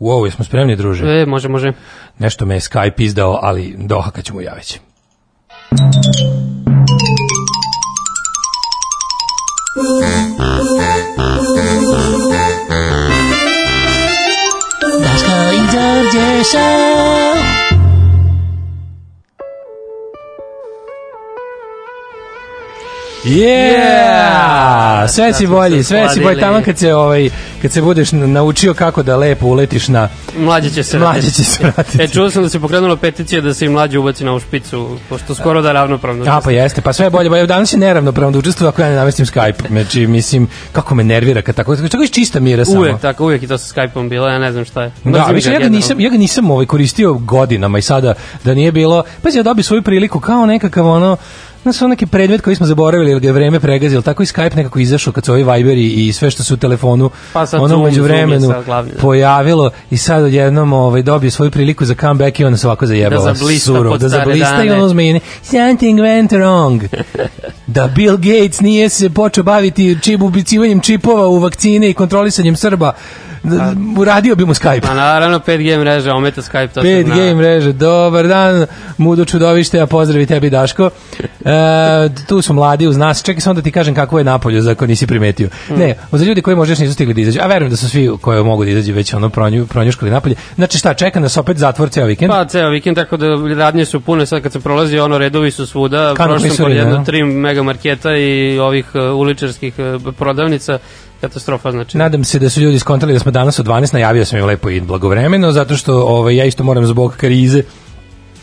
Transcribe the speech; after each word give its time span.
Wow, 0.00 0.24
jesmo 0.24 0.44
spremni, 0.44 0.76
druže? 0.76 1.06
E, 1.06 1.26
može, 1.26 1.48
može. 1.48 1.72
Nešto 2.18 2.46
me 2.46 2.54
je 2.54 2.60
Skype 2.60 3.02
izdao, 3.02 3.38
ali 3.42 3.74
dohaka 3.78 4.22
ćemo 4.22 4.40
javiti. 4.40 4.80
Daško 15.02 15.32
i 15.54 15.60
Đorđe 15.72 16.44
Yeah! 23.26 25.08
Sve 25.08 25.32
si 25.32 25.46
bolji, 25.46 25.82
sve 25.82 26.08
si 26.14 26.20
bolji 26.20 26.40
tamo 26.40 26.62
kad 26.64 26.78
se 26.78 26.94
ovaj 26.94 27.30
kad 27.62 27.72
se 27.72 27.82
budeš 27.82 28.12
naučio 28.12 28.74
kako 28.74 29.02
da 29.02 29.16
lepo 29.16 29.46
uletiš 29.46 29.88
na 29.88 30.08
Mlađe 30.38 30.70
će 30.70 30.82
se 30.82 30.98
mlađe 30.98 31.30
će 31.30 31.44
se 31.44 31.62
vratiti. 31.62 32.02
E, 32.02 32.08
čuo 32.08 32.30
sam 32.30 32.42
da 32.42 32.48
se 32.48 32.60
pokrenula 32.60 32.96
peticija 32.96 33.40
da 33.40 33.54
se 33.54 33.66
i 33.66 33.68
mlađe 33.68 33.98
ubaci 33.98 34.24
na 34.24 34.30
ovu 34.30 34.40
špicu, 34.40 34.98
pošto 35.08 35.34
skoro 35.34 35.62
da 35.62 35.72
ravnopravno. 35.72 36.24
A 36.28 36.40
pa 36.40 36.50
jeste, 36.50 36.80
pa 36.80 36.92
sve 36.92 37.06
je 37.06 37.10
bolje, 37.10 37.30
pa 37.30 37.46
danas 37.46 37.72
je 37.72 37.78
neravnopravno 37.78 38.32
da 38.32 38.38
učestvuje 38.38 38.68
ako 38.68 38.82
ja 38.82 38.88
ne 38.88 38.94
namestim 38.94 39.26
Skype. 39.26 39.68
Znači, 39.68 40.06
mislim, 40.06 40.48
kako 40.72 40.94
me 40.94 41.04
nervira 41.04 41.42
kad 41.42 41.54
tako, 41.54 41.76
tako 41.76 42.02
iz 42.02 42.10
čista 42.10 42.40
mira 42.40 42.64
samo. 42.64 42.78
Uvek 42.78 43.00
tako, 43.00 43.24
uvek 43.24 43.42
i 43.42 43.46
to 43.46 43.58
sa 43.58 43.74
Skype-om 43.74 44.08
bilo, 44.08 44.28
ja 44.28 44.38
ne 44.38 44.52
znam 44.52 44.64
šta 44.64 44.82
je. 44.82 44.92
Da, 45.04 45.10
Mrzim 45.10 45.34
više 45.34 45.48
ga 45.48 45.54
ja 45.54 45.60
ga 45.60 45.68
nisam, 45.68 46.00
ja 46.00 46.10
ga 46.10 46.16
nisam 46.16 46.50
ovaj 46.50 46.66
koristio 46.66 47.14
godinama 47.14 47.78
i 47.78 47.82
sada 47.82 48.14
da 48.44 48.54
nije 48.54 48.72
bilo, 48.72 49.02
pa 49.22 49.28
ja 49.34 49.42
dobio 49.42 49.62
svoju 49.62 49.82
priliku 49.82 50.20
kao 50.20 50.46
nekakav 50.46 50.86
ono, 50.86 51.16
Znaš, 51.66 51.82
on 51.82 51.90
neki 51.90 52.06
predmet 52.06 52.40
koji 52.40 52.56
smo 52.56 52.66
zaboravili, 52.66 53.10
ili 53.10 53.20
ga 53.20 53.28
je 53.28 53.32
vreme 53.32 53.60
pregazilo, 53.60 54.02
tako 54.02 54.22
i 54.22 54.26
Skype 54.26 54.56
nekako 54.56 54.78
izašao 54.78 55.12
kad 55.12 55.24
su 55.24 55.32
ovi 55.32 55.44
Viberi 55.44 55.86
i 55.86 56.12
sve 56.12 56.30
što 56.30 56.42
su 56.42 56.54
u 56.54 56.56
telefonu 56.56 57.10
Pa 57.32 57.46
sad 57.46 57.62
ono 57.62 57.82
među 57.82 58.02
vremenu 58.02 58.48
da. 58.66 58.84
pojavilo 59.00 59.70
i 59.90 59.96
sad 59.96 60.24
odjednom 60.24 60.72
ovaj, 60.72 61.02
dobio 61.02 61.30
svoju 61.30 61.50
priliku 61.50 61.84
za 61.84 61.94
comeback 61.94 62.40
i 62.40 62.44
onda 62.44 62.58
se 62.58 62.66
ovako 62.66 62.86
zajebao. 62.86 63.24
Da 63.24 63.34
zablista 63.34 63.72
pod 63.72 64.00
da 64.00 64.08
zablista 64.08 64.64
i 64.64 64.70
ono 64.70 64.84
uzme 64.84 65.10
i 65.10 65.12
ne, 65.12 65.20
something 65.42 66.00
went 66.00 66.28
wrong. 66.28 66.88
da 67.76 67.86
Bill 67.86 68.16
Gates 68.16 68.60
nije 68.60 68.88
se 68.88 69.10
počeo 69.10 69.44
baviti 69.44 69.98
čip, 70.02 70.22
ubicivanjem 70.22 70.80
čipova 70.80 71.28
u 71.28 71.38
vakcine 71.38 71.90
i 71.90 71.94
kontrolisanjem 71.94 72.56
Srba. 72.56 72.92
Da, 73.46 73.72
uradio 73.98 74.34
bi 74.34 74.44
mu 74.44 74.54
Skype. 74.54 74.80
Pa 74.80 74.94
naravno 74.94 75.38
5G 75.38 75.80
mreža, 75.80 76.14
ometa 76.14 76.42
Skype, 76.42 76.68
to 76.68 76.82
se 76.82 76.88
5 76.88 77.04
zna. 77.04 77.14
game 77.14 77.34
mreže, 77.34 77.72
dobar 77.72 78.28
dan, 78.28 78.66
Mudo 78.98 79.24
Čudovište, 79.24 79.76
ja 79.76 79.86
pozdravi 79.86 80.26
tebi 80.26 80.50
Daško. 80.50 80.90
E, 81.46 82.08
tu 82.28 82.42
su 82.42 82.54
mladi 82.54 82.86
uz 82.86 82.96
nas, 82.96 83.22
čekaj 83.22 83.40
samo 83.40 83.54
da 83.54 83.62
ti 83.62 83.70
kažem 83.72 83.94
kako 83.94 84.18
je 84.18 84.24
napolje, 84.24 84.62
za 84.62 84.70
ako 84.70 84.86
nisi 84.86 85.06
primetio. 85.06 85.48
Hmm. 85.66 85.78
Ne, 85.78 85.94
za 86.12 86.24
ljudi 86.24 86.42
koji 86.42 86.56
možda 86.56 86.72
još 86.72 86.78
nisu 86.78 86.94
stigli 86.94 87.14
da 87.14 87.20
izađu, 87.20 87.38
a 87.42 87.46
verujem 87.46 87.70
da 87.70 87.76
su 87.76 87.88
svi 87.88 88.10
koji 88.20 88.44
mogu 88.44 88.64
da 88.64 88.70
izađu 88.70 88.92
već 88.92 89.14
ono 89.14 89.28
pronju, 89.28 89.66
pronjuškali 89.66 90.10
napolje. 90.10 90.34
Znači 90.54 90.78
šta, 90.78 90.94
čeka 90.94 91.20
nas 91.20 91.36
opet 91.36 91.56
zatvor 91.56 91.88
ceo 91.88 92.06
vikend? 92.06 92.30
Pa 92.30 92.44
ceo 92.44 92.68
vikend, 92.68 92.96
tako 92.96 93.16
da 93.16 93.26
radnje 93.56 93.84
su 93.84 94.00
pune, 94.00 94.26
sad 94.26 94.42
kad 94.42 94.52
se 94.52 94.60
prolazi 94.60 94.98
ono, 94.98 95.18
redovi 95.18 95.50
su 95.50 95.66
svuda, 95.66 96.14
prošlo 96.16 96.48
sam 96.48 96.64
kod 96.64 96.76
jedno 96.76 96.98
da. 96.98 97.04
tri 97.04 97.24
mega 97.24 97.62
marketa 97.62 98.16
i 98.16 98.58
ovih 98.58 98.86
uh, 98.94 99.20
uličarskih 99.20 99.74
uh, 99.78 100.14
prodavnica, 100.14 100.78
katastrofa 101.20 101.70
znači. 101.70 101.98
Nadam 101.98 102.24
se 102.24 102.38
da 102.38 102.50
su 102.50 102.60
ljudi 102.60 102.78
skontali 102.78 103.12
da 103.12 103.18
smo 103.18 103.30
danas 103.30 103.58
od 103.58 103.66
12 103.66 103.92
najavio 103.92 104.24
sam 104.24 104.38
im 104.38 104.44
lepo 104.44 104.70
i 104.70 104.80
blagovremeno 104.80 105.52
zato 105.52 105.76
što 105.76 105.94
ovaj 105.94 106.36
ja 106.36 106.44
isto 106.44 106.64
moram 106.64 106.86
zbog 106.86 107.16
krize 107.16 107.62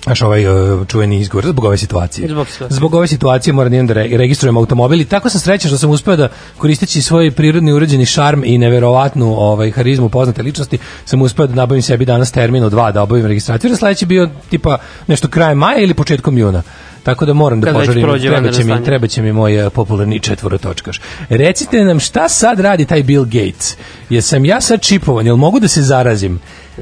Znaš, 0.04 0.22
ovaj 0.22 0.48
uh, 0.48 0.88
čuveni 0.88 1.20
izgovor, 1.20 1.46
zbog 1.46 1.66
ove 1.66 1.78
situacije. 1.78 2.28
Zbog 2.28 2.48
situacije. 2.48 2.76
Zbog 2.76 2.94
ove 2.96 3.08
situacije 3.08 3.54
moram 3.54 3.72
da 3.72 3.76
idem 3.76 3.88
da 3.88 3.94
re- 3.94 4.18
registrujem 4.18 4.58
automobil 4.58 5.02
i 5.02 5.06
tako 5.06 5.30
sam 5.30 5.42
srećan 5.42 5.70
što 5.70 5.78
sam 5.78 5.90
uspeo 5.90 6.16
da 6.16 6.30
koristeći 6.58 7.02
svoj 7.02 7.32
prirodni 7.32 7.74
uređeni 7.74 8.06
šarm 8.06 8.44
i 8.46 8.58
neverovatnu 8.58 9.36
ovaj, 9.38 9.72
harizmu 9.72 10.10
poznate 10.10 10.42
ličnosti, 10.42 10.78
sam 11.06 11.22
uspeo 11.22 11.48
da 11.48 11.56
nabavim 11.56 11.82
sebi 11.82 12.06
danas 12.06 12.32
termin 12.32 12.64
od 12.64 12.72
dva 12.72 12.92
da 12.92 13.02
obavim 13.02 13.26
registraciju, 13.26 13.72
jer 13.72 13.78
sledeći 13.78 14.06
bio 14.06 14.30
tipa 14.50 14.78
nešto 15.08 15.28
krajem 15.28 15.58
maja 15.58 15.80
ili 15.80 15.94
početkom 15.94 16.38
juna. 16.38 16.64
Tako 17.04 17.26
da 17.26 17.34
moram 17.34 17.62
da 17.62 17.72
prođe 17.72 17.94
treba 18.30 18.52
će, 18.52 18.64
mi, 18.64 18.84
treba 18.84 19.08
će 19.08 19.22
mi 19.22 19.32
moj 19.32 19.66
eh, 19.66 19.70
popularni 19.70 20.20
četvorotočkaš. 20.20 21.02
Recite 21.30 21.84
nam 21.84 22.00
šta 22.00 22.30
sad 22.30 22.60
radi 22.60 22.86
taj 22.86 23.04
Bill 23.04 23.26
Gates? 23.26 23.78
Jesam 24.10 24.46
ja 24.46 24.62
sad 24.62 24.82
čipovan, 24.82 25.26
jel 25.26 25.36
mogu 25.36 25.60
da 25.60 25.68
se 25.68 25.82
zarazim? 25.82 26.40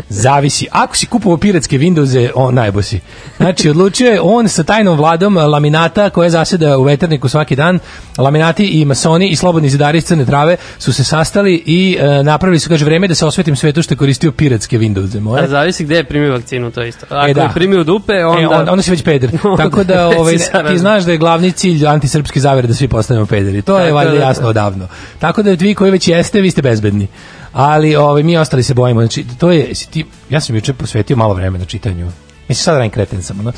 Zavisi. 0.09 0.67
Ako 0.71 0.95
si 0.95 1.05
kupovao 1.05 1.37
piratske 1.37 1.77
Windowse, 1.77 2.29
on 2.35 2.55
najbo 2.55 2.81
si. 2.81 2.99
Znači, 3.37 3.69
odlučio 3.69 4.11
je 4.11 4.21
on 4.21 4.49
sa 4.49 4.63
tajnom 4.63 4.97
vladom 4.97 5.37
laminata 5.37 6.09
koja 6.09 6.29
zaseda 6.29 6.77
u 6.77 6.83
veterniku 6.83 7.29
svaki 7.29 7.55
dan. 7.55 7.79
Laminati 8.17 8.65
i 8.65 8.85
masoni 8.85 9.29
i 9.29 9.35
slobodni 9.35 9.69
zidari 9.69 9.97
iz 9.97 10.05
crne 10.05 10.25
trave 10.25 10.57
su 10.79 10.93
se 10.93 11.03
sastali 11.03 11.63
i 11.65 11.97
eh, 11.99 12.23
napravili 12.23 12.59
su, 12.59 12.69
kaže, 12.69 12.85
vreme 12.85 13.07
da 13.07 13.15
se 13.15 13.25
osvetim 13.25 13.55
svetu 13.55 13.81
što 13.81 13.93
je 13.93 13.97
koristio 13.97 14.31
piratske 14.31 14.79
Windowse 14.79 15.19
moje. 15.19 15.43
A 15.43 15.47
zavisi 15.47 15.83
gde 15.83 15.95
je 15.95 16.03
primio 16.03 16.31
vakcinu, 16.31 16.71
to 16.71 16.83
isto. 16.83 17.05
Ako 17.09 17.29
E, 17.29 17.33
da. 17.33 17.41
je 17.41 17.49
primio 17.53 17.83
dupe, 17.83 18.25
onda... 18.25 18.41
E, 18.41 18.47
onda, 18.47 18.71
onda 18.71 18.81
si 18.83 18.91
već 18.91 19.03
peder. 19.03 19.31
Tako 19.57 19.83
da 19.83 20.07
ovaj, 20.07 20.37
ti 20.69 20.77
znaš 20.77 21.03
da 21.03 21.11
je 21.11 21.17
glavni 21.17 21.51
cilj 21.51 21.87
antisrpski 21.87 22.39
zavere 22.39 22.67
da 22.67 22.73
svi 22.73 22.87
postanemo 22.87 23.25
pederi. 23.25 23.61
To 23.61 23.79
je 23.79 23.93
valjda 23.93 24.11
da, 24.11 24.17
da. 24.17 24.23
jasno 24.23 24.47
odavno. 24.47 24.87
Tako 25.19 25.43
da 25.43 25.51
vi 25.51 25.75
koji 25.75 25.91
već 25.91 26.07
jeste, 26.07 26.41
vi 26.41 26.51
ste 26.51 26.61
bezbedni. 26.61 27.07
Ali 27.53 27.95
ovaj, 27.95 28.23
mi 28.23 28.37
ostali 28.37 28.63
se 28.63 28.73
bojimo. 28.73 29.01
Znači, 29.01 29.25
to 29.39 29.51
je, 29.51 29.75
si 29.75 29.89
ti, 29.89 30.05
ja 30.29 30.41
sam 30.41 30.55
juče 30.55 30.73
posvetio 30.73 31.17
malo 31.17 31.33
vremena 31.33 31.65
čitanju. 31.65 32.05
Mislim, 32.47 32.63
sad 32.63 32.75
radim 32.75 32.91
kreten 32.91 33.23
sam. 33.23 33.39
Ono. 33.39 33.51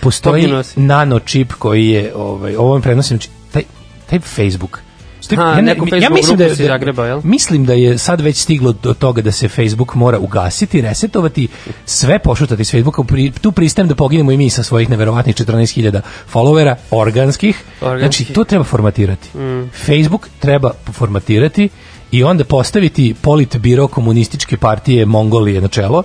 Postoji 0.00 0.52
nano 0.76 1.18
čip 1.18 1.52
koji 1.52 1.88
je, 1.88 2.12
ovaj, 2.14 2.56
ovo 2.56 2.72
vam 2.72 2.82
prenosim, 2.82 3.16
znači, 3.16 3.28
taj, 3.52 3.62
taj 4.10 4.20
Facebook, 4.20 4.80
Stoji- 5.22 5.36
Ha, 5.36 5.60
neku 5.60 5.86
Facebook 5.86 6.26
grupu 6.26 6.54
si 6.56 6.64
zagrebao, 6.64 7.04
jel? 7.06 7.20
Mislim 7.24 7.64
da 7.64 7.72
je 7.72 7.98
sad 7.98 8.20
već 8.20 8.36
stiglo 8.36 8.72
do 8.72 8.94
toga 8.94 9.22
da 9.22 9.32
se 9.32 9.48
Facebook 9.48 9.94
mora 9.94 10.18
ugasiti, 10.18 10.80
resetovati, 10.80 11.48
sve 11.84 12.18
pošutati 12.18 12.64
s 12.64 12.70
Facebooka, 12.70 13.02
pri, 13.02 13.32
tu 13.40 13.52
pristajem 13.52 13.88
da 13.88 13.94
poginemo 13.94 14.32
i 14.32 14.36
mi 14.36 14.50
sa 14.50 14.62
svojih 14.62 14.90
neverovatnih 14.90 15.36
14.000 15.36 16.00
followera, 16.32 16.74
organskih. 16.90 17.62
Organskih. 17.80 18.26
Znači, 18.26 18.34
to 18.34 18.44
treba 18.44 18.64
formatirati. 18.64 19.38
Mm. 19.38 19.70
Facebook 19.86 20.28
treba 20.38 20.70
formatirati 20.92 21.68
i 22.12 22.24
onda 22.24 22.44
postaviti 22.44 23.14
politbiro 23.22 23.88
komunističke 23.88 24.56
partije 24.56 25.06
Mongolije 25.06 25.60
na 25.60 25.68
čelo 25.68 26.02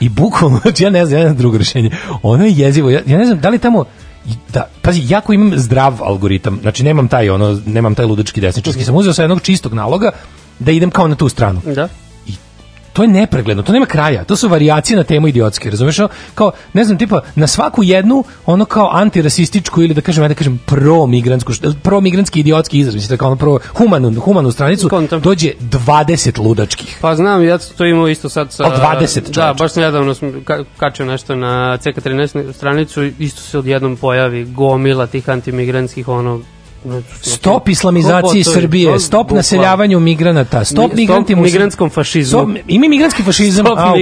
i 0.00 0.08
bukvalno, 0.08 0.58
znači 0.62 0.84
ja 0.84 0.90
ne 0.90 1.06
znam, 1.06 1.18
ja 1.18 1.24
ne 1.24 1.28
znam 1.28 1.38
drugo 1.38 1.58
rešenje. 1.58 1.90
Ono 2.22 2.44
je 2.44 2.52
jezivo. 2.52 2.90
Ja, 2.90 3.00
ja 3.06 3.18
ne 3.18 3.24
znam 3.24 3.40
da 3.40 3.48
li 3.48 3.58
tamo 3.58 3.84
da, 4.52 4.68
pazi, 4.82 5.02
jako 5.08 5.32
imam 5.32 5.52
zdrav 5.58 6.02
algoritam, 6.02 6.58
znači 6.62 6.84
nemam 6.84 7.08
taj 7.08 7.30
ono, 7.30 7.60
nemam 7.66 7.94
taj 7.94 8.06
ludački 8.06 8.40
desničarski, 8.40 8.84
sam 8.84 8.94
uzeo 8.94 9.12
sa 9.12 9.22
jednog 9.22 9.42
čistog 9.42 9.74
naloga 9.74 10.10
da 10.58 10.72
idem 10.72 10.90
kao 10.90 11.08
na 11.08 11.14
tu 11.14 11.28
stranu. 11.28 11.60
Da. 11.74 11.88
To 12.98 13.02
je 13.02 13.08
nepregledno, 13.08 13.62
to 13.62 13.72
nema 13.72 13.86
kraja. 13.86 14.24
To 14.24 14.36
su 14.36 14.48
varijacije 14.48 14.96
na 14.96 15.04
temu 15.04 15.28
idiotske, 15.28 15.70
razumeš? 15.70 15.96
Kao, 16.34 16.52
ne 16.72 16.84
znam, 16.84 16.98
tipa, 16.98 17.20
na 17.34 17.46
svaku 17.46 17.82
jednu, 17.82 18.24
ono 18.46 18.64
kao 18.64 18.90
antirasističku 18.92 19.82
ili 19.82 19.94
da 19.94 20.00
kažem, 20.00 20.24
ja 20.24 20.28
da 20.28 20.34
kažem 20.34 20.58
pro-migrantsku, 20.66 21.52
pro-migrantski 21.82 22.40
idiotski 22.40 22.78
izraz, 22.78 22.94
mislim, 22.94 23.08
da 23.08 23.16
kao 23.16 23.26
ono 23.26 23.36
pro 23.36 23.58
humanu, 23.74 24.20
humanu 24.20 24.50
stranicu, 24.52 24.88
Kontam. 24.88 25.20
dođe 25.20 25.52
20 25.60 26.38
ludačkih. 26.38 26.98
Pa 27.00 27.14
znam, 27.16 27.44
ja 27.44 27.58
to 27.58 27.84
imao 27.84 28.08
isto 28.08 28.28
sad 28.28 28.52
sa... 28.52 28.66
Od 28.66 28.72
20 28.72 29.20
Da, 29.20 29.32
čoveče. 29.32 29.54
baš 29.58 29.74
nedavno 29.76 30.14
sam 30.14 30.32
ka, 30.44 30.64
kačio 30.76 31.06
nešto 31.06 31.34
na 31.34 31.78
CK13 31.78 32.52
stranicu, 32.52 33.02
isto 33.18 33.42
se 33.42 33.58
odjednom 33.58 33.96
pojavi 33.96 34.44
gomila 34.44 35.06
tih 35.06 35.28
antimigrantskih, 35.28 36.08
ono... 36.08 36.40
Stop 37.20 37.68
islamizaciji 37.68 38.44
Srbije, 38.44 38.92
to- 38.92 38.98
stop 38.98 39.22
bukvalno. 39.22 39.38
nacseljavanju 39.38 40.00
migranata, 40.00 40.64
stop 40.64 40.90
Mi- 40.90 40.96
migrantima... 40.96 41.42
stop 41.42 41.52
migrantskom 41.52 41.90
fašizmu. 41.90 42.40
Stop, 42.40 42.48
ima 42.68 42.88
migrantski 42.88 43.22
fašizam, 43.22 43.66
Stop 43.66 43.78
a 43.78 43.94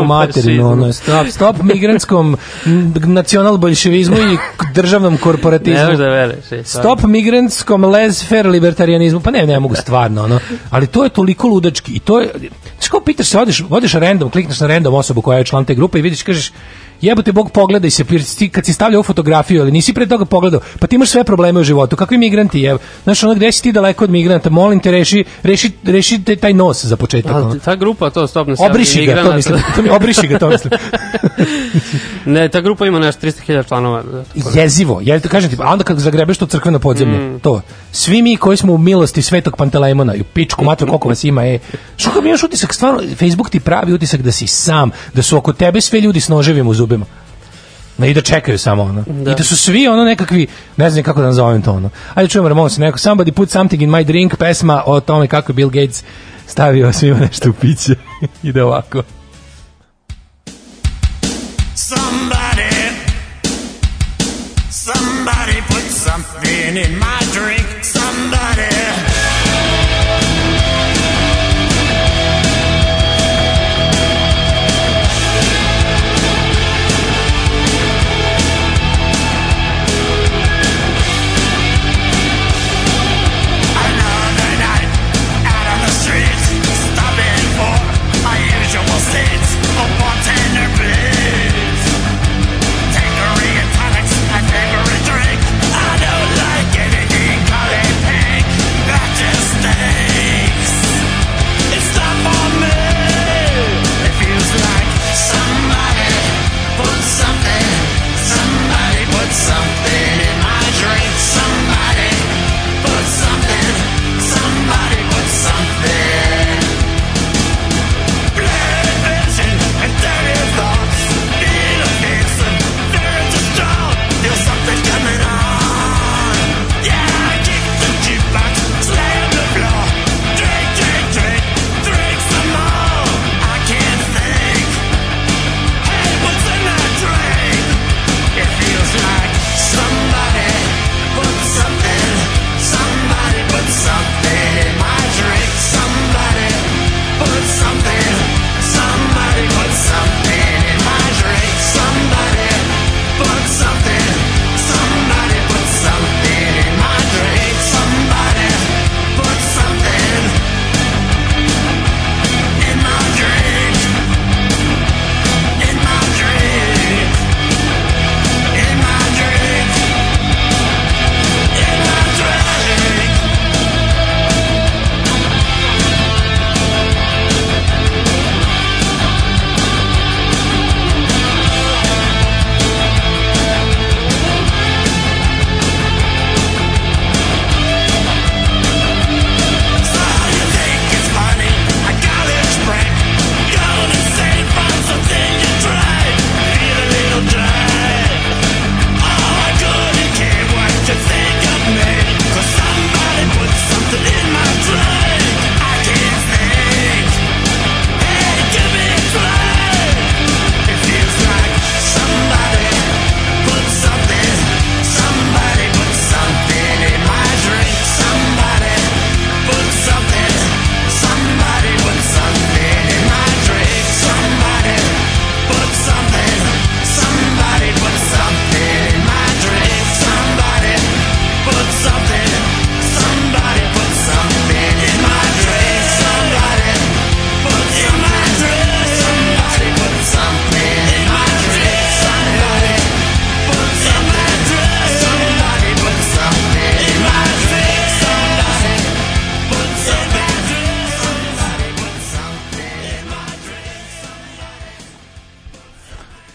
u 0.00 0.04
materinu, 0.04 0.72
ono, 0.72 0.92
stop, 0.92 1.26
stop 1.30 1.56
migrantskom 1.62 2.36
nacional 3.06 3.56
bolševizmu 3.56 4.16
i 4.16 4.36
državnom 4.74 5.16
korporatizmu. 5.16 5.90
Ne 5.90 5.96
da 5.96 6.08
veruješ, 6.08 6.52
e. 6.52 6.64
Stop 6.64 7.02
migrantskom 7.02 7.84
laissez-faire 7.84 8.50
libertarianizmu. 8.50 9.20
Pa 9.20 9.30
ne, 9.30 9.46
ne 9.46 9.60
mogu 9.60 9.74
stvarno, 9.74 10.24
ono. 10.24 10.40
Ali 10.70 10.86
to 10.86 11.04
je 11.04 11.10
toliko 11.10 11.48
ludački 11.48 11.92
i 11.92 11.98
to 11.98 12.20
je 12.20 12.30
kao 12.94 13.00
pitaš 13.00 13.26
se, 13.26 13.38
odeš, 13.38 13.62
odeš 13.70 13.92
random, 13.92 14.30
klikneš 14.30 14.60
na 14.60 14.66
random 14.66 14.94
osobu 14.94 15.22
koja 15.22 15.38
je 15.38 15.44
član 15.44 15.64
te 15.64 15.74
grupe 15.74 15.98
i 15.98 16.02
vidiš, 16.02 16.22
kažeš, 16.22 16.52
jebote 17.00 17.32
Bog 17.32 17.50
pogledaj 17.50 17.90
se, 17.90 18.04
ti 18.38 18.48
kad 18.48 18.66
si 18.66 18.72
stavljao 18.72 19.02
fotografiju, 19.02 19.62
ali 19.62 19.72
nisi 19.72 19.92
pre 19.94 20.06
toga 20.06 20.24
pogledao, 20.24 20.60
pa 20.78 20.86
ti 20.86 20.96
imaš 20.96 21.08
sve 21.08 21.24
probleme 21.24 21.60
u 21.60 21.64
životu, 21.64 21.96
kakvi 21.96 22.18
migranti, 22.18 22.60
je, 22.60 22.76
znaš, 23.04 23.22
ono 23.22 23.34
gde 23.34 23.52
si 23.52 23.62
ti 23.62 23.72
daleko 23.72 24.04
od 24.04 24.10
migranta, 24.10 24.50
molim 24.50 24.80
te, 24.80 24.90
reši, 24.90 25.24
reši, 25.42 25.70
reši 25.84 26.24
te- 26.24 26.36
taj 26.36 26.52
nos 26.52 26.84
za 26.84 26.96
početak. 26.96 27.36
ono. 27.36 27.54
Ta 27.54 27.74
grupa, 27.74 28.10
to 28.10 28.26
stop 28.26 28.48
na 28.48 28.54
Obriši 28.60 29.06
ga, 29.06 29.22
to 29.22 29.32
mislim, 29.34 29.58
to 29.76 29.82
mi, 29.82 29.88
obriši 29.90 30.26
ga, 30.26 30.38
to 30.38 30.48
mislim. 30.48 30.72
ne, 32.26 32.48
ta 32.48 32.60
grupa 32.60 32.86
ima 32.86 32.98
nešto 32.98 33.20
300.000 33.22 33.68
članova. 33.68 34.02
da, 34.02 34.10
da. 34.34 34.60
Jezivo, 34.60 35.00
ja 35.02 35.20
ti 35.20 35.28
kažem 35.28 35.50
ti, 35.50 35.56
a 35.60 35.72
onda 35.72 35.84
kad 35.84 35.98
zagrebeš 35.98 36.38
to 36.38 36.46
crkveno 36.46 36.78
podzemlje, 36.78 37.14
Mm. 37.14 37.40
to. 37.40 37.60
Svi 37.92 38.22
mi 38.22 38.36
koji 38.36 38.56
smo 38.56 38.72
u 38.72 38.78
milosti 38.78 39.22
Svetog 39.22 39.56
Pantelejmona 39.56 40.14
i 40.14 40.20
u 40.20 40.24
pičku 40.24 40.64
mater 40.64 40.88
koliko 40.88 41.08
vas 41.08 41.24
ima, 41.24 41.44
e. 41.44 41.58
Što 41.96 42.10
kad 42.10 42.22
mi 42.22 42.28
imaš 42.28 42.42
utisak, 42.42 42.74
stvarno, 42.74 43.00
Facebook 43.10 43.50
ti 43.50 43.60
pravi 43.60 43.92
utisak 43.92 44.22
da 44.22 44.32
si 44.32 44.46
sam, 44.46 44.90
da 45.14 45.22
su 45.22 45.36
oko 45.36 45.52
tebe 45.52 45.80
sve 45.80 46.00
ljudi 46.00 46.20
s 46.20 46.28
noževima 46.28 46.70
zubima. 46.84 47.06
Ne, 47.98 48.10
i 48.10 48.14
da 48.14 48.20
čekaju 48.20 48.58
samo 48.58 48.82
ono. 48.82 49.04
Da. 49.06 49.32
I 49.32 49.34
da 49.34 49.42
su 49.44 49.56
svi 49.56 49.88
ono 49.88 50.04
nekakvi, 50.04 50.46
ne 50.76 50.90
znam 50.90 51.04
kako 51.04 51.20
da 51.20 51.26
nazovem 51.26 51.62
to 51.62 51.72
ono. 51.72 51.90
Ajde 52.14 52.30
čujemo 52.30 52.48
Ramones, 52.48 52.78
neko 52.78 52.98
Somebody 52.98 53.32
put 53.32 53.50
something 53.50 53.82
in 53.82 53.90
my 53.90 54.04
drink, 54.04 54.36
pesma 54.36 54.82
o 54.86 55.00
tome 55.00 55.26
kako 55.26 55.52
Bill 55.52 55.70
Gates 55.70 56.04
stavio 56.46 56.92
svima 56.92 57.18
nešto 57.18 57.50
u 57.50 57.52
piće. 57.52 57.94
Ide 58.42 58.62
ovako. 58.62 59.02
Somebody, 61.76 62.74
somebody 64.70 65.62
put 65.68 65.90
something 65.90 66.76
in 66.76 66.98
my 66.98 67.18
drink. 67.32 67.84
Somebody. 67.84 69.13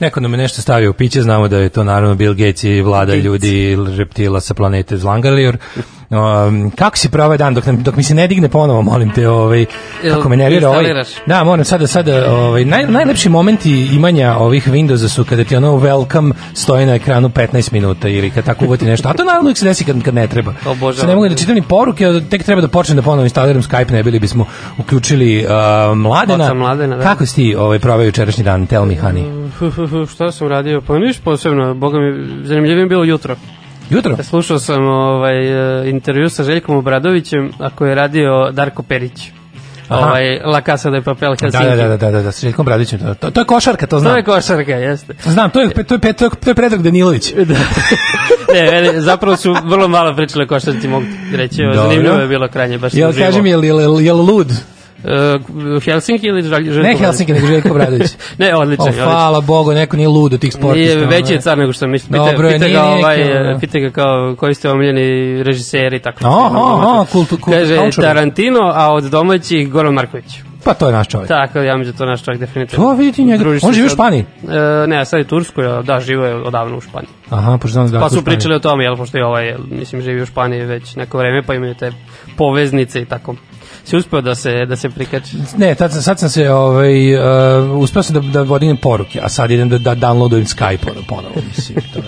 Neko 0.09 0.19
nam 0.19 0.33
je 0.33 0.38
nešto 0.38 0.61
stavio 0.61 0.89
u 0.89 0.94
piće, 0.94 1.21
znamo 1.21 1.47
da 1.47 1.57
je 1.57 1.69
to 1.69 1.83
naravno 1.83 2.15
Bill 2.15 2.33
Gates 2.33 2.63
i 2.63 2.81
vlada 2.81 3.15
ljudi 3.15 3.77
reptila 3.97 4.41
sa 4.41 4.53
planete 4.53 4.97
Zlangalijor. 4.97 5.57
Um, 6.09 6.71
kako 6.71 6.97
si 6.97 7.09
pravo 7.09 7.38
dan 7.38 7.53
dok, 7.53 7.65
nam, 7.65 7.83
dok 7.83 7.95
mi 7.95 8.03
se 8.03 8.15
ne 8.15 8.27
digne 8.27 8.50
ponovo, 8.50 8.81
molim 8.81 9.11
te, 9.11 9.29
ovaj, 9.29 9.65
kako 10.11 10.29
me 10.29 10.38
nervira 10.38 10.69
ovaj. 10.69 10.83
Da, 11.25 11.44
moram 11.44 11.65
sada, 11.65 11.88
sada, 11.88 12.31
ovaj, 12.31 12.65
naj, 12.65 12.85
najlepši 12.88 13.29
momenti 13.29 13.88
imanja 13.95 14.35
ovih 14.38 14.67
Windowsa 14.67 15.07
su 15.07 15.25
kada 15.25 15.43
ti 15.43 15.55
ono 15.55 15.72
welcome 15.72 16.34
stoji 16.53 16.86
na 16.86 16.95
ekranu 16.95 17.29
15 17.29 17.74
minuta 17.74 18.07
ili 18.07 18.29
kad 18.29 18.45
tako 18.45 18.65
uvoti 18.65 18.86
nešto. 18.86 19.10
A 19.10 19.13
to 19.13 19.24
naravno 19.24 19.48
uvijek 19.48 19.57
se 19.57 19.65
desi 19.65 19.86
kad, 19.86 20.03
kad 20.03 20.13
ne 20.13 20.27
treba. 20.27 20.53
Obožavam. 20.65 21.10
Ne 21.10 21.15
mogu 21.15 21.29
da 21.29 21.36
čitam 21.36 21.55
ni 21.55 21.62
poruke, 21.62 22.05
tek 22.29 22.43
treba 22.43 22.62
da 22.62 22.67
počnem 22.67 22.95
da 22.95 23.01
ponovo 23.01 23.24
instaliram 23.24 23.62
Skype, 23.62 23.91
ne 23.91 24.03
bili 24.03 24.19
bismo 24.19 24.45
uključili 24.77 25.45
uh, 25.45 25.98
Mladena. 25.98 26.45
Oca 26.45 26.53
Mladena, 26.53 26.98
da. 26.98 27.03
Kako 27.03 27.25
si 27.25 27.36
ti 27.36 27.55
ovaj, 27.55 27.79
proveo 27.79 28.05
jučerašnji 28.05 28.43
dan? 28.43 28.67
Tell 28.67 28.86
me, 28.86 28.95
honey. 28.95 29.50
Hu, 29.60 30.05
Šta 30.05 30.31
sam 30.31 30.48
radio? 30.48 30.81
Pa 30.81 31.00
niš 31.00 31.19
posebno, 31.19 31.74
boga 31.74 32.00
mi, 32.00 32.45
zanimljivije 32.45 32.84
mi 32.84 32.89
bilo 32.89 33.03
jutro. 33.03 33.36
Jutro? 33.89 34.17
Slušao 34.24 34.60
sam 34.60 34.84
ovaj, 34.86 35.48
e, 35.81 35.89
intervju 35.89 36.29
sa 36.29 36.43
Željkom 36.43 36.75
Obradovićem, 36.77 37.51
a 37.60 37.69
koji 37.69 37.89
je 37.89 37.96
radio 37.96 38.50
Darko 38.51 38.84
Perić. 38.84 39.29
Aha. 39.88 40.05
Ovaj, 40.05 40.39
La 40.39 40.62
Casa 40.62 40.89
de 40.89 41.01
Papel 41.01 41.29
Da, 41.31 41.36
Helsinki. 41.41 41.67
da, 41.67 41.88
da, 41.88 41.98
da, 41.98 42.12
da, 42.12 42.22
da, 42.22 42.31
sa 42.31 42.41
Željkom 42.41 42.65
Bradićem. 42.65 43.00
To, 43.00 43.13
to, 43.15 43.31
to 43.31 43.41
je 43.41 43.46
košarka, 43.46 43.86
to 43.86 43.89
To 43.89 44.00
znam. 44.00 44.17
je 44.17 44.24
košarka, 44.24 44.72
jeste. 44.72 45.13
Znam, 45.24 45.50
to 45.50 45.62
je, 45.62 45.69
to 45.69 45.79
je, 45.96 46.13
to 46.13 46.25
je, 46.25 46.29
to 46.36 46.50
je 46.50 46.55
Predrag 46.55 46.81
Danilović. 46.81 47.34
Da. 47.38 47.53
ne, 48.53 48.72
meni, 48.72 49.01
zapravo 49.01 49.36
su 49.38 49.55
vrlo 49.63 49.88
malo 49.88 50.15
pričale 50.15 50.48
košarci, 50.48 50.88
mogu 50.88 51.05
reći. 51.34 51.58
Dobro. 51.58 51.81
Zanimljivo 51.81 52.15
je 52.15 52.27
bilo 52.27 52.48
kranje, 52.48 52.77
baš 52.77 52.93
Jel, 52.93 53.13
kaži 53.13 53.41
mi, 53.41 53.50
živo. 53.50 53.63
jel, 53.63 53.81
jel, 53.81 54.01
jel 54.01 54.17
lud? 54.17 54.51
Uh, 55.03 55.84
Helsinki 55.84 56.27
ili 56.27 56.41
Željko 56.44 56.82
Ne? 56.84 56.96
Helsinki, 56.98 57.34
nego 57.34 57.48
Željko 57.48 57.74
Bradović. 57.74 58.12
ne, 58.38 58.56
odličan, 58.56 58.86
O, 58.86 58.88
je, 58.88 58.91
odličan. 58.91 59.03
hvala 59.12 59.41
Bogu, 59.41 59.72
neko 59.74 59.98
nije 59.98 60.08
lud 60.08 60.34
od 60.34 60.39
tih 60.39 60.53
sportista. 60.53 60.96
Nije, 60.96 61.08
veći 61.08 61.34
je 61.34 61.41
car 61.41 61.58
nego 61.58 61.74
što 61.74 61.79
sam 61.79 61.91
mislio. 61.91 62.24
Pita, 62.24 62.32
Dobro 62.32 62.50
je, 62.50 62.60
nije 62.60 62.74
ga, 62.74 62.84
ovaj, 62.84 63.51
e, 63.51 63.58
pita 63.60 63.79
ga 63.79 63.89
kao, 63.89 64.36
koji 64.38 64.53
ste 64.56 64.70
omiljeni 64.70 65.44
režiseri 65.44 65.98
i 65.98 66.00
tako. 66.00 66.27
Aha, 66.27 66.46
aha, 66.46 67.06
kultu- 67.13 67.38
kultu- 67.38 67.51
Kaže. 67.51 68.01
Tarantino, 68.01 68.72
a 68.74 68.94
od 68.94 69.03
domaćih 69.03 69.70
Goran 69.72 69.94
Marković. 69.94 70.39
Pa 70.63 70.74
to 70.74 70.88
je 70.88 70.94
naš 70.94 71.08
čovjek. 71.08 71.27
Tako, 71.27 71.60
ja 71.60 71.77
mislim 71.77 71.91
da 71.94 71.98
to 71.98 72.06
naš 72.06 72.24
čovjek 72.24 72.39
definitivno. 72.39 72.86
To 72.86 72.94
vidi 72.94 73.24
njega. 73.24 73.44
Druži 73.44 73.60
On 73.63 73.74
živi 73.74 73.88
u 73.88 73.89
Španiji. 73.89 74.25
E, 74.84 74.88
ne, 74.88 75.06
sad 75.06 75.20
je 75.20 75.24
Turskoj, 75.24 75.84
da, 75.84 76.00
živo 76.00 76.25
je 76.25 76.36
odavno 76.36 76.77
u 76.77 76.82
Španiji. 76.82 77.10
Aha, 77.29 77.58
pošto 77.62 77.84
da 77.84 78.00
Pa 78.00 78.10
su 78.10 78.24
pričali 78.25 78.56
o 78.56 78.60
tome, 78.60 78.84
jel, 78.84 78.96
pošto 78.98 79.18
je 79.18 79.25
ovaj, 79.25 79.56
mislim, 79.72 80.01
živi 80.01 80.22
u 80.22 80.25
Španiji 80.25 80.65
već 80.65 80.96
neko 80.96 81.18
vreme, 81.18 81.44
pa 81.44 81.53
imaju 81.53 81.75
te 81.75 81.91
poveznice 82.38 83.01
i 83.01 83.06
tako. 83.06 83.36
Si 83.89 83.98
uspeo 83.98 84.22
da 84.22 84.36
se, 84.36 84.65
da 84.65 84.75
se 84.75 84.89
prikači? 84.89 85.38
Ne, 85.58 85.75
tad, 85.75 85.91
sam- 85.91 86.01
sad 86.01 86.19
sam 86.19 86.29
se, 86.29 86.51
ovaj, 86.51 87.15
uh, 87.15 87.79
uspeo 87.79 88.03
sam 88.03 88.13
da, 88.13 88.19
da 88.19 88.41
vodim 88.41 88.77
poruke, 88.77 89.19
a 89.24 89.29
sad 89.29 89.51
idem 89.51 89.69
da, 89.69 89.77
da 89.77 89.96
downloadujem 89.96 90.46
Skype 90.46 90.91
ono, 90.91 91.01
ponovo, 91.08 91.36
mislim, 91.48 91.77
to 91.93 92.00
je. 92.00 92.05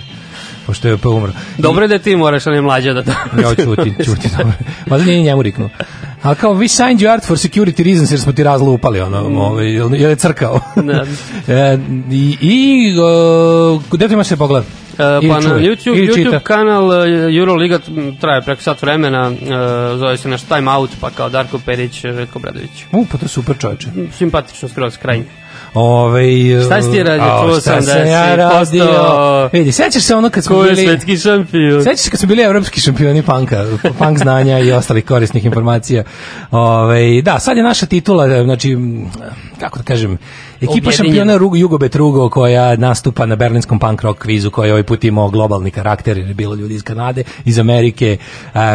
Pošto 0.66 0.88
je 0.88 0.98
pa 0.98 1.10
umro. 1.10 1.32
Dobro 1.58 1.84
je 1.84 1.88
da 1.88 2.00
ti 2.00 2.16
moraš, 2.16 2.48
a 2.48 2.50
ne 2.50 2.62
mlađa 2.62 2.94
da 2.94 3.04
to... 3.04 3.12
Ja 3.42 3.56
ćuti, 3.56 3.94
ćuti, 4.06 4.30
dobro. 4.38 4.54
Mada 4.86 5.04
nije 5.04 5.18
ni 5.18 5.24
njemu 5.24 5.42
riknuo. 5.42 5.70
Ali 6.22 6.36
kao, 6.36 6.54
we 6.54 6.68
signed 6.68 7.00
you 7.00 7.14
art 7.14 7.26
for 7.26 7.38
security 7.38 7.84
reasons 7.84 8.12
jer 8.12 8.20
smo 8.20 8.32
ti 8.34 8.44
razlupali, 8.44 9.02
ono, 9.02 9.42
ovaj, 9.42 9.74
jer 9.74 10.10
je 10.10 10.16
crkao. 10.16 10.60
Da. 10.76 11.06
e, 11.54 11.78
I, 12.12 12.38
i 12.42 12.86
uh, 13.00 13.82
gde 13.92 14.08
ti 14.08 14.14
imaš 14.14 14.28
se 14.28 14.38
pogled? 14.38 14.64
E, 14.94 14.98
pa 14.98 15.40
na 15.40 15.50
YouTube. 15.50 16.08
YouTube 16.08 16.40
kanal 16.40 16.94
e, 16.94 17.38
Euroliga 17.38 17.80
traje 18.22 18.42
preko 18.42 18.62
sat 18.62 18.82
vremena, 18.82 19.32
e, 19.32 19.36
zove 19.98 20.18
se 20.18 20.30
naš 20.30 20.42
Time 20.42 20.72
Out, 20.72 20.90
pa 21.02 21.10
kao 21.10 21.30
Darko 21.30 21.60
Perić, 21.60 22.02
Željko 22.02 22.40
Bradović. 22.40 22.86
U, 22.92 23.06
pa 23.06 23.18
to 23.18 23.26
je 23.26 23.30
super 23.30 23.56
čoveče. 23.60 23.88
Simpatično 24.12 24.70
skroz, 24.70 24.98
krajnje. 24.98 25.26
Ove, 25.74 26.24
Šta 26.66 26.82
si 26.82 26.92
ti 26.92 27.04
radio? 27.04 27.44
Čuo 27.44 27.62
sam 27.62 27.86
da 27.86 27.92
ja 27.92 28.26
si 28.26 28.36
radio? 28.36 28.86
postao- 28.86 29.50
Vidi, 29.54 29.72
sećaš 29.72 30.04
se 30.04 30.16
ono 30.16 30.30
kad 30.30 30.44
smo 30.44 30.62
bili... 30.64 30.76
svetski 30.76 31.18
šampion? 31.18 31.84
Sećaš 31.84 32.00
se 32.00 32.10
kad 32.10 32.20
smo 32.20 32.28
bili 32.28 32.42
evropski 32.42 32.82
šampioni 32.82 33.24
panka, 33.24 33.66
punk 34.00 34.18
znanja 34.18 34.60
i 34.60 34.72
ostalih 34.72 35.06
korisnih 35.06 35.46
informacija. 35.46 36.04
Ove, 36.52 37.22
da, 37.22 37.40
sad 37.40 37.58
je 37.58 37.64
naša 37.64 37.86
titula, 37.86 38.44
znači, 38.44 38.78
kako 39.60 39.78
da 39.80 39.84
kažem, 39.84 40.18
ekipa 40.62 40.92
šampiona 40.92 41.38
Rugo, 41.38 41.56
Jugobet 41.56 41.96
Rugo 41.96 42.30
koja 42.30 42.76
nastupa 42.76 43.26
na 43.26 43.36
berlinskom 43.36 43.80
punk 43.80 44.02
rock 44.02 44.20
kvizu 44.20 44.52
koji 44.52 44.68
je 44.68 44.74
ovaj 44.74 44.84
put 44.84 45.04
imao 45.04 45.30
globalni 45.30 45.72
karakter 45.72 46.18
jer 46.18 46.28
je 46.28 46.34
bilo 46.34 46.56
ljudi 46.56 46.74
iz 46.76 46.84
Kanade, 46.84 47.24
iz 47.46 47.60
Amerike, 47.60 48.18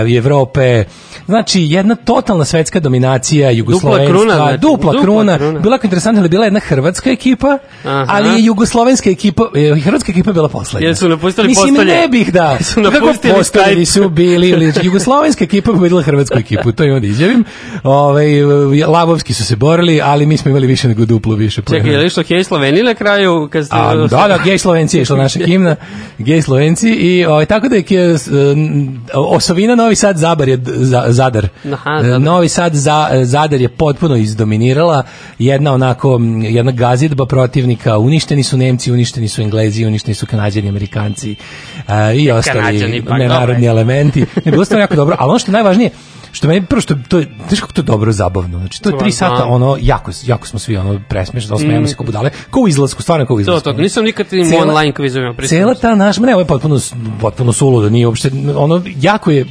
i 0.08 0.16
Evrope. 0.16 0.84
Znači, 1.26 1.62
jedna 1.62 1.94
totalna 1.94 2.44
svetska 2.44 2.80
dominacija 2.80 3.50
jugoslovenska. 3.50 4.12
kruna, 4.12 4.34
znači, 4.34 4.58
dupla, 4.58 4.92
dupla 4.92 5.02
kruna. 5.02 5.38
kruna. 5.38 5.60
Bila 5.60 5.74
jako 5.74 5.86
interesantna, 5.86 6.20
ali 6.20 6.28
bila 6.28 6.44
je 6.44 6.46
jedna 6.46 6.60
hrvatska 6.60 7.10
ekipa, 7.10 7.58
Aha. 7.84 8.04
ali 8.08 8.28
je 8.28 8.44
jugoslovenska 8.44 9.10
ekipa, 9.10 9.42
e, 9.54 9.80
hrvatska 9.80 10.12
ekipa 10.12 10.30
je 10.30 10.34
bila 10.34 10.48
poslednja. 10.48 10.86
Jer 10.88 10.96
su 10.96 11.08
napustili 11.08 11.48
Mislim, 11.48 11.74
postolje. 11.74 11.94
ne 11.94 12.08
bih 12.08 12.32
da. 12.32 12.58
Su 12.64 12.82
Kako 12.82 12.90
napustili 12.94 13.34
postoljevi 13.34 13.84
Skype. 13.84 14.02
su 14.02 14.08
bili, 14.08 14.48
ili 14.48 14.72
jugoslovenska 14.82 15.44
ekipa 15.44 15.72
pobedila 15.72 16.02
hrvatsku 16.02 16.38
ekipu, 16.38 16.72
to 16.72 16.84
imam 16.84 17.00
da 17.00 17.06
izjavim. 17.06 17.44
Ove, 17.82 18.26
Lavovski 18.86 19.34
su 19.34 19.44
se 19.44 19.56
borili, 19.56 20.00
ali 20.04 20.26
mi 20.26 20.36
smo 20.36 20.48
imali 20.48 20.66
više 20.66 20.88
nego 20.88 21.04
duplo 21.04 21.34
više. 21.34 21.62
Čekaj, 21.78 21.92
je 21.92 21.98
li 21.98 22.10
što 22.10 22.22
Hej 22.22 22.44
Sloveniji 22.44 22.82
na 22.82 22.94
kraju? 22.94 23.48
Kad 23.48 23.66
ste, 23.66 23.76
A, 23.76 23.94
da, 23.96 24.28
da, 24.28 24.38
gej 24.38 24.58
Slovenci 24.58 24.96
je 24.96 25.02
išla 25.02 25.16
naša 25.18 25.38
himna, 25.40 25.76
gej 26.18 26.42
Slovenci 26.42 26.88
i 26.90 27.24
ovaj, 27.24 27.46
tako 27.46 27.68
da 27.68 27.76
je 27.76 27.84
s- 28.18 28.28
n- 28.28 29.00
osovina 29.14 29.74
Novi 29.74 29.94
Sad 29.96 30.16
Zabar 30.16 30.48
je 30.48 30.58
za, 30.64 31.04
Zadar. 31.08 31.48
Aha, 31.66 31.90
E, 31.92 32.02
Zadar. 32.02 32.20
Novi 32.20 32.48
Sad 32.48 32.74
za, 32.74 32.96
Zadar 33.22 33.60
je 33.60 33.68
potpuno 33.68 34.16
izdominirala 34.16 35.02
jedna 35.38 35.72
onako 35.72 36.20
jedna 36.42 36.72
gazidba 36.72 37.26
protivnika, 37.26 37.98
uništeni 37.98 38.42
su 38.42 38.56
Nemci, 38.56 38.92
uništeni 38.92 39.28
su 39.28 39.42
Englezi, 39.42 39.86
uništeni 39.86 40.14
su 40.14 40.26
Kanadjani, 40.26 40.68
Amerikanci 40.68 41.36
e, 41.88 42.16
i 42.16 42.30
ostali 42.30 42.58
Kanađani, 42.60 43.02
pa, 43.02 43.18
nenarodni 43.18 43.66
elementi. 43.66 44.20
Ne, 44.36 44.52
bilo 44.52 44.64
stvarno 44.64 44.82
jako 44.82 44.96
dobro, 44.96 45.16
ali 45.18 45.30
ono 45.30 45.38
što 45.38 45.50
je 45.50 45.54
najvažnije, 45.54 45.90
što 46.36 46.48
meni 46.48 46.66
prvo 46.66 46.80
što 46.80 46.94
to 47.08 47.18
je 47.18 47.28
znaš 47.48 47.60
kako 47.60 47.72
to 47.72 47.80
je 47.80 47.84
dobro 47.84 48.12
zabavno. 48.12 48.58
Znači 48.58 48.82
to 48.82 48.88
je 48.88 48.98
tri 48.98 49.12
Stvarno, 49.12 49.36
sata 49.36 49.46
ono 49.46 49.76
jako 49.80 50.10
jako 50.24 50.46
smo 50.46 50.58
svi 50.58 50.76
ono 50.76 51.00
presmešni, 51.08 51.54
osmejemo 51.54 51.86
se 51.86 51.94
kao 51.96 52.06
budale. 52.06 52.30
Kao 52.50 52.62
u 52.62 52.68
izlasku, 52.68 53.02
stvarno 53.02 53.26
kao 53.26 53.34
u 53.34 53.38
To, 53.38 53.40
izlasku. 53.40 53.64
to, 53.64 53.72
nisam 53.72 54.04
nikad 54.04 54.32
im 54.32 54.44
Cela- 54.44 54.62
online 54.62 54.92
kvizovima 54.92 55.34
pristao. 55.34 55.58
Cela 55.58 55.74
ta 55.74 55.94
naša, 55.94 56.20
ma 56.20 56.26
ne, 56.26 56.32
ovo 56.34 56.40
je 56.40 56.46
potpuno, 56.46 56.80
potpuno 57.20 57.52
suludo, 57.52 57.88
nije 57.90 58.06
uopšte, 58.06 58.30
ono, 58.56 58.82
jako 58.96 59.30
je, 59.30 59.46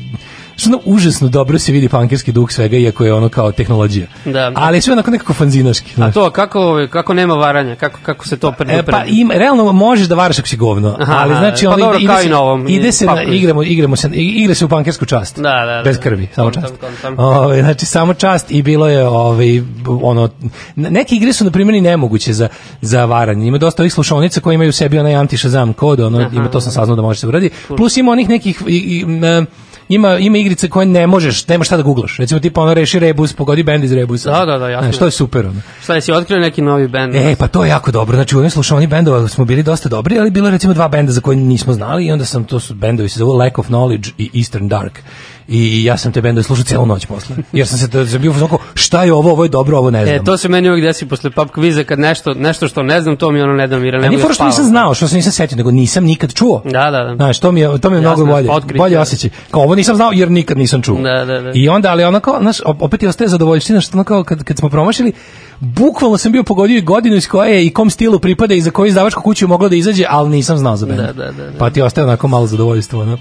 što 0.55 0.79
užasno 0.85 1.27
dobro 1.27 1.59
se 1.59 1.71
vidi 1.71 1.89
pankerski 1.89 2.31
duh 2.31 2.51
svega, 2.51 2.77
iako 2.77 3.05
je 3.05 3.13
ono 3.13 3.29
kao 3.29 3.51
tehnologija. 3.51 4.07
Da. 4.25 4.51
Ali 4.55 4.81
sve 4.81 4.93
onako 4.93 5.11
nekako 5.11 5.33
fanzinaški. 5.33 5.91
A 5.91 5.95
znaš. 5.95 6.13
to, 6.13 6.29
kako, 6.29 6.87
kako 6.91 7.13
nema 7.13 7.33
varanja? 7.33 7.75
Kako, 7.75 7.99
kako 8.03 8.27
se 8.27 8.37
to 8.37 8.51
prvi 8.51 8.73
E, 8.73 8.83
pa 8.83 9.03
im, 9.07 9.31
realno 9.31 9.71
možeš 9.71 10.07
da 10.07 10.15
varaš 10.15 10.39
ako 10.39 10.47
si 10.47 10.57
govno, 10.57 10.95
Aha, 10.99 11.13
ali 11.17 11.35
znači 11.35 11.65
pa 11.65 11.71
ono 11.71 11.85
dobro, 11.85 11.99
ide, 11.99 12.07
kao 12.07 12.19
ide, 12.19 12.27
i 12.27 12.29
na 12.29 12.39
ovom, 12.39 12.67
ide 12.67 12.91
se 12.91 13.05
pa, 13.05 13.15
na, 13.15 13.23
igramo, 13.23 13.63
igramo 13.63 13.95
se, 13.95 14.09
igra 14.13 14.55
se 14.55 14.65
u 14.65 14.69
pankersku 14.69 15.05
čast. 15.05 15.39
Da, 15.39 15.65
da, 15.65 15.75
da. 15.75 15.81
Bez 15.83 15.99
krvi, 15.99 16.27
samo 16.35 16.51
čast. 16.51 16.73
kontam. 16.79 17.19
Ove, 17.19 17.61
znači 17.61 17.85
samo 17.85 18.13
čast 18.13 18.51
i 18.51 18.61
bilo 18.61 18.87
je 18.87 19.07
ovaj 19.07 19.61
ono 20.01 20.29
neke 20.75 21.15
igre 21.15 21.33
su 21.33 21.43
na 21.43 21.51
primjer 21.51 21.75
i 21.75 21.81
nemoguće 21.81 22.33
za 22.33 22.47
za 22.81 23.05
varanje. 23.05 23.47
Ima 23.47 23.57
dosta 23.57 23.83
ovih 23.83 23.93
slušaonica 23.93 24.41
koji 24.41 24.55
imaju 24.55 24.69
u 24.69 24.73
sebi 24.73 24.99
onaj 24.99 25.15
anti 25.15 25.37
Shazam 25.37 25.73
kod, 25.73 25.99
ono 25.99 26.19
Aha. 26.19 26.29
ima 26.33 26.47
to 26.47 26.61
sam 26.61 26.71
saznao 26.71 26.95
da 26.95 27.01
može 27.01 27.19
se 27.19 27.27
uradi. 27.27 27.49
Plus 27.77 27.97
ima 27.97 28.11
onih 28.11 28.29
nekih 28.29 28.61
i, 28.67 28.77
i, 28.77 29.03
m, 29.03 29.45
ima 29.89 30.17
ima 30.17 30.37
igrice 30.37 30.69
koje 30.69 30.85
ne 30.85 31.07
možeš, 31.07 31.47
nemaš 31.47 31.67
šta 31.67 31.77
da 31.77 31.83
guglaš. 31.83 32.17
Recimo 32.17 32.39
tipa 32.39 32.61
ono 32.61 32.73
reši 32.73 32.99
rebus, 32.99 33.33
pogodi 33.33 33.63
bend 33.63 33.83
iz 33.83 33.93
rebusa. 33.93 34.31
Da, 34.31 34.45
da, 34.45 34.57
da, 34.57 34.69
jasno. 34.69 34.87
Znaš, 34.87 34.97
to 34.97 35.05
je 35.05 35.11
super 35.11 35.45
ono. 35.45 35.61
Šta 35.83 35.95
je, 35.95 36.01
si 36.01 36.11
otkrio 36.11 36.39
neki 36.39 36.61
novi 36.61 36.87
band? 36.87 37.15
E, 37.15 37.35
pa 37.39 37.47
to 37.47 37.63
je 37.63 37.69
jako 37.69 37.91
dobro. 37.91 38.15
Znači, 38.15 38.35
u 38.35 38.39
ovim 38.39 38.49
slušanju 38.49 38.87
bendova 38.87 39.27
smo 39.27 39.45
bili 39.45 39.63
dosta 39.63 39.89
dobri, 39.89 40.19
ali 40.19 40.31
bilo 40.31 40.49
recimo 40.49 40.73
dva 40.73 40.87
benda 40.87 41.11
za 41.11 41.21
koje 41.21 41.37
nismo 41.37 41.73
znali 41.73 42.05
i 42.05 42.11
onda 42.11 42.25
sam, 42.25 42.43
to 42.43 42.59
su 42.59 42.73
bendovi 42.73 43.09
se 43.09 43.19
zovu 43.19 43.33
Lack 43.33 43.59
of 43.59 43.67
Knowledge 43.69 44.11
i 44.17 44.39
Eastern 44.39 44.67
Dark. 44.67 44.99
I 45.47 45.83
ja 45.83 45.97
sam 45.97 46.11
te 46.11 46.21
bendove 46.21 46.43
slušao 46.43 46.63
celu 46.63 46.85
noć 46.85 47.05
posle. 47.05 47.35
Jer 47.53 47.67
sam 47.67 47.77
se 47.77 47.87
da 47.87 48.07
sam 48.07 48.21
bio 48.21 48.31
u 48.31 48.57
šta 48.73 49.03
je 49.03 49.13
ovo, 49.13 49.31
ovo 49.31 49.43
je 49.43 49.49
dobro, 49.49 49.77
ovo 49.77 49.91
ne 49.91 50.05
znam. 50.05 50.15
E, 50.15 50.23
to 50.23 50.37
se 50.37 50.49
meni 50.49 50.69
uvijek 50.69 50.85
desi 50.85 51.05
posle 51.05 51.29
pub 51.29 51.49
kviza 51.49 51.83
kad 51.83 51.99
nešto, 51.99 52.33
nešto 52.33 52.67
što 52.67 52.83
ne 52.83 53.01
znam, 53.01 53.17
to 53.17 53.31
mi 53.31 53.41
ono 53.41 53.53
ne 53.53 53.67
dam, 53.67 53.85
jer 53.85 53.93
ne 54.01 54.09
mogu 54.11 54.27
da 54.27 54.33
što 54.33 54.45
nisam 54.45 54.65
znao, 54.65 54.93
što 54.93 55.07
se 55.07 55.15
nisam 55.15 55.31
setio, 55.31 55.57
nego 55.57 55.71
nisam 55.71 56.03
nikad 56.03 56.33
čuo. 56.33 56.61
Da, 56.65 56.91
da, 56.91 57.03
da. 57.03 57.15
Znaš, 57.15 57.39
to 57.39 57.51
mi 57.51 57.61
je, 57.61 57.79
to 57.81 57.89
mi 57.89 57.95
je 57.95 58.01
Jasno, 58.01 58.15
mnogo 58.15 58.31
bolje. 58.31 58.51
otkriće. 58.51 58.77
Bolje 58.77 58.99
osjećaj. 58.99 59.29
Kao 59.51 59.61
ovo 59.61 59.75
nisam 59.75 59.95
znao 59.95 60.11
jer 60.13 60.31
nikad 60.31 60.57
nisam 60.57 60.81
čuo. 60.81 61.01
Da, 61.01 61.25
da, 61.25 61.41
da. 61.41 61.51
I 61.53 61.69
onda, 61.69 61.91
ali 61.91 62.03
ono 62.03 62.19
kao, 62.19 62.39
znaš, 62.41 62.59
op- 62.59 62.81
opet 62.81 63.03
je 63.03 63.09
ostaje 63.09 63.27
zadovoljština 63.27 63.81
što 63.81 63.97
ono 63.97 64.03
kao 64.03 64.23
kad, 64.23 64.43
kad 64.43 64.57
smo 64.57 64.69
promašili, 64.69 65.13
bukvalno 65.59 66.17
sam 66.17 66.31
bio 66.31 66.43
pogodio 66.43 66.77
i 66.77 66.81
godinu 66.81 67.15
iz 67.15 67.27
koje 67.27 67.55
je 67.55 67.65
i 67.65 67.69
kom 67.69 67.89
stilu 67.89 68.19
pripada 68.19 68.53
i 68.53 68.61
za 68.61 68.71
koju 68.71 68.87
izdavačku 68.87 69.21
kuću 69.21 69.47
moglo 69.47 69.69
da 69.69 69.75
izađe, 69.75 70.05
ali 70.09 70.29
nisam 70.29 70.57
znao 70.57 70.75
za 70.75 70.85
bend. 70.85 70.99
Da, 70.99 71.13
da, 71.13 71.31
da, 71.31 71.43
da. 71.51 71.57
Pa 71.57 71.69
ti 71.69 71.81
ostaje 71.81 72.05
onako 72.05 72.27
malo 72.27 72.47
zadovoljstvo, 72.47 73.01
ono 73.01 73.17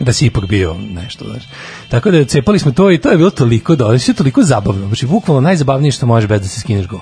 da 0.00 0.12
si 0.12 0.26
ipak 0.26 0.46
bio 0.46 0.74
nešto, 0.74 1.24
znaš. 1.24 1.45
Tako 1.88 2.10
da 2.10 2.24
cepali 2.24 2.58
smo 2.58 2.72
to 2.72 2.90
i 2.90 2.98
to 2.98 3.10
je 3.10 3.16
bilo 3.16 3.30
toliko 3.30 3.76
dobro, 3.76 3.98
sve 3.98 4.14
toliko 4.14 4.42
zabavno. 4.42 4.86
Znači, 4.86 5.06
bukvalno 5.06 5.40
najzabavnije 5.40 5.92
što 5.92 6.06
može 6.06 6.26
bez 6.26 6.40
da 6.40 6.48
se 6.48 6.60
skineš 6.60 6.86
go. 6.86 7.00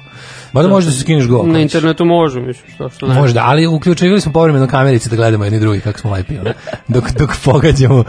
Mada 0.53 0.69
može 0.69 0.87
da 0.87 0.93
se 0.93 1.01
skineš 1.01 1.27
go. 1.27 1.37
Na 1.37 1.43
hoćeš. 1.43 1.63
internetu 1.63 2.05
može, 2.05 2.41
mislim, 2.41 2.71
što, 2.75 2.91
što 2.91 3.07
ne. 3.07 3.15
Možda, 3.15 3.43
ali 3.45 3.67
uključivali 3.67 4.21
smo 4.21 4.33
povremeno 4.33 4.67
kamerice 4.67 5.11
da 5.11 5.17
gledamo 5.17 5.45
jedni 5.45 5.61
drugi 5.61 5.81
kako 5.81 5.99
smo 5.99 6.13
lepi, 6.13 6.39
ono, 6.39 6.53
dok, 6.89 7.11
dok 7.19 7.31
pogađamo. 7.45 8.05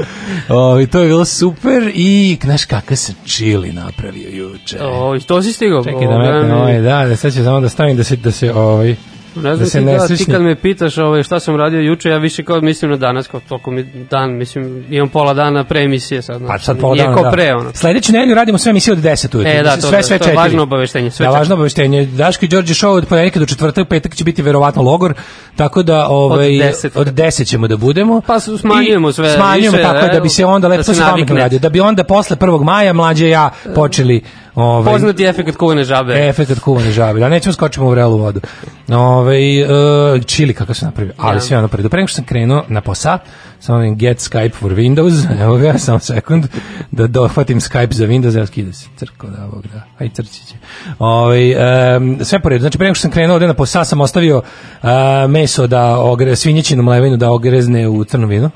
O, 0.50 0.80
I 0.80 0.88
to 0.88 1.00
je 1.00 1.08
bilo 1.08 1.26
super 1.26 1.92
i, 1.94 2.38
znaš, 2.44 2.66
kakav 2.66 2.98
sam 2.98 3.16
čili 3.26 3.72
napravio 3.72 4.30
juče. 4.30 4.78
O, 4.82 5.16
i 5.16 5.20
to 5.20 5.42
si 5.42 5.54
stigao? 5.54 5.84
Čekaj 5.84 6.08
da 6.08 6.18
metnem 6.18 6.48
ne, 6.48 6.56
ovaj, 6.56 6.82
da, 6.82 7.06
da 7.08 7.16
sad 7.16 7.34
ću 7.34 7.44
samo 7.44 7.60
da 7.60 7.70
stavim 7.70 7.98
da 7.98 8.04
se, 8.04 8.16
da 8.16 8.32
se, 8.32 8.54
ovaj, 8.54 8.96
Ne 9.36 9.50
da 9.50 9.56
znam 9.56 9.68
se 9.68 9.80
ti, 9.80 9.86
ne 9.86 9.98
da, 9.98 10.08
ti 10.08 10.26
kad 10.26 10.42
me 10.42 10.56
pitaš 10.56 10.98
ovaj, 10.98 11.24
šta 11.24 11.40
sam 11.40 11.56
radio 11.56 11.80
juče, 11.82 12.10
ja 12.10 12.18
više 12.18 12.44
kao 12.44 12.62
mislim 12.62 12.92
na 12.92 12.98
danas, 12.98 13.28
kao 13.28 13.40
toliko 13.40 13.72
mi 13.72 13.84
dan, 13.84 14.32
mislim, 14.32 14.86
imam 14.90 15.10
pola 15.10 15.34
dana 15.34 15.64
pre 15.64 15.84
emisije 15.84 16.22
sad. 16.22 16.40
Pa 16.40 16.46
znači, 16.46 16.66
sad 16.66 16.80
pola 16.80 16.96
dana, 16.96 17.22
da. 17.22 17.32
pre, 17.32 17.54
ono. 17.54 17.72
Sledeću 17.74 18.12
nedelju 18.14 18.36
radimo 18.36 18.58
sve 18.58 18.70
emisije 18.70 18.94
od 18.94 19.00
10 19.00 19.36
ujutru. 19.36 19.52
E, 19.54 19.64
da, 19.64 19.76
to- 19.76 19.82
sve, 19.82 20.04
sve 20.04 20.20
to 20.20 20.30
je 20.30 20.36
važno 20.36 20.64
obaveštenje, 20.64 21.12
sve 21.12 21.24
da, 21.24 21.30
četiri. 21.30 21.40
važno 21.40 21.56
obaveštenje. 21.56 22.06
Daško 22.06 22.46
i 22.46 22.48
Đorđe 22.48 22.74
show 22.74 22.88
od 22.88 23.06
ponedjeljka 23.06 23.40
do 23.40 23.46
četvrtak, 23.46 23.88
petak 23.88 24.16
će 24.16 24.24
biti 24.24 24.42
verovatno 24.42 24.82
logor, 24.82 25.14
tako 25.56 25.84
da 25.84 26.08
ovaj, 26.08 26.50
10. 26.50 26.90
od 26.96 27.08
10 27.08 27.48
ćemo 27.48 27.68
da 27.68 27.78
budemo. 27.78 28.22
Pa 28.28 28.40
smanjujemo 28.40 29.12
sve 29.12 29.36
Smanjujemo, 29.36 29.78
više, 29.78 29.90
tako 29.90 30.06
da 30.08 30.14
evo, 30.14 30.24
bi 30.24 30.30
se 30.30 30.46
onda 30.46 30.68
lepo, 30.68 30.78
da 30.78 30.84
se 30.84 30.90
pametno 30.92 31.12
naviknete. 31.12 31.42
radi, 31.42 31.60
da 31.60 31.70
bi 31.70 31.80
onda 31.80 32.04
posle 32.04 32.38
1. 32.38 32.64
maja 32.64 32.94
mlađe 32.94 33.30
ja 33.30 33.50
počeli 33.76 34.24
ovaj, 34.56 34.94
Poznati 34.94 35.24
efekt 35.24 35.58
kuvane 35.58 35.84
žabe. 35.84 36.28
Efekat 36.30 36.60
kuvane 36.60 36.92
žabe. 36.92 37.20
Da 37.20 37.30
nećemo 37.30 37.54
skočimo 37.54 37.86
u 37.86 37.90
vrelu 37.90 38.18
vodu. 38.18 38.42
Ove, 38.90 39.38
uh, 39.64 40.24
čili 40.26 40.54
kako 40.54 40.74
se 40.74 40.86
napravio. 40.86 41.14
Ali 41.18 41.38
Ja. 41.38 41.42
sve 41.42 41.58
ono 41.58 41.68
predu. 41.68 41.90
Pre 41.90 41.98
nego 41.98 42.08
što 42.08 42.16
sam 42.16 42.26
krenuo 42.26 42.64
na 42.68 42.82
posa, 42.82 43.18
sa 43.60 43.76
onim 43.76 43.98
get 43.98 44.18
Skype 44.18 44.54
for 44.54 44.72
Windows, 44.72 45.26
evo 45.44 45.58
ga, 45.58 45.78
samo 45.78 46.00
sekund, 46.00 46.46
da 46.92 47.08
dohvatim 47.08 47.60
Skype 47.60 47.94
za 47.94 48.06
Windows, 48.08 48.38
evo 48.38 48.46
skida 48.46 48.74
se, 48.74 48.88
crko 48.98 49.28
da, 49.28 49.46
ovog 49.46 49.68
da, 49.74 49.82
aj 50.00 50.10
crci 50.10 50.48
će. 50.48 50.56
Ove, 51.00 51.56
um, 51.98 52.18
sve 52.22 52.40
po 52.40 52.50
redu. 52.50 52.62
Znači, 52.62 52.78
pre 52.78 52.86
nego 52.86 52.96
što 52.96 53.02
sam 53.02 53.12
krenuo 53.12 53.34
ovde 53.34 53.48
na 53.48 53.54
posa, 53.54 53.84
sam 53.84 54.02
ostavio 54.02 54.38
uh, 54.38 54.90
meso 55.30 55.68
da 55.68 56.00
ogre, 56.00 56.36
svinjećinu 56.36 56.84
mlevinu 56.84 57.18
da 57.18 57.32
ogrezne 57.32 57.88
u 57.88 58.04
crnom 58.04 58.30
vinu. 58.30 58.50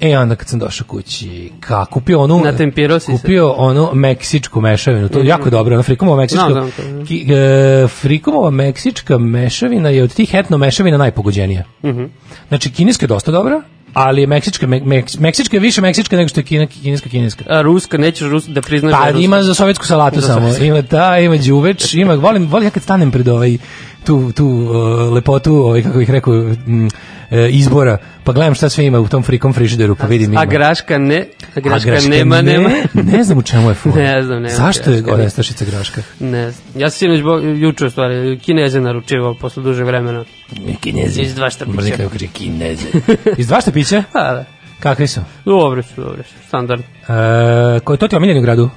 E, 0.00 0.18
onda 0.18 0.36
kad 0.36 0.48
sam 0.48 0.58
došao 0.58 0.86
kući, 0.86 1.50
ka, 1.60 1.84
kupio 1.84 2.20
onu... 2.20 2.40
Natempirao 2.44 2.98
si 2.98 3.06
se. 3.06 3.12
Kupio 3.12 3.50
onu 3.50 3.90
meksičku 3.92 4.60
mešavinu, 4.60 5.08
to 5.08 5.18
je 5.18 5.26
jako 5.26 5.50
dobro, 5.50 5.74
ona 5.74 5.82
frikomova 5.82 6.16
meksička. 6.16 6.48
To. 6.48 6.68
Ki, 7.08 7.26
e, 7.32 7.86
frikomova 7.88 8.50
meksička 8.50 9.18
mešavina 9.18 9.88
je 9.88 10.02
od 10.02 10.14
tih 10.14 10.34
etno 10.34 10.58
mešavina 10.58 10.96
najpogođenija. 10.96 11.64
Mhm. 11.84 12.04
Znači, 12.48 12.70
kineska 12.70 13.04
je 13.04 13.08
dosta 13.08 13.30
dobra, 13.30 13.62
ali 13.92 14.20
je 14.20 14.26
meksička, 14.26 14.66
me, 14.66 14.80
meks- 14.80 15.20
meksička 15.20 15.56
je 15.56 15.60
više 15.60 15.80
meksička 15.80 16.16
nego 16.16 16.28
što 16.28 16.40
je 16.40 16.44
kine, 16.44 16.66
kineska 16.66 17.08
kineska. 17.08 17.44
A 17.48 17.62
ruska, 17.62 17.98
nećeš 17.98 18.28
rus, 18.28 18.44
da 18.46 18.62
priznaš 18.62 18.92
da 18.92 18.98
Pa 18.98 19.06
je 19.06 19.12
ruska. 19.12 19.24
ima 19.24 19.42
za 19.42 19.54
sovjetsku 19.54 19.86
salatu 19.86 20.20
Za 20.20 20.26
samo. 20.26 20.40
sovjetsku. 20.40 20.64
Ima 20.64 20.82
ta, 20.82 21.18
ima 21.18 21.36
đuveč, 21.36 21.94
ima, 21.94 22.14
volim, 22.14 22.46
volim 22.46 22.66
ja 22.66 22.70
kad 22.70 22.82
stanem 22.82 23.10
pred 23.10 23.28
ovaj, 23.28 23.58
tu, 24.04 24.32
tu 24.32 24.46
uh, 24.46 25.12
lepotu, 25.12 25.54
ovaj, 25.54 25.82
kako 25.82 25.98
bih 25.98 26.10
rekao, 26.10 26.34
mm, 26.34 26.86
e, 27.30 27.48
izbora, 27.50 27.98
pa 28.24 28.32
gledam 28.32 28.54
šta 28.54 28.68
sve 28.68 28.86
ima 28.86 29.00
u 29.00 29.08
tom 29.08 29.22
frikom 29.22 29.52
frižideru, 29.52 29.94
pa 29.94 30.06
vidim 30.06 30.32
ima. 30.32 30.40
A 30.40 30.44
graška 30.44 30.98
ne, 30.98 31.26
a 31.56 31.60
graška, 31.60 31.90
graška 31.90 32.08
nema, 32.08 32.42
ne, 32.42 32.52
nema. 32.52 32.70
Ne 32.94 33.24
znam 33.24 33.38
u 33.38 33.42
čemu 33.42 33.68
je 33.68 33.74
fora. 33.74 33.96
Ne 34.02 34.22
znam, 34.22 34.42
nema 34.42 34.54
Zašto 34.54 34.90
je 34.90 34.96
graška, 34.96 35.10
gore 35.10 35.22
ne. 35.22 35.30
stašica 35.30 35.64
graška? 35.64 36.02
Ne 36.20 36.50
znam. 36.50 36.82
Ja 36.82 36.90
sam 36.90 36.98
sinoć 36.98 37.22
bo- 37.22 37.38
juče 37.38 37.86
u 37.86 37.90
stvari 37.90 38.38
Kineze 38.38 38.80
naručivao 38.80 39.34
posle 39.34 39.62
duže 39.62 39.84
vremena. 39.84 40.24
Kinezi. 40.80 41.22
Iz 41.22 41.34
dva 41.34 41.50
štapića. 41.50 41.76
Mrzim 41.76 41.96
kako 41.96 42.08
kaže 42.10 42.26
kineze. 42.26 42.86
Iz 43.38 43.46
dva 43.46 43.60
štapića? 43.60 44.02
Pa 44.12 44.20
da. 44.20 44.44
Kakvi 44.80 45.06
su? 45.06 45.20
Dobre 45.44 45.82
su, 45.82 46.02
dobre 46.02 46.22
su. 46.22 46.34
Standard. 46.48 46.82
E, 46.82 47.80
koji 47.80 47.98
to 47.98 48.08
ti 48.08 48.14
je 48.14 48.18
omiljeni 48.18 48.40
u 48.40 48.42
gradu? 48.42 48.70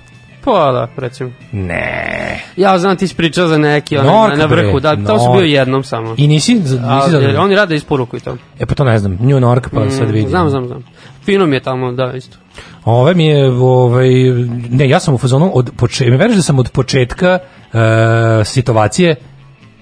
Da, 0.53 0.87
recimo. 0.97 1.31
Ne. 1.51 2.43
Ja 2.55 2.79
znam 2.79 2.97
ti 2.97 3.07
si 3.07 3.15
pričao 3.15 3.47
za 3.47 3.57
neki 3.57 3.97
onaj, 3.97 4.29
na, 4.29 4.35
na 4.35 4.45
vrhu, 4.45 4.79
da, 4.79 4.95
tamo 4.95 5.19
sam 5.19 5.27
Nork. 5.27 5.39
bio 5.41 5.45
jednom 5.45 5.83
samo. 5.83 6.13
I 6.17 6.27
nisi, 6.27 6.53
nisi 6.53 6.77
A, 6.83 7.01
zadovoljan? 7.09 7.43
oni 7.43 7.55
rade 7.55 7.75
isporuku 7.75 8.17
i 8.17 8.19
to. 8.19 8.37
E 8.59 8.65
pa 8.65 8.75
to 8.75 8.83
ne 8.83 8.99
znam, 8.99 9.11
New 9.11 9.39
York, 9.39 9.69
pa 9.73 9.89
sad 9.89 10.09
vidim. 10.09 10.27
Mm, 10.27 10.29
Znam, 10.29 10.49
znam, 10.49 10.67
znam. 10.67 10.83
Fino 11.25 11.45
mi 11.45 11.55
je 11.55 11.59
tamo, 11.59 11.91
da, 11.91 12.13
isto. 12.13 12.37
Ove 12.85 13.13
mi 13.13 13.25
je, 13.25 13.51
ovaj, 13.51 14.09
ne, 14.69 14.89
ja 14.89 14.99
sam 14.99 15.13
u 15.13 15.17
fazonu, 15.17 15.51
od 15.53 15.71
početka, 15.77 16.11
mi 16.11 16.17
veriš 16.17 16.35
da 16.35 16.41
sam 16.41 16.59
od 16.59 16.69
početka 16.71 17.39
e, 17.73 17.79
situacije 18.45 19.15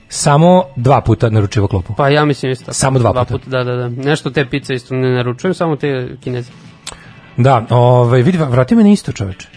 samo 0.07 0.63
dva 0.75 1.01
puta 1.01 1.29
naručivo 1.29 1.67
klopu. 1.67 1.93
Pa 1.97 2.09
ja 2.09 2.25
mislim 2.25 2.51
isto. 2.51 2.73
Samo 2.73 2.99
dva 2.99 3.25
puta. 3.25 3.37
Da, 3.45 3.63
da, 3.63 3.75
da. 3.75 3.89
Nešto 3.89 4.29
te 4.29 4.45
pice 4.45 4.73
isto 4.73 4.95
ne 4.95 5.09
naručujem, 5.11 5.53
samo 5.53 5.75
te 5.75 6.15
kineze. 6.23 6.51
Da, 7.37 7.65
ovaj, 7.69 8.21
vidi, 8.21 8.37
vratio 8.37 8.77
me 8.77 8.83
na 8.83 8.89
isto 8.89 9.11
čoveče. 9.11 9.47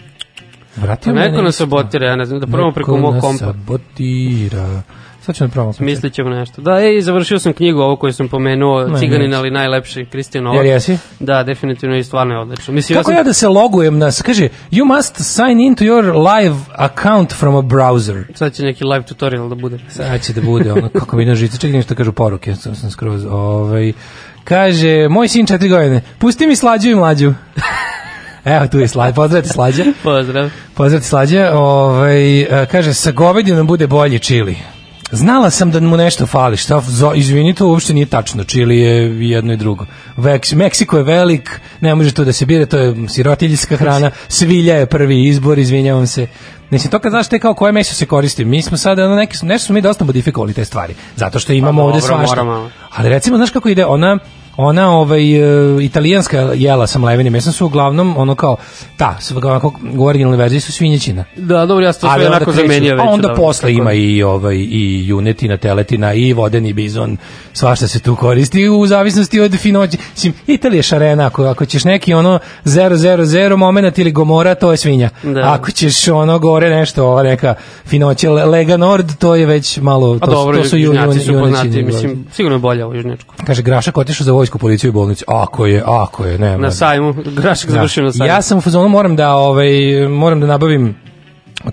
Vratio 0.81 1.13
me 1.13 1.21
Neko 1.21 1.35
na 1.35 1.41
nas 1.41 1.55
sabotira, 1.55 2.07
ja 2.07 2.15
ne 2.15 2.25
znam, 2.25 2.39
da 2.39 2.47
probamo 2.47 2.71
preko 2.71 2.91
Neko 2.91 3.01
mog 3.01 3.13
nas 3.13 3.21
kompa. 3.23 3.37
sabotira. 3.45 4.81
Sad 5.21 5.35
ćemo 5.35 5.47
da 5.47 5.51
probamo. 5.53 5.73
Mislit 5.79 6.13
ćemo 6.13 6.29
nešto. 6.29 6.61
Da, 6.61 6.81
ej, 6.81 7.01
završio 7.01 7.39
sam 7.39 7.53
knjigu, 7.53 7.79
ovo 7.81 7.95
koju 7.95 8.13
sam 8.13 8.27
pomenuo, 8.27 8.87
Ne, 8.87 8.99
Ciganin, 8.99 9.33
ali 9.33 9.51
najlepši, 9.51 10.05
Kristijan 10.05 10.45
Jel 10.45 10.53
Novak. 10.53 10.65
jesi? 10.67 10.97
Da, 11.19 11.43
definitivno 11.43 11.97
i 11.97 12.03
stvarno 12.03 12.33
je 12.33 12.39
odlično. 12.39 12.73
Mislim, 12.73 12.97
Kako 12.99 13.11
ja 13.11 13.15
ja 13.15 13.19
sam, 13.19 13.25
da 13.27 13.33
se 13.33 13.47
logujem 13.47 13.97
na, 13.97 14.09
kaže, 14.25 14.49
you 14.71 14.85
must 14.85 15.15
sign 15.17 15.59
into 15.59 15.83
your 15.83 16.03
live 16.35 16.55
account 16.69 17.33
from 17.33 17.55
a 17.55 17.61
browser. 17.61 18.23
sad 18.35 18.53
će 18.53 18.63
neki 18.63 18.83
live 18.83 19.03
tutorial 19.03 19.49
da 19.49 19.55
bude. 19.55 19.79
Sad 19.89 20.21
će 20.21 20.33
da 20.33 20.41
bude 20.41 20.71
ono, 20.73 20.89
kako 20.89 21.17
mi 21.17 21.25
na 21.25 21.35
žice, 21.35 21.57
čekaj 21.57 21.77
nešto 21.77 21.95
kažu 21.95 22.11
poruke, 22.11 22.55
sam, 22.55 22.75
sam 22.75 22.91
skroz, 22.91 23.25
ovaj, 23.25 23.93
kaže, 24.43 25.07
moj 25.09 25.27
sin 25.27 25.45
četiri 25.45 25.69
godine, 25.69 26.01
pusti 26.19 26.47
mi 26.47 26.55
slađu 26.55 26.89
i 26.89 26.95
mlađu. 26.95 27.33
Evo, 28.45 28.67
tu 28.67 28.79
je 28.79 28.87
slađa, 28.87 29.13
pozdravite 29.13 29.53
slađa. 29.53 29.83
Pozdrav. 30.03 30.49
Pozdravite 30.73 31.07
slađa, 31.07 31.51
ovaj, 31.53 32.41
e, 32.41 32.65
kaže, 32.71 32.93
sa 32.93 33.11
govedinom 33.11 33.67
bude 33.67 33.87
bolji 33.87 34.19
čili. 34.19 34.57
Znala 35.11 35.49
sam 35.49 35.71
da 35.71 35.79
mu 35.79 35.97
nešto 35.97 36.25
fali, 36.25 36.57
šta, 36.57 36.81
izvini, 37.15 37.55
to 37.55 37.67
uopšte 37.67 37.93
nije 37.93 38.05
tačno, 38.05 38.43
čili 38.43 38.77
je 38.77 39.29
jedno 39.29 39.53
i 39.53 39.57
drugo. 39.57 39.85
Veks, 40.17 40.53
Meksiko 40.53 40.97
je 40.97 41.03
velik, 41.03 41.61
ne 41.81 41.95
može 41.95 42.13
to 42.13 42.23
da 42.23 42.33
se 42.33 42.45
bire, 42.45 42.65
to 42.65 42.77
je 42.77 42.95
sirotiljska 43.07 43.77
hrana, 43.77 44.11
svilja 44.27 44.75
je 44.75 44.85
prvi 44.85 45.27
izbor, 45.27 45.59
izvinjavam 45.59 46.07
se. 46.07 46.27
Mislim, 46.69 46.91
to 46.91 46.99
kad 46.99 47.11
znaš 47.11 47.27
te 47.27 47.39
kao 47.39 47.53
koje 47.53 47.71
meso 47.71 47.93
se 47.93 48.05
koristi, 48.05 48.45
mi 48.45 48.61
smo 48.61 48.77
sada, 48.77 49.05
ono, 49.05 49.15
neki, 49.15 49.45
nešto 49.45 49.65
smo 49.65 49.73
mi 49.73 49.81
dosta 49.81 50.05
modifikovali 50.05 50.53
te 50.53 50.65
stvari, 50.65 50.95
zato 51.15 51.39
što 51.39 51.53
imamo 51.53 51.81
Pa 51.81 51.85
ovde 51.85 52.01
svašta. 52.01 52.69
Ali 52.95 53.09
recimo, 53.09 53.37
znaš 53.37 53.49
kako 53.49 53.69
ide, 53.69 53.85
ona, 53.85 54.17
ona 54.57 54.91
ovaj 54.91 55.35
e, 55.35 55.83
italijanska 55.83 56.37
jela 56.55 56.87
sa 56.87 56.99
mlevenim 56.99 57.33
mesom 57.33 57.53
su 57.53 57.65
uglavnom 57.65 58.17
ono 58.17 58.35
kao 58.35 58.57
ta, 58.97 59.17
onako 59.35 59.73
u 59.97 60.05
originalnoj 60.05 60.37
verziji 60.37 60.59
su 60.59 60.71
svinjećina. 60.71 61.23
Da, 61.35 61.65
dobro, 61.65 61.85
ja 61.85 61.93
sam 61.93 62.09
to 62.09 62.15
sve 62.15 62.27
onako 62.27 62.51
zamenio 62.51 62.95
već. 62.95 63.05
A 63.05 63.09
onda 63.09 63.27
dobro, 63.27 63.43
posle 63.43 63.73
ima 63.73 63.83
da. 63.89 63.93
i 63.93 64.23
ovaj 64.23 64.55
i 64.55 65.07
junetina, 65.07 65.57
teletina 65.57 66.13
i 66.13 66.33
vodeni 66.33 66.73
bizon, 66.73 67.17
svašta 67.53 67.87
se 67.87 67.99
tu 67.99 68.15
koristi 68.15 68.69
u 68.69 68.87
zavisnosti 68.87 69.39
od 69.39 69.55
finoće. 69.57 69.97
Mislim, 70.13 70.33
Italija 70.47 70.83
šarena, 70.83 71.25
ako, 71.27 71.43
ako 71.45 71.65
ćeš 71.65 71.83
neki 71.83 72.13
ono 72.13 72.39
000 72.65 73.55
moment 73.55 73.97
ili 73.97 74.11
gomora, 74.11 74.55
to 74.55 74.71
je 74.71 74.77
svinja. 74.77 75.09
Da. 75.23 75.53
Ako 75.53 75.71
ćeš 75.71 76.07
ono 76.07 76.39
gore 76.39 76.69
nešto, 76.69 77.05
ova 77.05 77.23
neka 77.23 77.55
finoće 77.85 78.29
Le- 78.29 78.45
Lega 78.45 78.77
Nord, 78.77 79.17
to 79.19 79.35
je 79.35 79.45
već 79.45 79.77
malo, 79.77 80.15
A 80.21 80.25
to, 80.25 80.31
dobro, 80.31 80.57
to 80.57 80.63
su 80.69 80.77
ju- 80.77 80.83
južnjaci 80.83 81.19
su 81.19 81.33
poznati, 81.33 81.83
mislim, 81.83 82.25
sigurno 82.33 82.55
je 82.55 82.59
bolja 82.59 82.87
u 82.87 82.95
južnjačku. 82.95 83.35
Kaže 83.45 83.61
Grašak 83.61 83.97
otišao 83.97 84.25
za 84.25 84.33
vojsku, 84.39 84.57
policiju 84.57 84.89
i 84.89 84.91
bolnicu. 84.91 85.25
Ako 85.27 85.65
je, 85.65 85.83
ako 85.85 86.25
je, 86.25 86.37
nema. 86.37 86.57
Na 86.57 86.71
sajmu, 86.71 87.13
Grašak 87.13 87.69
završio 87.69 88.03
na 88.03 88.11
sajmu. 88.11 88.33
Ja 88.33 88.41
sam 88.41 88.57
u 88.57 88.61
fazonu 88.61 88.89
moram 88.89 89.15
da 89.15 89.35
ovaj 89.35 89.71
moram 90.07 90.39
da 90.39 90.47
nabavim 90.47 90.95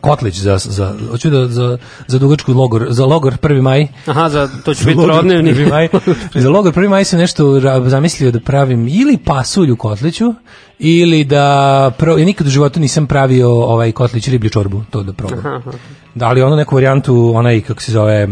kotlić 0.01 0.35
za 0.35 0.59
za 0.59 0.95
hoću 1.11 1.31
da 1.31 1.47
za 1.47 1.79
za 2.07 2.19
dugačku 2.19 2.53
logor 2.53 2.87
za 2.91 3.05
logor 3.05 3.37
1. 3.43 3.61
maj. 3.61 3.87
Aha, 4.07 4.29
za, 4.29 4.49
to 4.65 4.75
će 4.75 4.85
biti 4.85 5.07
rodnevni. 5.07 5.55
1. 5.55 5.71
maj. 5.71 5.89
za 6.43 6.51
logor 6.51 6.75
1. 6.75 6.89
maj 6.89 7.05
sam 7.05 7.19
nešto 7.19 7.61
zamislio 7.87 8.31
da 8.31 8.41
pravim 8.41 8.89
ili 8.89 9.17
pasulj 9.17 9.71
u 9.71 9.77
kotliću 9.77 10.35
ili 10.79 11.25
da 11.25 11.91
pro, 11.99 12.19
ja 12.19 12.25
nikad 12.25 12.47
u 12.47 12.51
životu 12.51 12.81
nisam 12.81 13.07
pravio 13.07 13.51
ovaj 13.51 13.93
kotlić 13.93 14.29
riblju 14.29 14.51
čorbu, 14.51 14.83
to 14.91 15.03
da 15.03 15.13
probam. 15.13 15.39
Aha. 15.39 15.73
Da 16.15 16.33
li 16.33 16.43
ono 16.43 16.57
neku 16.57 16.75
varijantu, 16.75 17.33
onaj, 17.35 17.61
kako 17.61 17.83
se 17.83 17.93
zove, 17.93 18.15
e, 18.15 18.27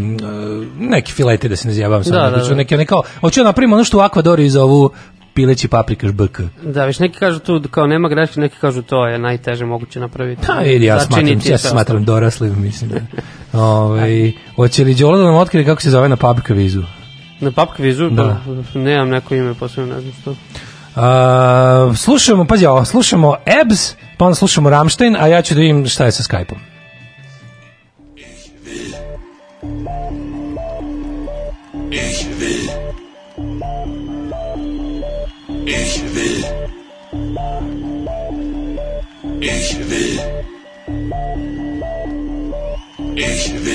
neki 0.79 1.11
filete 1.11 1.47
da 1.49 1.55
se 1.55 1.67
ne 1.67 1.73
zjebavam 1.73 2.03
sad. 2.03 2.13
Da, 2.13 2.29
Da, 2.29 2.37
da. 2.37 2.55
Neki, 2.55 2.77
neki, 2.77 2.89
kao, 2.89 3.01
hoću 3.21 3.39
da 3.39 3.43
napravim 3.43 3.73
ono 3.73 3.83
što 3.83 3.97
u 3.97 4.01
Akvadoru 4.01 4.49
zovu 4.49 4.89
pileći 5.35 5.67
paprikaš 5.67 6.11
BK. 6.11 6.39
Da, 6.63 6.85
viš 6.85 6.99
neki 6.99 7.19
kažu 7.19 7.39
tu 7.39 7.61
kao 7.71 7.87
nema 7.87 8.09
greške, 8.09 8.39
neki 8.39 8.55
kažu 8.61 8.81
to 8.81 9.07
je 9.07 9.19
najteže 9.19 9.65
moguće 9.65 9.99
napraviti. 9.99 10.41
Pa 10.47 10.53
vidi, 10.53 10.85
ja 10.85 10.99
smatram, 10.99 11.39
ja 11.45 11.57
se 11.57 11.69
smatram 11.69 12.05
doraslim, 12.05 12.61
mislim 12.61 12.89
da. 12.89 12.99
Ovaj, 13.59 14.31
hoće 14.55 14.83
li 14.83 14.95
Đolo 14.95 15.17
da 15.17 15.23
nam 15.23 15.35
otkrije 15.35 15.65
kako 15.65 15.81
se 15.81 15.89
zove 15.89 16.09
na 16.09 16.15
pub 16.15 16.39
kvizu? 16.39 16.83
Na 17.39 17.51
pub 17.51 17.67
kvizu, 17.75 18.09
Da. 18.09 18.41
da. 18.73 18.79
nemam 18.79 19.09
neko 19.09 19.35
ime, 19.35 19.53
posebno 19.53 19.95
ne 19.95 20.01
znam 20.01 20.13
što. 20.21 20.35
A, 20.95 21.93
slušamo, 21.95 22.45
pazi 22.45 22.65
ovo, 22.65 22.85
slušamo 22.85 23.35
Ebs, 23.61 23.95
pa 24.17 24.25
onda 24.25 24.35
slušamo 24.35 24.69
Ramstein, 24.69 25.15
a 25.15 25.27
ja 25.27 25.41
ću 25.41 25.53
da 25.53 25.59
vidim 25.59 25.87
šta 25.87 26.05
je 26.05 26.11
sa 26.11 26.23
Skype-om. 26.23 26.74
is 43.17 43.74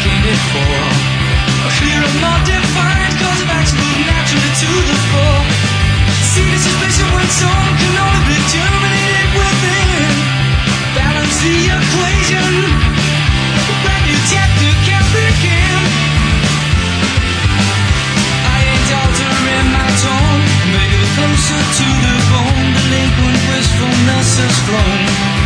before. 0.21 0.85
A 1.65 1.69
clearer, 1.81 2.13
more 2.21 2.41
defined 2.45 3.15
cause 3.17 3.41
of 3.41 3.49
action 3.49 3.77
moved 3.81 4.05
naturally 4.05 4.53
to 4.61 4.69
the 4.69 4.97
fore. 5.09 5.45
See 6.29 6.45
the 6.45 6.59
suspicion 6.61 7.07
when 7.13 7.27
someone 7.29 7.75
can 7.81 7.93
only 7.97 8.23
be 8.29 8.37
germinated 8.53 9.29
within. 9.33 10.13
Balance 10.93 11.37
the 11.41 11.57
equation. 11.73 12.53
A 13.65 13.73
brand 13.81 14.03
new 14.05 14.19
chapter 14.29 14.71
can 14.85 15.03
begin. 15.09 15.81
I 18.45 18.57
ain't 18.61 18.91
altering 18.93 19.67
my 19.73 19.89
tone. 20.05 20.41
Maybe 20.69 21.01
closer 21.17 21.61
to 21.81 21.87
the 22.05 22.15
bone. 22.29 22.67
the 22.77 22.81
Delinquent 22.93 23.39
wistfulness 23.49 24.29
has 24.37 24.55
flown. 24.69 25.40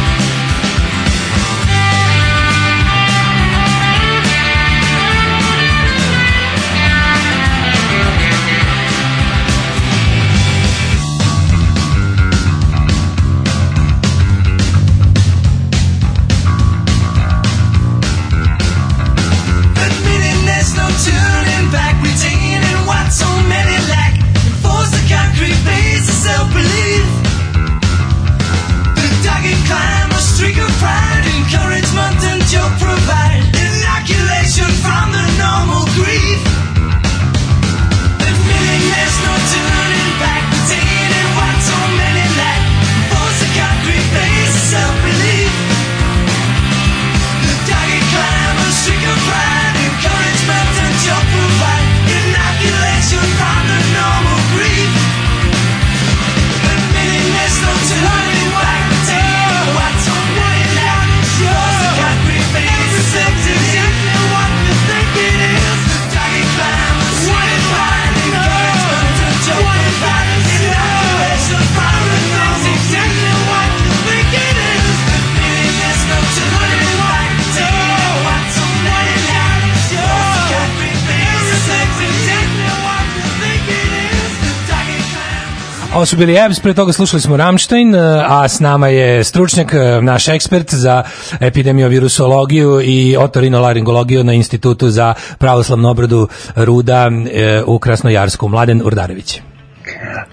Su 86.05 86.17
bili 86.17 86.37
Ebs, 86.37 86.59
pre 86.59 86.73
toga 86.73 86.93
slušali 86.93 87.21
smo 87.21 87.37
Ramštajn, 87.37 87.95
e, 87.95 87.99
a 88.27 88.47
s 88.47 88.59
nama 88.59 88.87
je 88.87 89.23
stručnjak, 89.23 89.73
e, 89.73 90.01
naš 90.01 90.27
ekspert 90.27 90.73
za 90.73 91.03
epidemiovirusologiju 91.39 92.81
i 92.83 93.17
otorinolaringologiju 93.17 94.23
na 94.23 94.33
Institutu 94.33 94.89
za 94.89 95.13
pravoslavnu 95.37 95.89
obradu 95.89 96.27
Ruda 96.55 97.09
e, 97.31 97.63
u 97.65 97.79
Krasnojarsku, 97.79 98.47
Mladen 98.47 98.81
Urdarević. 98.85 99.41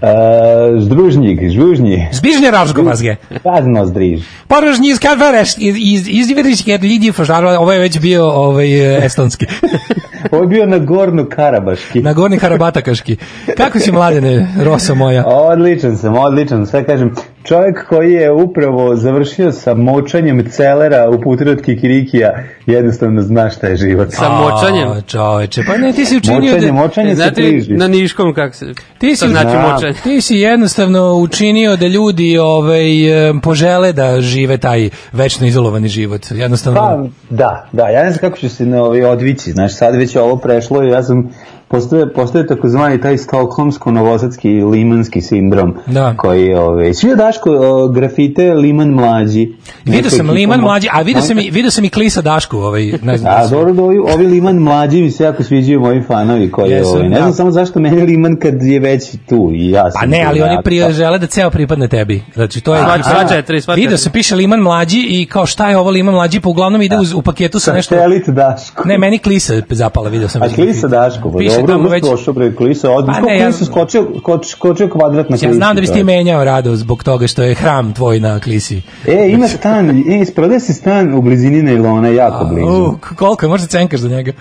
Uh, 0.02 0.82
združnik, 0.82 1.50
żużni. 1.50 2.06
Zbliżnie 2.12 2.52
vas 2.52 2.76
mazgę. 2.76 3.16
Razno 3.44 3.86
zdriż. 3.86 4.20
Poróż 4.48 4.80
nie 4.80 4.96
skawaresz 4.96 5.58
i 5.58 5.98
zdziwiłeś 6.22 6.64
kiedy 6.64 6.86
je 6.88 7.12
Fożarwa, 7.12 7.50
ovo 7.50 7.62
ovaj 7.62 7.76
je 7.76 7.80
već 7.80 7.98
bio 7.98 8.34
ovaj, 8.34 8.80
e, 8.80 9.04
estonski. 9.04 9.46
ovo 10.32 10.42
je 10.42 10.48
bio 10.48 10.66
na 10.66 10.78
Gornu 10.78 11.26
Karabaški. 11.26 12.02
na 12.02 12.12
Gorni 12.12 12.38
Karabatakaški. 12.38 13.16
Kako 13.56 13.78
si 13.78 13.92
mladene, 13.92 14.48
Rosa 14.64 14.94
moja? 14.94 15.24
Odličan 15.26 15.96
sam, 15.96 16.16
odličan. 16.16 16.66
Sve 16.66 16.84
kažem, 16.84 17.14
čovjek 17.44 17.86
koji 17.88 18.12
je 18.12 18.32
upravo 18.32 18.96
završio 18.96 19.52
sa 19.52 19.74
močanjem 19.74 20.50
celera 20.50 21.10
u 21.10 21.20
putir 21.20 21.48
od 21.48 21.62
Kikirikija, 21.62 22.44
jednostavno 22.66 23.22
zna 23.22 23.50
šta 23.50 23.66
je 23.66 23.76
život. 23.76 24.08
Sa 24.10 24.28
močanjem. 24.28 24.88
A, 24.88 25.00
čoveče, 25.00 25.62
pa 25.66 25.76
ne, 25.76 25.92
ti 25.92 26.04
si 26.04 26.16
učinio 26.16 26.40
Močanje, 26.42 26.66
da... 26.66 26.72
močanje 26.72 27.10
se 27.10 27.16
Znate 27.16 27.34
priži. 27.34 27.72
na 27.72 27.88
Niškom 27.88 28.34
kako 28.34 28.54
se... 28.54 28.66
Ti 28.98 29.16
si, 29.16 29.24
to 29.24 29.30
znači 29.30 29.56
močanje. 29.56 29.94
ti 30.04 30.20
si 30.20 30.36
jednostavno 30.36 31.14
učinio 31.14 31.76
da 31.76 31.86
ljudi 31.86 32.38
ovaj, 32.38 33.28
em, 33.28 33.40
požele 33.40 33.92
da 33.92 34.20
žive 34.20 34.58
taj 34.58 34.90
večno 35.12 35.46
izolovani 35.46 35.88
život. 35.88 36.30
Jednostavno... 36.30 36.80
Pa, 36.80 37.04
da, 37.30 37.68
da, 37.72 37.88
ja 37.88 38.04
ne 38.04 38.10
znam 38.10 38.20
kako 38.20 38.38
ću 38.38 38.48
se 38.48 38.66
na 38.66 38.82
ovaj 38.82 39.04
odvići, 39.04 39.52
znaš, 39.52 39.76
sad 39.76 39.96
već 39.96 40.14
je 40.14 40.20
ovo 40.20 40.36
prešlo 40.36 40.84
i 40.84 40.88
ja 40.88 41.02
sam 41.02 41.30
postoje, 41.72 42.12
postoje 42.12 42.46
takozvani 42.46 43.00
taj 43.00 43.16
stokholmsko-novosadski 43.16 44.48
limanski 44.64 45.20
sindrom 45.20 45.74
Da. 45.86 46.14
koji, 46.16 46.54
ovaj, 46.54 46.94
svi 46.94 47.16
Daško 47.16 47.50
o, 47.52 47.88
grafite 47.88 48.54
Liman 48.54 48.88
mlađi. 48.90 49.52
Vidio 49.84 50.10
sam 50.10 50.30
Liman 50.30 50.60
mlađi, 50.60 50.88
a 50.92 51.02
vidio 51.02 51.22
sam 51.22 51.38
i, 51.38 51.50
vidio 51.50 51.70
sam 51.70 51.84
i 51.84 51.90
Klisa 51.90 52.22
Dašku, 52.22 52.56
ovaj, 52.58 52.92
ne 53.02 53.16
znam. 53.16 53.32
da 53.32 53.38
A 53.38 53.44
si- 53.44 53.50
dobro 53.50 53.72
da 53.72 53.82
ovi, 53.82 53.98
ovi 54.06 54.26
Liman 54.26 54.56
mlađi 54.56 55.02
mi 55.02 55.10
se 55.10 55.24
jako 55.24 55.42
sviđaju 55.42 55.80
moji 55.80 56.02
fanovi 56.02 56.50
koji 56.50 56.70
Jesu, 56.70 56.88
ovaj, 56.88 57.02
ne 57.02 57.08
da. 57.10 57.16
znam 57.16 57.32
samo 57.32 57.50
zašto 57.50 57.80
meni 57.80 58.02
Liman 58.02 58.36
kad 58.36 58.62
je 58.62 58.80
već 58.80 59.02
tu 59.28 59.50
i 59.54 59.70
ja 59.70 59.90
sam 59.90 60.00
Pa 60.00 60.06
ne, 60.06 60.24
ali 60.24 60.42
oni 60.42 60.52
jako- 60.52 60.62
prije 60.62 60.92
žele 60.92 61.18
da 61.18 61.26
ceo 61.26 61.50
pripadne 61.50 61.88
tebi. 61.88 62.22
Znači 62.34 62.60
to 62.60 62.74
je 62.74 62.82
Sva- 62.82 63.02
sva 63.04 63.28
četiri, 63.28 63.60
sva 63.60 63.74
Video 63.74 63.90
četiri. 63.90 63.98
se 63.98 64.10
piše 64.10 64.34
Liman 64.34 64.60
mlađi 64.60 64.98
i 65.00 65.26
kao 65.26 65.46
šta 65.46 65.70
je 65.70 65.78
ovo 65.78 65.90
Liman 65.90 66.14
mlađi, 66.14 66.40
pa 66.40 66.48
uglavnom 66.48 66.82
ide 66.82 66.98
uz, 66.98 67.12
u 67.14 67.22
paketu 67.22 67.60
sa 67.60 67.72
nešto. 67.72 67.94
Satelit 67.94 68.28
Daško. 68.28 68.88
Ne, 68.88 68.98
meni 68.98 69.18
Klisa 69.18 69.54
zapala, 69.70 70.08
video 70.08 70.28
sam. 70.28 70.42
A 70.42 70.48
Klisa. 70.48 70.88
Daško, 70.88 71.32
pa 71.32 71.38
dobro, 71.62 71.76
tamo 71.76 71.88
već 71.88 72.02
prošao 72.02 72.34
bre 72.34 72.52
Klisa, 72.52 72.90
od 72.90 73.06
Pa 73.06 73.12
pa 73.12 73.20
ne, 73.20 73.38
ja- 73.38 73.52
skočio, 73.54 74.06
koč, 74.22 74.46
skočio 74.46 74.88
kvadrat 74.88 75.30
na 75.30 75.36
Ja 75.36 75.40
Klisi. 75.40 75.54
znam 75.54 75.74
da 75.74 75.80
bi 75.80 75.86
ti 75.86 75.92
čovječe. 75.92 76.04
menjao 76.06 76.44
rado 76.44 76.76
zbog 76.76 77.04
toga 77.04 77.26
što 77.26 77.42
je 77.42 77.54
hram 77.54 77.92
tvoj 77.92 78.20
na 78.20 78.40
Klisi. 78.40 78.82
E, 79.06 79.28
ima 79.28 79.48
stan, 79.48 79.90
e, 79.90 80.20
isprodaje 80.20 80.60
se 80.60 80.72
stan 80.72 81.14
u 81.14 81.22
blizini 81.22 81.62
Nailona, 81.62 82.08
jako 82.08 82.44
blizu. 82.44 82.82
U, 82.84 82.96
k- 82.98 83.14
koliko 83.14 83.46
je, 83.46 83.50
možda 83.50 83.66
cenkaš 83.68 84.00
za 84.00 84.08
njega. 84.08 84.32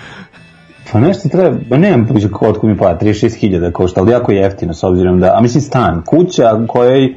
Pa 0.92 1.00
nešto 1.00 1.30
treba, 1.30 1.58
pa 1.70 1.78
nemam 1.78 2.08
pođe 2.08 2.30
kotku 2.30 2.68
mi 2.68 2.78
pa 2.78 2.94
36.000 2.96 3.72
košta, 3.72 4.02
ali 4.02 4.12
jako 4.12 4.32
jeftino 4.32 4.74
s 4.74 4.84
obzirom 4.84 5.20
da, 5.20 5.34
a 5.36 5.42
mislim 5.42 5.62
stan, 5.62 6.02
kuća 6.04 6.66
kojoj 6.68 7.14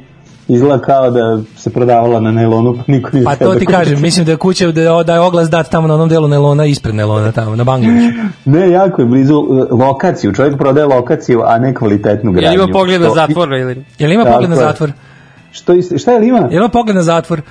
izgleda 0.47 0.81
kao 0.81 1.11
da 1.11 1.41
se 1.57 1.69
prodavala 1.69 2.19
na 2.19 2.31
nailonu, 2.31 2.73
pa 2.73 2.83
niko 2.87 3.09
nije 3.13 3.25
Pa 3.25 3.35
to 3.35 3.53
da 3.53 3.59
ti 3.59 3.65
kažem, 3.65 4.01
mislim 4.01 4.25
da 4.25 4.31
je 4.31 4.37
kuća 4.37 4.71
da 4.71 5.03
da 5.03 5.13
je 5.13 5.19
oglas 5.19 5.49
dat 5.49 5.69
tamo 5.69 5.87
na 5.87 5.93
onom 5.93 6.09
delu 6.09 6.27
Nelona, 6.27 6.65
ispred 6.65 6.95
Nelona, 6.95 7.31
tamo, 7.31 7.55
na 7.55 7.63
Bangladešu. 7.63 8.17
Ne, 8.45 8.69
jako 8.69 9.01
je 9.01 9.05
blizu 9.05 9.33
e, 9.33 9.73
lokaciju, 9.73 10.33
čovjek 10.33 10.57
prodaje 10.57 10.87
lokaciju, 10.87 11.41
a 11.45 11.59
ne 11.59 11.73
kvalitetnu 11.73 12.31
gradnju. 12.31 12.63
ima 12.63 12.67
pogled 12.73 13.01
na 13.01 13.09
zatvor 13.09 13.53
ili... 13.53 13.85
Jel 13.99 14.11
ima 14.11 14.25
pogled 14.25 14.49
na 14.49 14.55
zatvor? 14.55 14.91
Što, 15.51 15.73
šta 15.97 16.11
je 16.11 16.19
li 16.19 16.27
ima? 16.27 16.39
Jel 16.39 16.61
ima 16.61 16.69
pogled 16.69 16.95
na 16.95 17.01
zatvor? 17.01 17.41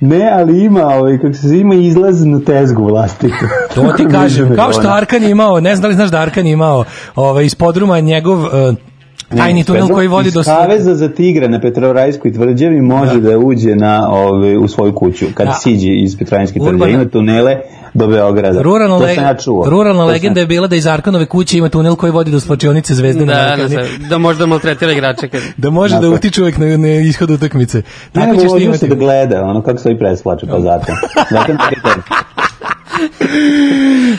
Ne, 0.00 0.30
ali 0.32 0.64
ima, 0.64 0.86
ovaj, 0.86 1.18
kako 1.18 1.34
se 1.34 1.58
ima 1.58 1.74
izlaz 1.74 2.24
na 2.24 2.40
tezgu 2.40 2.84
vlastitu. 2.84 3.34
To 3.74 3.92
ti 3.96 4.06
kažem, 4.10 4.56
kao 4.56 4.72
što. 4.72 4.88
Arkan 4.88 5.24
imao, 5.24 5.60
ne 5.60 5.76
znam 5.76 5.82
da 5.82 5.88
li 5.88 5.94
znaš 5.94 6.10
da 6.10 6.20
Arkan 6.20 6.46
imao 6.46 6.84
ovaj, 7.16 7.44
iz 7.44 7.54
podruma 7.54 8.00
njegov 8.00 8.38
uh, 8.38 8.74
tajni 9.30 9.54
Ne, 9.54 9.64
tunel 9.64 9.88
koji 9.88 10.08
vodi 10.08 10.30
do... 10.30 10.42
Kaveza 10.42 10.94
za 10.94 11.08
tigre 11.10 11.48
na 11.48 11.60
Petrovarajskoj 11.60 12.32
tvrđavi 12.32 12.80
može 12.82 13.20
da, 13.20 13.38
uđe 13.38 13.74
na, 13.76 14.08
ove, 14.10 14.58
u 14.58 14.68
svoju 14.68 14.92
kuću 14.92 15.26
kad 15.34 15.46
Da. 15.46 15.52
siđe 15.54 15.88
iz 15.94 16.18
Petrovarajske 16.18 16.58
tvrđave. 16.60 16.92
Ima 16.92 17.04
tunele 17.06 17.56
do 17.94 18.06
Beograda. 18.06 18.62
Ruralna, 18.62 18.98
to 18.98 19.04
le- 19.04 19.14
sam 19.14 19.24
ja 19.24 19.34
čuo. 19.36 19.64
ruralna 19.66 19.92
To 19.94 20.06
sam- 20.06 20.12
legenda 20.12 20.40
je 20.40 20.46
bila 20.46 20.66
da 20.66 20.76
iz 20.76 20.86
Arkanove 20.86 21.26
kuće 21.26 21.58
ima 21.58 21.68
tunel 21.68 21.96
koji 21.96 22.12
vodi 22.12 22.30
do 22.30 22.40
slačionice 22.40 22.94
Zvezde 22.94 23.26
na 23.26 23.32
Da, 23.34 23.56
da, 23.58 23.68
da, 23.68 23.82
da 24.00 24.18
možda 24.18 24.46
maltretira 24.46 24.92
igrače 24.92 25.28
kad... 25.28 25.40
Da 25.56 25.70
može 25.70 25.94
da 25.94 26.00
Tako. 26.00 26.14
utiče 26.14 26.42
uvek 26.42 26.58
na, 26.58 26.76
na 26.76 26.88
ishod 26.90 27.30
utakmice. 27.30 27.78
Ne, 27.78 27.82
Tako 28.14 28.26
nego 28.26 28.42
ćeš 28.42 28.52
ti 28.52 28.64
imati. 28.64 28.88
da 28.88 28.94
gleda, 28.96 29.44
ono 29.44 29.62
kako 29.62 29.78
se 29.78 29.88
ovi 29.88 29.98
presplače, 29.98 30.46
pa 30.46 30.60
zato. 30.60 30.92
zato 31.30 31.52
ne 31.52 31.58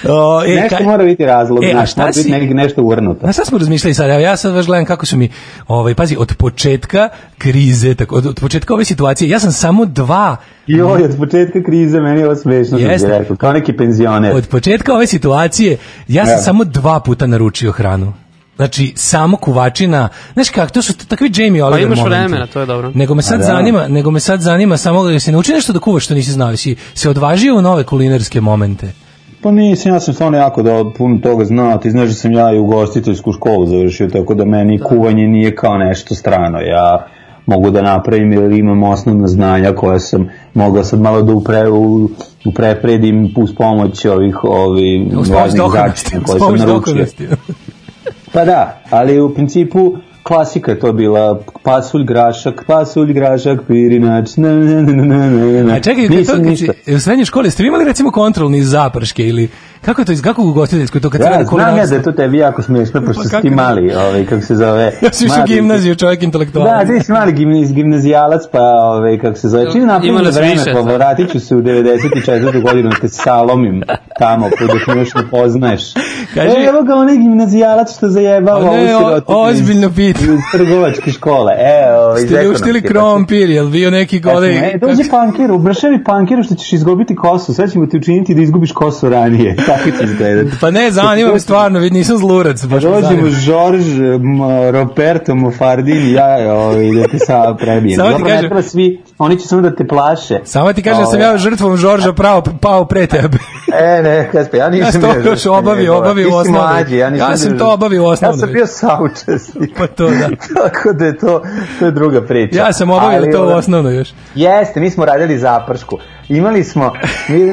O, 0.05 0.43
e, 0.43 0.55
nešto 0.55 0.75
ka- 0.75 0.83
mora 0.83 1.03
biti 1.03 1.25
razlog, 1.25 1.63
E, 1.63 1.71
znaš, 1.71 1.91
šta 1.91 2.01
mora 2.01 2.09
biti 2.09 2.21
si- 2.21 2.31
neki, 2.31 2.53
nešto 2.53 2.83
uvrnuto. 2.83 3.25
Na 3.25 3.33
šta 3.33 3.45
smo 3.45 3.57
razmišljali 3.57 3.93
sad? 3.93 4.09
Evo 4.09 4.19
ja 4.19 4.37
sad 4.37 4.53
baš 4.53 4.65
gledam 4.65 4.85
kako 4.85 5.05
su 5.05 5.17
mi, 5.17 5.29
ovaj, 5.67 5.93
pazi, 5.95 6.15
od 6.19 6.33
početka 6.35 7.09
krize, 7.37 7.95
tako, 7.95 8.15
od, 8.15 8.25
od 8.25 8.39
početka 8.41 8.73
ove 8.73 8.85
situacije, 8.85 9.29
ja 9.29 9.39
sam 9.39 9.51
samo 9.51 9.85
dva 9.85 10.35
Joj, 10.67 11.03
od 11.03 11.17
početka 11.17 11.63
krize 11.63 11.99
meni 11.99 12.19
je 12.19 12.25
ovo 12.25 12.35
smešno, 12.35 12.77
Jeste. 12.77 13.07
rekao, 13.09 13.35
kao 13.35 13.53
neki 13.53 13.73
penzioner. 13.73 14.35
Od 14.35 14.47
početka 14.47 14.93
ove 14.93 15.07
situacije 15.07 15.77
ja 16.07 16.25
sam 16.25 16.33
Evo. 16.33 16.43
samo 16.43 16.63
dva 16.63 16.99
puta 16.99 17.27
naručio 17.27 17.71
hranu. 17.71 18.13
Znači, 18.59 18.93
samo 18.95 19.37
kuvačina, 19.37 20.09
znaš 20.33 20.49
kako, 20.49 20.73
to 20.73 20.81
su 20.81 21.07
takvi 21.07 21.31
Jamie 21.35 21.63
Oliver 21.63 21.81
Pa 21.81 21.85
imaš 21.85 21.97
momenti. 21.97 22.17
vremena, 22.17 22.47
to 22.47 22.59
je 22.59 22.65
dobro. 22.65 22.91
Nego 22.93 23.15
me 23.15 23.21
sad 23.21 23.39
da. 23.39 23.45
zanima, 23.45 23.87
nego 23.87 24.11
me 24.11 24.19
sad 24.19 24.41
zanima 24.41 24.77
samo 24.77 25.03
da 25.03 25.19
se 25.19 25.31
nauči 25.31 25.51
nešto 25.51 25.73
da 25.73 25.79
kuvaš 25.79 26.05
što 26.05 26.13
nisi 26.13 26.31
znao, 26.31 26.57
si 26.57 26.75
se 26.93 27.09
odvažio 27.09 27.55
u 27.55 27.61
nove 27.61 27.83
kulinarske 27.83 28.41
momente. 28.41 28.91
Pa 29.41 29.51
nisam, 29.51 29.93
ja 29.93 29.99
sam 29.99 30.13
stvarno 30.13 30.37
jako 30.37 30.63
da 30.63 30.83
puno 30.97 31.19
toga 31.23 31.45
znao, 31.45 31.77
ti 31.77 31.91
znaš 31.91 32.07
da 32.07 32.13
sam 32.13 32.31
ja 32.31 32.53
i 32.53 32.59
ugostiteljsku 32.59 33.31
školu 33.31 33.65
završio, 33.65 34.07
tako 34.07 34.35
da 34.35 34.45
meni 34.45 34.79
kuvanje 34.79 35.27
nije 35.27 35.55
kao 35.55 35.77
nešto 35.77 36.15
strano, 36.15 36.59
ja 36.59 37.07
mogu 37.45 37.71
da 37.71 37.81
napravim 37.81 38.31
jer 38.31 38.51
imam 38.51 38.83
osnovna 38.83 39.27
znanja 39.27 39.71
koja 39.75 39.99
sam 39.99 40.29
mogao 40.53 40.83
sad 40.83 40.99
malo 40.99 41.21
da 41.21 41.33
upre, 41.33 41.69
u, 41.69 42.09
uprepredim 42.45 43.33
uz 43.37 43.49
pomoć 43.57 44.05
ovih, 44.05 44.43
ovih 44.43 45.13
dokonosti, 45.57 46.09
začina 46.09 46.23
koje 46.23 46.39
sam 46.39 46.55
naručio. 46.55 47.05
Pa 48.33 48.45
da, 48.45 48.81
ali 48.89 49.19
u 49.19 49.33
principu 49.33 49.97
klasika 50.23 50.71
je 50.71 50.79
to 50.79 50.93
bila 50.93 51.41
pasulj, 51.63 52.03
grašak, 52.03 52.63
pasulj, 52.67 53.13
grašak, 53.13 53.59
pirinač, 53.67 54.37
ne, 54.37 54.55
ne, 54.55 54.83
ne, 54.83 54.93
ne, 54.93 55.29
ne, 55.29 55.63
ne. 55.63 55.73
A 55.73 55.79
čekaj, 55.79 56.07
to, 56.07 56.13
Nisam 56.13 56.35
kad 56.35 56.45
ništa. 56.45 56.73
u 56.95 56.99
srednjoj 56.99 57.25
školi 57.25 57.51
ste 57.51 57.63
imali 57.63 57.85
recimo 57.85 58.11
kontrolni 58.11 58.63
zaprške 58.63 59.27
ili 59.27 59.49
kako 59.81 60.01
je 60.01 60.05
to, 60.05 60.11
iz- 60.11 60.21
kako 60.21 60.41
u 60.41 60.49
ugostiteljskoj 60.49 61.01
to 61.01 61.09
kad 61.09 61.21
se 61.21 61.25
Ja, 61.25 61.31
radi 61.31 61.45
znam 61.45 61.77
ja 61.77 61.85
da 61.85 61.95
je 61.95 62.03
to 62.03 62.11
tebi 62.11 62.37
jako 62.37 62.61
smiješno, 62.61 63.01
pošto 63.01 63.23
Pa 63.31 63.41
ti 63.41 63.49
mali, 63.49 63.93
ovaj, 63.95 64.25
kako 64.25 64.41
se 64.41 64.55
zove. 64.55 64.83
Ja 65.01 65.09
sam 65.11 65.27
išao 65.27 65.45
gimnaziju, 65.45 65.95
čovjek 65.95 66.23
intelektualac. 66.23 66.87
Da, 66.87 66.93
ti 66.93 67.03
si 67.03 67.11
mali 67.11 67.31
gimnaz, 67.33 67.73
gimnazijalac, 67.73 68.41
pa 68.51 68.59
ovaj, 68.61 69.17
kako 69.17 69.37
se 69.37 69.47
zove, 69.47 69.71
čim 69.71 69.81
napravim 69.81 70.09
Ima 70.09 70.21
nas 70.21 70.35
vreme, 70.35 70.51
više, 70.53 70.73
pa 70.73 70.79
vratit 70.81 71.31
ću 71.31 71.39
se 71.39 71.55
u 71.55 71.61
94. 71.61 72.61
godinu, 72.61 72.89
te 73.01 73.07
salomim 73.09 73.83
tamo, 74.19 74.49
pa 74.49 74.65
dok 74.65 74.87
me 74.87 74.97
još 74.97 75.13
ne 75.13 75.21
poznaješ. 75.31 75.93
Kaži- 76.35 76.57
e, 76.57 76.65
evo 76.65 76.83
ga 76.83 76.95
onaj 76.95 77.17
gimnazijalac 77.17 77.91
što 77.91 78.07
zajebava 78.09 78.59
ovu 78.61 78.77
iz- 78.77 79.21
ozbiljno 79.27 79.89
pitam. 79.89 80.23
Iz 80.25 80.39
trgovačke 80.53 81.11
škole, 81.11 81.53
e, 81.53 81.93
ovaj, 81.95 82.21
iz 82.21 82.25
Ste 82.25 82.39
li 82.39 82.47
uštili 82.49 82.81
pa- 82.81 82.87
krompir, 82.87 83.49
jel 83.49 83.67
bio 83.67 83.91
neki 83.91 84.21
Pa 84.21 84.31
gole... 84.31 84.47
E, 84.49 84.77
dođi 84.77 85.09
pankiru, 85.11 85.55
ubršavi 85.55 86.03
pankiru 86.03 86.43
što 86.43 86.55
ćeš 86.55 86.73
izgubiti 86.73 87.15
kosu, 87.15 87.53
sve 87.53 87.69
ćemo 87.69 87.85
ti 87.85 87.97
učiniti 87.97 88.35
da 88.35 88.41
izgubiš 88.41 88.71
kosu 88.71 89.09
ranije. 89.09 89.55
Tako 89.69 89.97
će 89.97 90.03
izgledati. 90.03 90.57
Pa 90.61 90.71
ne, 90.71 90.91
zanima 90.91 91.33
me 91.33 91.39
stvarno, 91.39 91.79
nisam 91.81 92.17
zlurac, 92.17 92.65
baš 92.65 92.83
Dođemo. 92.83 93.29
Žorž, 93.29 93.85
Roberto 94.71 95.35
Mofardin 95.35 95.97
i 95.99 96.11
ja 96.11 96.53
ovaj, 96.53 96.91
da 96.93 97.07
te 97.07 97.19
sa 97.19 97.55
prebijem. 97.55 97.97
Samo 97.97 98.13
ti 98.13 98.23
ne 98.23 98.29
kažem- 98.29 98.39
treba 98.41 98.61
svi, 98.61 99.03
oni 99.17 99.39
će 99.39 99.47
samo 99.47 99.61
da 99.61 99.75
te 99.75 99.87
plaše. 99.87 100.39
Samo 100.43 100.73
ti 100.73 100.83
kažem 100.83 100.99
da 100.99 101.05
sam 101.05 101.19
Ovaj, 101.19 101.31
ja 101.31 101.37
žrtvom 101.37 101.77
Žorža 101.77 102.13
pravo, 102.13 102.43
pao 102.61 102.85
pre 102.85 103.07
tebe. 103.07 103.37
E, 103.73 104.01
ne, 104.03 104.29
Kaspe, 104.31 104.57
ja 104.57 104.69
nisam 104.69 104.87
Ja 104.87 104.91
sam 104.91 105.01
to 105.01 105.19
bio 105.21 105.31
još 105.31 105.45
obavio 105.45 105.93
Ti 106.15 106.27
u 106.27 106.31
si 106.31 106.35
osnovnoj. 106.35 106.61
mlađi, 106.63 106.97
ja, 106.97 107.09
nisam 107.09 107.31
Ja 107.31 107.37
sam 107.37 107.57
to 107.57 107.73
obavio 107.73 108.01
u 108.01 108.05
Ja 108.05 108.09
osnovnoj. 108.09 108.39
sam 108.39 108.51
bio 108.51 108.65
saučesnik. 108.67 109.71
Pa 109.77 109.87
to 109.87 110.09
da. 110.09 110.29
Tako 110.55 110.93
da 110.93 111.05
je 111.05 111.17
to, 111.17 111.41
to 111.79 111.85
je 111.85 111.91
druga 111.91 112.21
priča. 112.21 112.57
Ja 112.57 112.73
sam 112.73 112.89
obavio 112.89 113.17
Ali, 113.17 113.31
to 113.31 113.39
u 113.39 113.43
ovaj, 113.43 113.53
osnovnoj 113.55 113.95
još. 113.95 114.09
Jeste, 114.35 114.79
mi 114.79 114.89
smo 114.89 115.05
radili 115.05 115.37
zapršku. 115.37 115.97
Imali 116.29 116.63
smo, 116.63 116.93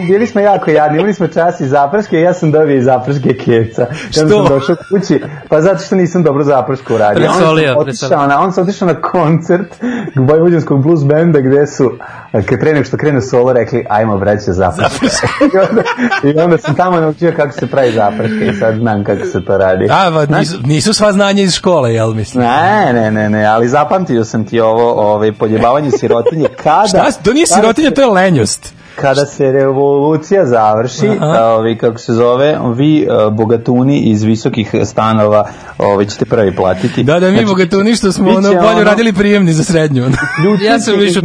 bili 0.06 0.26
smo 0.26 0.40
jako 0.40 0.70
jadni, 0.70 0.98
imali 0.98 1.14
smo 1.14 1.26
čas 1.26 1.60
i 1.60 1.66
zaprške 2.06 2.20
ja 2.20 2.34
sam 2.34 2.52
dobio 2.52 2.76
i 2.76 2.82
zaprške 2.82 3.36
kevca. 3.44 3.82
Ja 3.82 3.88
Što? 4.10 4.20
sam 4.20 4.28
došao 4.48 4.76
kući, 4.90 5.20
pa 5.48 5.60
zato 5.60 5.84
što 5.84 5.96
nisam 5.96 6.22
dobro 6.22 6.44
zapršku 6.44 6.94
uradio. 6.94 7.28
Presolio, 7.28 7.72
on 7.72 7.88
otišao 7.88 8.26
na, 8.26 8.40
on 8.40 8.52
sam 8.52 8.64
otišao 8.64 8.88
na 8.88 9.00
koncert 9.00 9.74
Vojvođanskog 10.16 10.82
blues 10.82 11.04
benda 11.04 11.40
gde 11.40 11.66
su, 11.66 11.92
a, 12.32 12.42
kad 12.42 12.60
pre 12.60 12.72
nego 12.72 12.84
što 12.84 12.96
krene 12.96 13.20
solo, 13.20 13.52
rekli, 13.52 13.84
ajmo 13.88 14.18
braće 14.18 14.52
zaprške. 14.52 15.06
I, 15.54 15.58
onda, 15.70 15.82
I 16.24 16.40
onda 16.40 16.58
sam 16.58 16.74
tamo 16.74 17.00
naučio 17.00 17.32
kako 17.36 17.52
se 17.52 17.66
pravi 17.66 17.92
zaprške 17.92 18.46
i 18.46 18.54
sad 18.58 18.74
znam 18.76 19.04
kako 19.04 19.26
se 19.26 19.44
to 19.44 19.58
radi. 19.58 19.88
A, 19.90 20.08
va, 20.08 20.26
nisu, 20.38 20.58
nisu 20.64 20.94
sva 20.94 21.12
znanja 21.12 21.42
iz 21.42 21.54
škole, 21.54 21.94
jel 21.94 22.12
mislim? 22.14 22.44
Ne, 22.44 22.92
ne, 22.92 23.10
ne, 23.10 23.30
ne, 23.30 23.44
ali 23.46 23.68
zapamtio 23.68 24.24
sam 24.24 24.46
ti 24.46 24.60
ovo, 24.60 24.92
ovaj, 24.92 25.32
poljebavanje 25.32 25.90
sirotinje 25.90 26.48
kada... 26.62 26.86
Šta, 26.88 27.10
to 27.22 27.32
nije 27.32 27.46
se- 27.46 27.90
to 27.94 28.00
je 28.00 28.06
lenjost. 28.06 28.76
Kada 29.00 29.26
se 29.26 29.52
revolucija 29.52 30.46
završi, 30.46 31.10
ovi, 31.56 31.78
kako 31.78 31.98
se 31.98 32.12
zove, 32.12 32.58
vi 32.74 33.02
e, 33.02 33.06
bogatuni 33.30 34.00
iz 34.00 34.22
visokih 34.22 34.74
stanova 34.84 35.48
ovi, 35.78 36.06
ćete 36.06 36.24
prvi 36.24 36.56
platiti. 36.56 37.02
Da, 37.02 37.20
da, 37.20 37.26
mi 37.26 37.32
Znači, 37.32 37.46
bogatuni 37.46 37.94
što 37.94 38.12
smo 38.12 38.30
ono 38.30 38.48
bolje 38.48 38.58
ono- 38.58 38.84
radili 38.84 39.12
prijemni 39.12 39.52
za 39.52 39.64
srednju. 39.64 40.02
Ljudi 40.44 40.64
Ja 40.64 40.78
sam 40.78 40.94
više 40.98 41.20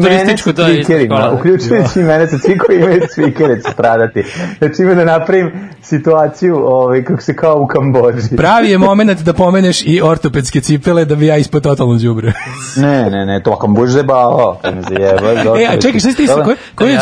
sa 0.46 0.54
to 0.54 0.68
je. 0.68 0.84
Uključujući 1.34 2.00
i 2.00 2.04
mene 2.04 2.28
sa 2.28 2.38
svi 2.38 2.58
koji 2.58 2.78
imaju 2.78 3.02
tweakere 3.18 3.64
će 3.64 3.72
stradati. 3.74 4.24
Znači 4.58 4.82
ima 4.82 4.94
da 4.94 5.06
napravim 5.06 5.52
situaciju 5.84 6.58
ovaj, 6.66 7.04
kako 7.04 7.22
se 7.22 7.36
kao 7.36 7.62
u 7.62 7.68
Kambođi. 7.68 8.36
Pravi 8.38 8.70
je 8.70 8.78
moment 8.78 9.22
da 9.22 9.34
pomeneš 9.34 9.82
i 9.86 10.02
ortopedske 10.02 10.62
cipele 10.62 11.06
da 11.06 11.16
bi 11.16 11.26
ja 11.26 11.38
ispod 11.38 11.64
totalno 11.64 11.98
đubre. 11.98 12.34
Ne, 12.76 13.10
ne, 13.10 13.26
ne, 13.26 13.44
to 13.44 13.60
Kambođi 13.60 13.92
zebao. 13.92 14.58
E, 15.62 15.66
a 15.66 15.82
čekaj, 15.82 16.00
šta 16.00 16.10
si 16.10 16.18
ti 16.18 16.24
isto? 16.24 16.44
Ko, 16.44 16.54
ko 16.76 16.84
je 16.84 16.94
Ja, 16.94 17.02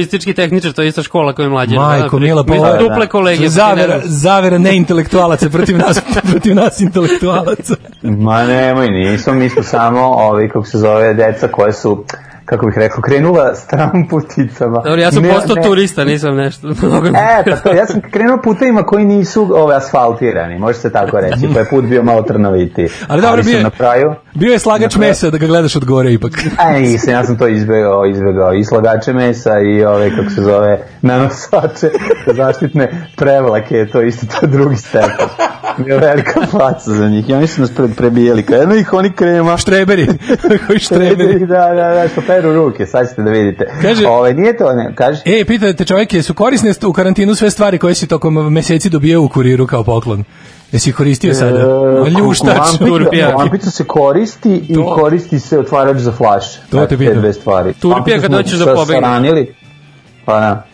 Turistički 0.00 0.34
tehničar, 0.34 0.72
to 0.72 0.82
je 0.82 0.88
ista 0.88 1.02
škola 1.02 1.32
koja 1.32 1.44
je 1.44 1.50
mlađa. 1.50 1.74
Majko, 1.76 2.08
Da, 2.10 2.18
mila, 2.18 2.44
pa 2.44 2.52
mi 2.52 2.58
smo 2.58 2.66
ovo 2.66 2.74
je- 2.74 2.80
duple 2.80 3.06
kolege. 3.06 3.48
Zavera, 3.48 4.00
zavera 4.04 4.58
neintelektualaca 4.58 5.48
protiv 5.48 5.78
nas, 5.78 6.00
protiv 6.30 6.54
nas 6.54 6.80
intelektualaca. 6.80 7.74
Ma 8.02 8.44
nemoj, 8.44 8.88
nismo, 8.88 9.32
mi 9.34 9.48
smo 9.48 9.62
samo, 9.62 10.00
ovi, 10.00 10.48
kako 10.48 10.66
se 10.66 10.78
zove, 10.78 11.14
deca 11.14 11.48
koje 11.48 11.72
su, 11.72 12.04
kako 12.50 12.66
bih 12.66 12.78
rekao, 12.78 13.00
krenula 13.00 13.54
stran 13.56 14.08
puticama. 14.10 14.76
Dobro, 14.76 14.94
ja 14.96 15.12
sam 15.12 15.22
Ne- 15.22 15.30
postao 15.30 15.56
ne- 15.56 15.62
turista, 15.62 16.04
nisam 16.04 16.36
nešto 16.36 16.68
mnogo. 16.82 17.06
E, 17.08 17.12
pa 17.46 17.56
to, 17.58 17.72
ja 17.72 17.86
sam 17.86 18.00
krenuo 18.02 18.38
putevima 18.38 18.82
koji 18.82 19.04
nisu 19.04 19.50
ove, 19.54 19.74
asfaltirani, 19.76 20.58
može 20.58 20.78
se 20.78 20.92
tako 20.92 21.20
reći, 21.20 21.48
pa 21.54 21.58
je 21.58 21.66
put 21.66 21.84
bio 21.84 22.02
malo 22.02 22.22
trnovitiji. 22.22 22.88
Ali 23.08 23.22
dobro, 23.22 23.42
bio 23.42 23.60
na 23.60 23.70
Bio 24.34 24.52
je 24.52 24.58
slagač 24.58 24.92
Dakle- 24.92 25.08
mesa 25.08 25.30
da 25.30 25.38
ga 25.38 25.46
gledaš 25.46 25.76
od 25.76 25.84
gore 25.84 26.12
ipak. 26.12 26.32
a 26.58 26.72
nisam, 26.72 27.12
ja 27.12 27.24
sam 27.24 27.38
to 27.38 27.48
izbegao, 27.48 28.06
izbegao 28.06 28.54
i 28.54 28.64
slagače 28.64 29.12
mesa 29.12 29.50
i 29.60 29.84
ove, 29.84 30.10
kako 30.10 30.30
se 30.30 30.42
zove, 30.42 30.78
nanosače, 31.02 31.90
zaštitne 32.28 32.88
prevlake, 33.16 33.86
to 33.86 34.00
je 34.00 34.08
isto 34.08 34.26
to 34.30 34.46
drugi 34.46 34.76
stepen. 34.76 35.26
Bio 35.78 35.98
velika 35.98 36.40
faca 36.42 36.90
za 36.90 37.08
njih 37.08 37.28
i 37.28 37.34
oni 37.34 37.46
su 37.46 37.60
nas 37.60 37.70
pre, 37.70 37.88
prebijeli, 37.88 38.42
kao 38.42 38.56
jedno 38.56 38.74
ih 38.74 38.92
oni 38.92 39.12
krema, 39.12 39.56
Štreberi. 39.56 40.06
Koji 40.66 40.78
štreberi. 40.78 41.38
Da, 41.40 41.68
da, 41.68 41.94
da, 41.94 42.08
što 42.08 42.20
peru 42.42 42.54
ruke, 42.54 42.86
sad 42.86 43.08
ćete 43.08 43.22
da 43.22 43.30
vidite. 43.30 43.64
Kaže- 43.82 44.06
Ove, 44.08 44.34
nije 44.34 44.56
to, 44.56 44.72
ne, 44.72 44.92
kaže, 44.94 45.20
E, 45.26 45.44
pitate 45.44 45.84
čovjek, 45.84 46.14
jesu 46.14 46.34
korisne 46.34 46.72
u 46.86 46.92
karantinu 46.92 47.34
sve 47.34 47.50
stvari 47.50 47.78
koje 47.78 47.94
si 47.94 48.06
tokom 48.06 48.52
meseci 48.52 48.90
dobio 48.90 49.22
u 49.22 49.28
kuriru 49.28 49.66
kao 49.66 49.84
poklon? 49.84 50.24
Jesi 50.72 50.92
koristio 50.92 51.34
sada? 51.34 51.58
E, 51.58 52.10
Ljuštač, 52.10 52.56
lampica- 52.58 52.78
turpija. 52.78 53.28
Lampica 53.28 53.70
se 53.70 53.84
koristi 53.84 54.64
i 54.68 54.74
To. 54.74 54.94
koristi 54.94 55.38
se 55.38 55.58
otvarač 55.58 55.96
za 55.96 56.12
flaše. 56.12 56.60
To 56.70 56.86
te 56.86 56.98
pitam. 56.98 57.16
dve 57.16 57.32
stvari. 57.32 57.72
Turpija 57.72 57.94
Lampicu 57.96 58.20
kad 58.22 58.34
hoćeš 58.34 58.58
da 58.58 58.84
saranili, 58.86 59.54
Pa 60.24 60.32
da. 60.34 60.66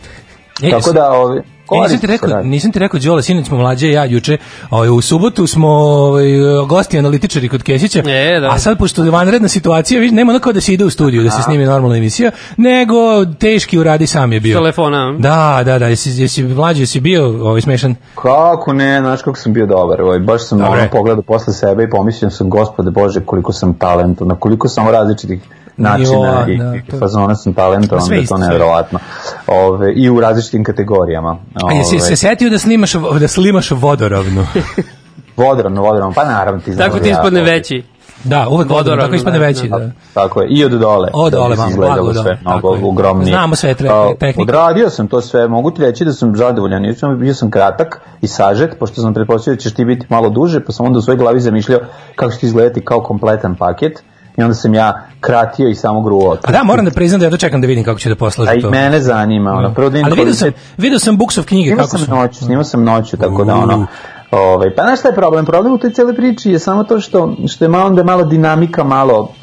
E, 0.63 0.69
Tako 0.71 0.91
da, 0.91 1.11
ovi, 1.11 1.41
E, 1.75 1.79
nisam 1.81 1.99
ti 1.99 2.07
rekao, 2.07 2.43
nisam 2.43 2.71
ti 2.71 2.79
rekao, 2.79 2.99
Đole, 2.99 3.23
sinoć 3.23 3.47
smo 3.47 3.57
mlađe 3.57 3.91
ja 3.91 4.05
juče, 4.05 4.37
ovaj, 4.69 4.89
u 4.89 5.01
subotu 5.01 5.47
smo 5.47 5.67
ovaj, 5.67 6.25
gosti 6.67 6.99
analitičari 6.99 7.49
kod 7.49 7.63
Kesića, 7.63 7.99
E, 7.99 8.39
da. 8.39 8.49
a 8.49 8.59
sad 8.59 8.77
pošto 8.77 9.03
je 9.03 9.11
vanredna 9.11 9.47
situacija, 9.47 9.99
viš, 9.99 10.11
nema 10.11 10.31
ono 10.31 10.39
kao 10.39 10.53
da 10.53 10.61
se 10.61 10.73
ide 10.73 10.85
u 10.85 10.89
studiju, 10.89 11.23
da 11.23 11.29
se 11.29 11.41
snimi 11.41 11.65
normalna 11.65 11.97
emisija, 11.97 12.31
nego 12.57 13.25
teški 13.25 13.77
uradi 13.79 14.07
sam 14.07 14.33
je 14.33 14.39
bio. 14.39 14.57
Telefona. 14.57 15.15
Da, 15.19 15.61
da, 15.65 15.79
da, 15.79 15.87
jesi, 15.87 16.21
jesi 16.21 16.43
mlađe, 16.43 16.81
jesi 16.81 16.99
bio 16.99 17.27
ovaj, 17.27 17.61
smešan? 17.61 17.95
Kako 18.15 18.73
ne, 18.73 18.99
znaš 18.99 19.21
kako 19.21 19.37
sam 19.37 19.53
bio 19.53 19.65
dobar, 19.65 20.01
ovaj, 20.01 20.19
baš 20.19 20.47
sam 20.47 20.59
Dobre. 20.59 20.79
ono 20.79 20.89
pogledao 20.91 21.21
posle 21.21 21.53
sebe 21.53 21.83
i 21.83 21.89
pomislio 21.89 22.29
sam, 22.29 22.49
gospode 22.49 22.91
Bože, 22.91 23.19
koliko 23.19 23.53
sam 23.53 23.73
talentovan, 23.73 24.29
na 24.29 24.35
koliko 24.35 24.67
sam 24.67 24.89
različitih 24.89 25.39
načina 25.77 26.43
Jo, 26.47 26.53
i, 26.53 26.57
da, 26.57 26.75
i 26.75 26.99
fazona 26.99 27.35
sam 27.35 27.53
talentovan, 27.53 28.01
Sve 28.01 28.21
da 28.21 28.27
to 28.27 28.37
nevjerovatno. 28.37 28.99
Ove, 29.47 29.93
I 29.93 30.09
u 30.09 30.19
različitim 30.19 30.63
kategorijama. 30.63 31.37
A 31.69 31.73
jesi 31.73 31.95
Ove, 31.95 32.05
se 32.05 32.15
setio 32.15 32.49
da 32.49 32.59
snimaš, 32.59 32.93
da 33.19 33.27
slimaš 33.27 33.71
vodoravno? 33.71 34.47
Vodoravno, 35.37 35.81
vodoravno, 35.81 36.13
pa 36.13 36.25
naravno 36.25 36.61
ti 36.61 36.73
znaš 36.73 36.85
Tako 36.85 36.97
da 36.97 37.03
ti 37.03 37.09
ja- 37.09 37.13
ispadne 37.13 37.41
veći. 37.41 37.83
da, 38.23 38.47
uvek 38.49 38.69
vodoravno, 38.69 39.03
tako 39.03 39.15
ispadne 39.15 39.39
da, 39.39 39.45
veći, 39.45 39.67
da. 39.67 39.79
da. 39.79 39.91
Tako 40.13 40.41
je, 40.41 40.47
i 40.49 40.65
od 40.65 40.71
dole. 40.71 41.09
Od 41.13 41.33
dole, 41.33 41.55
da 41.55 41.61
malo, 41.87 42.13
sve 42.13 42.37
mnogo 42.41 42.75
je. 42.75 42.83
ogromnije. 42.83 43.29
Znamo 43.29 43.55
sve 43.55 43.73
tre- 43.73 44.17
tehnike. 44.17 44.41
Odradio 44.41 44.89
sam 44.89 45.07
to 45.07 45.21
sve, 45.21 45.47
mogu 45.47 45.71
ti 45.71 45.81
reći 45.81 46.05
da 46.05 46.13
sam 46.13 46.35
zadovoljan, 46.35 46.85
jer 46.85 46.95
sam 46.95 47.19
bio 47.19 47.33
sam 47.33 47.51
kratak 47.51 48.01
i 48.21 48.27
sažet, 48.27 48.75
pošto 48.79 49.01
sam 49.01 49.13
pretpostavio 49.13 49.55
da 49.55 49.61
ćeš 49.61 49.73
ti 49.73 49.85
biti 49.85 50.05
malo 50.09 50.29
duže, 50.29 50.59
pa 50.59 50.71
sam 50.71 50.85
onda 50.85 50.99
u 50.99 51.01
svojoj 51.01 51.17
glavi 51.17 51.39
zamišljao 51.39 51.79
kako 52.15 52.31
će 52.31 52.37
ti 52.37 52.45
izgledati 52.45 52.81
kao 52.81 53.01
kompletan 53.01 53.55
paket 53.55 54.03
i 54.37 54.43
onda 54.43 54.53
sam 54.53 54.73
ja 54.73 55.01
kratio 55.19 55.69
i 55.69 55.75
samo 55.75 56.01
gruo. 56.01 56.37
A 56.43 56.51
da, 56.51 56.63
moram 56.63 56.85
da 56.85 56.91
priznam 56.91 57.19
da 57.19 57.25
ja 57.25 57.29
dočekam 57.29 57.61
da 57.61 57.67
vidim 57.67 57.83
kako 57.83 57.99
će 57.99 58.09
da 58.09 58.15
poslaže 58.15 58.51
A 58.51 58.53
i 58.53 58.61
to. 58.61 58.69
mene 58.69 58.99
zanima, 58.99 59.51
ono, 59.51 59.73
prvo 59.73 59.89
da 59.89 59.99
Ali 60.05 60.15
vidio 60.15 60.33
sam, 60.33 60.51
vidio 60.77 60.99
sam 60.99 61.17
Books 61.17 61.37
of 61.37 61.45
knjige 61.45 61.69
Snimao 61.69 61.85
kako 61.85 61.97
sam 61.97 62.05
su. 62.05 62.11
noću, 62.15 62.45
snimao 62.45 62.63
sam 62.63 62.83
noću, 62.83 63.17
tako 63.17 63.43
da 63.43 63.55
ono... 63.55 63.87
Ovaj, 64.31 64.75
pa 64.75 64.81
znaš 64.83 64.99
šta 64.99 65.07
je 65.07 65.15
problem? 65.15 65.45
Problem 65.45 65.73
u 65.73 65.77
toj 65.77 65.91
cijeloj 65.91 66.15
priči 66.15 66.51
je 66.51 66.59
samo 66.59 66.83
to 66.83 66.99
što, 66.99 67.35
što 67.47 67.65
je 67.65 67.69
malo, 67.69 67.89
da 67.89 68.01
je 68.01 68.05
malo 68.05 68.23
dinamika 68.23 68.83
malo 68.83 69.33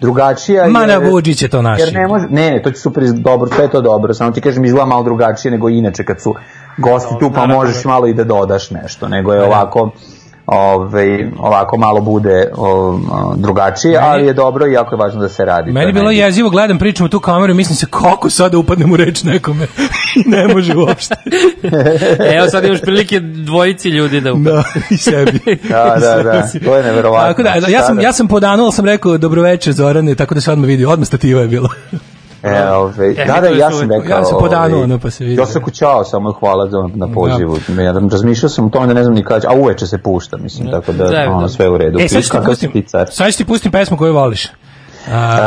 drugačija. 0.00 0.68
Ma 0.68 0.86
na 0.86 0.98
Vučić 0.98 1.42
je 1.42 1.48
to 1.48 1.62
naši. 1.62 1.82
Jer 1.82 1.94
ne 1.94 2.06
može, 2.06 2.26
ne, 2.30 2.50
ne, 2.50 2.62
to 2.62 2.70
će 2.70 2.80
super, 2.80 3.04
dobro, 3.12 3.50
sve 3.54 3.64
je 3.64 3.70
to 3.70 3.80
dobro, 3.80 4.14
samo 4.14 4.30
ti 4.30 4.40
kažem 4.40 4.64
izgleda 4.64 4.86
malo 4.86 5.02
drugačije 5.02 5.52
nego 5.52 5.68
inače 5.68 6.04
kad 6.04 6.20
su 6.20 6.34
gosti 6.78 7.14
tu 7.20 7.30
pa 7.34 7.46
možeš 7.46 7.84
malo 7.84 8.06
i 8.06 8.14
da 8.14 8.24
dodaš 8.24 8.70
nešto, 8.70 9.08
nego 9.08 9.32
je 9.32 9.42
ovako 9.44 9.90
ovaj, 10.46 11.26
ovako 11.38 11.76
malo 11.76 12.00
bude 12.00 12.50
o, 12.56 12.68
o, 12.68 13.34
drugačije, 13.36 13.98
ali 14.02 14.26
je 14.26 14.32
dobro 14.32 14.66
i 14.66 14.72
jako 14.72 14.94
je 14.94 14.98
važno 14.98 15.20
da 15.20 15.28
se 15.28 15.44
radi. 15.44 15.72
Meni 15.72 15.86
je 15.86 15.92
bilo 15.92 16.04
najbitnije. 16.04 16.26
jezivo, 16.26 16.50
gledam 16.50 16.78
pričam 16.78 17.06
u 17.06 17.08
tu 17.08 17.20
kameru 17.20 17.52
i 17.52 17.56
mislim 17.56 17.76
se 17.76 17.86
kako 17.90 18.30
sad 18.30 18.52
da 18.52 18.58
upadnem 18.58 18.92
u 18.92 18.96
reč 18.96 19.22
nekome. 19.22 19.66
ne 20.36 20.54
može 20.54 20.76
uopšte. 20.76 21.14
Evo 22.36 22.48
sad 22.48 22.64
imaš 22.64 22.80
prilike 22.80 23.20
dvojici 23.20 23.88
ljudi 23.88 24.20
da 24.20 24.32
upadne. 24.32 24.50
da, 24.50 24.64
i 24.90 24.96
sebi. 24.96 25.40
Da, 25.68 25.96
da, 26.00 26.22
da, 26.22 26.48
to 26.64 26.76
je 26.76 26.82
neverovatno. 26.82 27.28
Tako 27.28 27.42
da, 27.42 27.68
ja 27.68 27.82
sam, 27.82 28.00
ja 28.00 28.12
sam 28.12 28.28
podanuo, 28.28 28.72
sam 28.72 28.84
rekao 28.84 29.18
dobroveče 29.18 29.72
Zorane, 29.72 30.14
tako 30.14 30.34
da 30.34 30.40
se 30.40 30.52
odmah 30.52 30.68
vidi, 30.68 30.84
odmah 30.84 31.06
stativa 31.06 31.40
je 31.40 31.48
bilo. 31.48 31.68
E, 32.46 32.68
ove, 32.68 33.08
E, 33.08 33.24
da, 33.26 33.40
da, 33.40 33.48
ja 33.48 33.70
sam 33.70 33.90
rekao... 33.90 34.08
ja 34.10 34.24
sam 34.24 34.38
podanuo, 34.38 34.66
ovaj, 34.68 34.82
ono, 34.84 34.98
pa 34.98 35.10
se 35.10 35.24
vidi. 35.24 35.36
Ja 35.36 35.46
sam 35.46 35.62
kućao, 35.62 36.04
samo 36.04 36.32
hvala 36.32 36.68
za, 36.68 36.88
na 36.94 37.08
pozivu. 37.08 37.58
Ja 37.76 37.92
razmišljao 37.92 38.50
sam 38.50 38.66
o 38.66 38.70
tome 38.70 38.86
da 38.86 38.94
ne 38.94 39.02
znam 39.02 39.14
ni 39.14 39.24
kada, 39.24 39.40
će- 39.40 39.46
a 39.46 39.52
uveče 39.52 39.86
se 39.86 39.98
pušta, 39.98 40.36
mislim, 40.36 40.70
tako 40.70 40.92
da, 40.92 41.04
Da, 41.04 41.26
ono, 41.28 41.40
da. 41.40 41.48
sve 41.48 41.68
u 41.68 41.78
redu. 41.78 41.98
E, 42.00 42.08
sad 42.08 42.22
ću 42.22 42.30
ti 42.30 42.38
pustim, 42.46 42.84
sad 43.08 43.32
ću 43.32 43.38
ti 43.38 43.44
pustim 43.44 43.72
pesmu 43.72 43.96
koju 43.96 44.14
voliš. 44.14 44.48
A, 45.08 45.38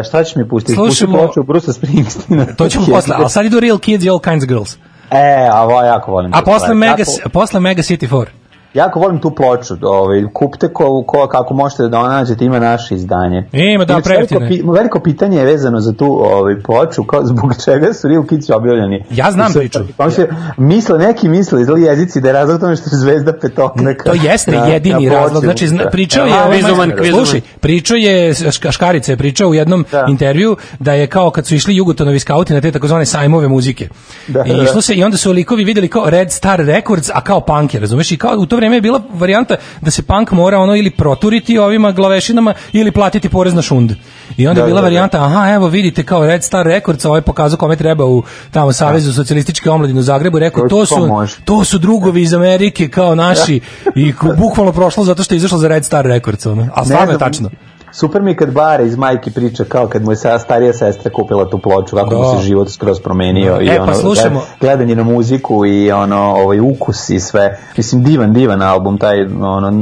E, 0.00 0.04
šta 0.04 0.24
ćeš 0.24 0.36
mi 0.36 0.48
pustiti? 0.48 0.72
Slušamo- 0.74 0.86
Pusti 1.12 1.26
ploču 1.26 1.42
Brusa 1.42 1.72
Springsteena. 1.72 2.46
to 2.48 2.68
ćemo 2.68 2.86
posle, 2.94 3.14
ali 3.18 3.30
sad 3.30 3.44
idu 3.44 3.60
Real 3.60 3.78
Kids 3.78 4.04
i 4.04 4.10
All 4.10 4.20
Kinds 4.20 4.44
of 4.44 4.48
Girls. 4.48 4.76
E, 5.10 5.48
a 5.52 5.62
ovo 5.62 5.82
jako 5.82 6.12
volim. 6.12 6.34
A 6.34 6.42
posle. 6.42 6.74
Mega, 6.74 7.02
posle 7.32 7.60
Mega 7.60 7.82
City 7.82 8.06
4. 8.06 8.26
Jako 8.74 9.00
volim 9.00 9.18
tu 9.18 9.30
ploču, 9.30 9.74
ovaj, 9.82 10.22
kupite 10.32 10.68
ko, 10.68 11.02
ko, 11.02 11.26
kako 11.28 11.54
možete 11.54 11.82
da 11.82 12.08
nađete, 12.08 12.44
ima 12.44 12.58
naše 12.58 12.94
izdanje. 12.94 13.48
Ima, 13.52 13.84
da, 13.84 14.00
prejeftine. 14.00 14.40
veliko, 14.40 14.72
veliko 14.72 15.00
pitanje 15.00 15.38
je 15.38 15.44
vezano 15.44 15.80
za 15.80 15.92
tu 15.92 16.20
ovaj, 16.24 16.54
ploču, 16.56 17.04
kao, 17.04 17.24
zbog 17.24 17.54
čega 17.64 17.92
su 17.92 18.08
Real 18.08 18.26
Kids 18.26 18.50
objavljeni. 18.50 19.04
Ja 19.10 19.30
znam 19.30 19.52
priču. 19.52 19.78
Pa 19.96 20.10
se, 20.10 20.28
misle, 20.56 20.98
neki 20.98 21.28
misle, 21.28 21.60
izgleda 21.62 21.86
jezici 21.86 22.20
da 22.20 22.28
je 22.28 22.32
razlog 22.32 22.60
tome 22.60 22.76
što 22.76 22.84
je 22.86 22.98
zvezda 22.98 23.32
petoknaka. 23.32 24.04
To 24.04 24.16
jeste 24.22 24.50
na- 24.50 24.66
jedini 24.66 25.06
na 25.06 25.12
razlog. 25.12 25.44
Znači, 25.44 25.68
zna, 25.68 25.74
unutra. 25.74 25.90
pričao 25.90 26.26
je... 26.26 26.32
Evo, 26.32 26.42
ovaj 26.44 26.60
kvizoman. 26.60 26.92
Slušaj, 27.12 27.40
pričao 27.60 27.96
je, 27.96 28.32
Ška- 28.34 28.72
Škarica 28.72 29.12
je 29.12 29.16
pričao 29.16 29.48
u 29.48 29.54
jednom 29.54 29.84
Da. 29.92 30.06
intervju 30.08 30.56
da 30.78 30.92
je 30.92 31.06
kao 31.06 31.30
kad 31.30 31.46
su 31.46 31.54
išli 31.54 31.76
Jugotonovi 31.76 32.18
skauti 32.18 32.52
na 32.52 32.60
te 32.60 32.72
takozvane 32.72 33.06
sajmove 33.06 33.48
muzike. 33.48 33.88
Da, 34.28 34.44
I 34.46 34.56
da. 34.56 34.62
išlo 34.62 34.80
se 34.80 34.94
i 34.94 35.04
onda 35.04 35.16
su 35.16 35.32
likovi 35.32 35.64
videli 35.64 35.88
kao 35.88 36.10
Red 36.10 36.32
Star 36.32 36.60
Records, 36.60 37.10
a 37.14 37.20
kao 37.20 37.40
punk 37.40 37.74
je, 37.74 37.80
razumeš? 37.80 38.12
I 38.12 38.16
kao 38.16 38.34
u 38.38 38.46
to 38.46 38.61
vrijeme 38.62 38.76
je 38.76 38.80
bila 38.82 39.00
varijanta 39.10 39.54
da 39.80 39.90
se 39.90 40.02
punk 40.02 40.30
mora 40.32 40.58
ono 40.58 40.76
ili 40.76 40.90
proturiti 40.92 41.58
ovima 41.58 41.92
glavešinama 41.92 42.54
ili 42.72 42.90
platiti 42.92 43.28
porez 43.28 43.54
na 43.54 43.62
šund. 43.62 43.92
I 44.36 44.48
onda 44.48 44.60
je 44.60 44.62
Da, 44.62 44.66
bila 44.66 44.74
da, 44.74 44.80
da. 44.80 44.86
varijanta, 44.86 45.24
aha, 45.24 45.50
evo 45.50 45.68
vidite 45.68 46.02
kao 46.02 46.26
Red 46.26 46.44
Star 46.44 46.66
Records, 46.66 47.04
ovaj 47.04 47.20
pokazao 47.22 47.58
kome 47.58 47.76
treba 47.76 48.04
u 48.06 48.22
tamo 48.50 48.72
Savezu 48.72 49.12
socijalističke 49.12 49.70
omladine 49.70 50.00
u 50.00 50.04
Zagrebu, 50.04 50.38
i 50.38 50.40
rekao 50.40 50.68
To- 50.68 50.86
su 50.86 51.06
može. 51.06 51.36
to 51.44 51.64
su 51.64 51.78
drugovi 51.78 52.22
iz 52.22 52.32
Amerike 52.34 52.88
kao 52.88 53.14
naši 53.14 53.60
i 53.96 54.12
ko- 54.12 54.34
bukvalno 54.34 54.72
prošlo 54.72 55.04
zato 55.04 55.22
što 55.22 55.34
je 55.34 55.36
izašlo 55.36 55.58
za 55.58 55.68
Red 55.68 55.84
Star 55.84 56.04
Records 56.06 56.46
ono. 56.46 56.68
A 56.74 56.84
stvarno 56.84 57.12
je 57.12 57.18
tačno. 57.18 57.50
Super 57.92 58.22
mi 58.22 58.36
kad 58.36 58.52
Bare 58.52 58.86
iz 58.86 58.96
majke 58.96 59.30
priča 59.30 59.64
kao 59.64 59.86
kad 59.86 60.02
mu 60.02 60.12
je 60.12 60.16
sa- 60.16 60.38
starija 60.38 60.72
sestra 60.72 61.10
kupila 61.10 61.50
tu 61.50 61.58
ploču, 61.58 61.96
kako 61.96 62.14
mu 62.14 62.22
Da. 62.22 62.28
se 62.30 62.44
život 62.44 62.70
skroz 62.70 63.00
promenio 63.00 63.58
i 63.60 63.66
E, 63.66 63.76
pa 63.76 63.82
ono, 63.82 63.94
slušamo. 63.94 64.40
gled- 64.40 64.60
gledanje 64.60 64.94
na 64.96 65.02
muziku 65.04 65.66
i 65.66 65.90
ono, 65.92 66.16
ovaj 66.18 66.60
ukus 66.62 67.10
i 67.10 67.20
sve. 67.20 67.58
Mislim, 67.76 68.02
divan, 68.02 68.32
divan 68.32 68.62
album, 68.62 68.98
taj 68.98 69.22
ono, 69.24 69.72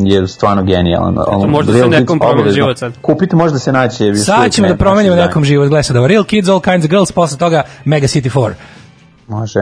je 0.00 0.28
stvarno 0.28 0.62
genijalan. 0.62 1.14
Ono, 1.28 1.46
možda 1.46 1.72
se 1.72 1.78
Real 1.78 1.90
nekom 1.90 2.06
Kids 2.08 2.20
promeni 2.20 2.40
obavezno. 2.40 2.54
život 2.54 2.78
sad. 2.78 2.92
Kupite, 2.98 3.36
možda 3.36 3.58
se 3.58 3.72
naće. 3.72 4.14
Sad 4.14 4.52
ćemo 4.52 4.66
ne, 4.66 4.72
da 4.72 4.78
promenimo 4.78 5.16
nekom 5.16 5.44
život, 5.44 5.68
gledaj 5.68 5.82
sad. 5.82 5.96
Real 5.98 6.24
Kids, 6.24 6.48
All 6.48 6.60
Kinds 6.60 6.84
of 6.84 6.90
Girls, 6.90 7.12
posle 7.12 7.38
toga 7.38 7.62
Mega 7.84 8.06
City 8.06 8.20
4. 8.24 8.26
izdanje. 8.26 8.54
Može. 9.28 9.60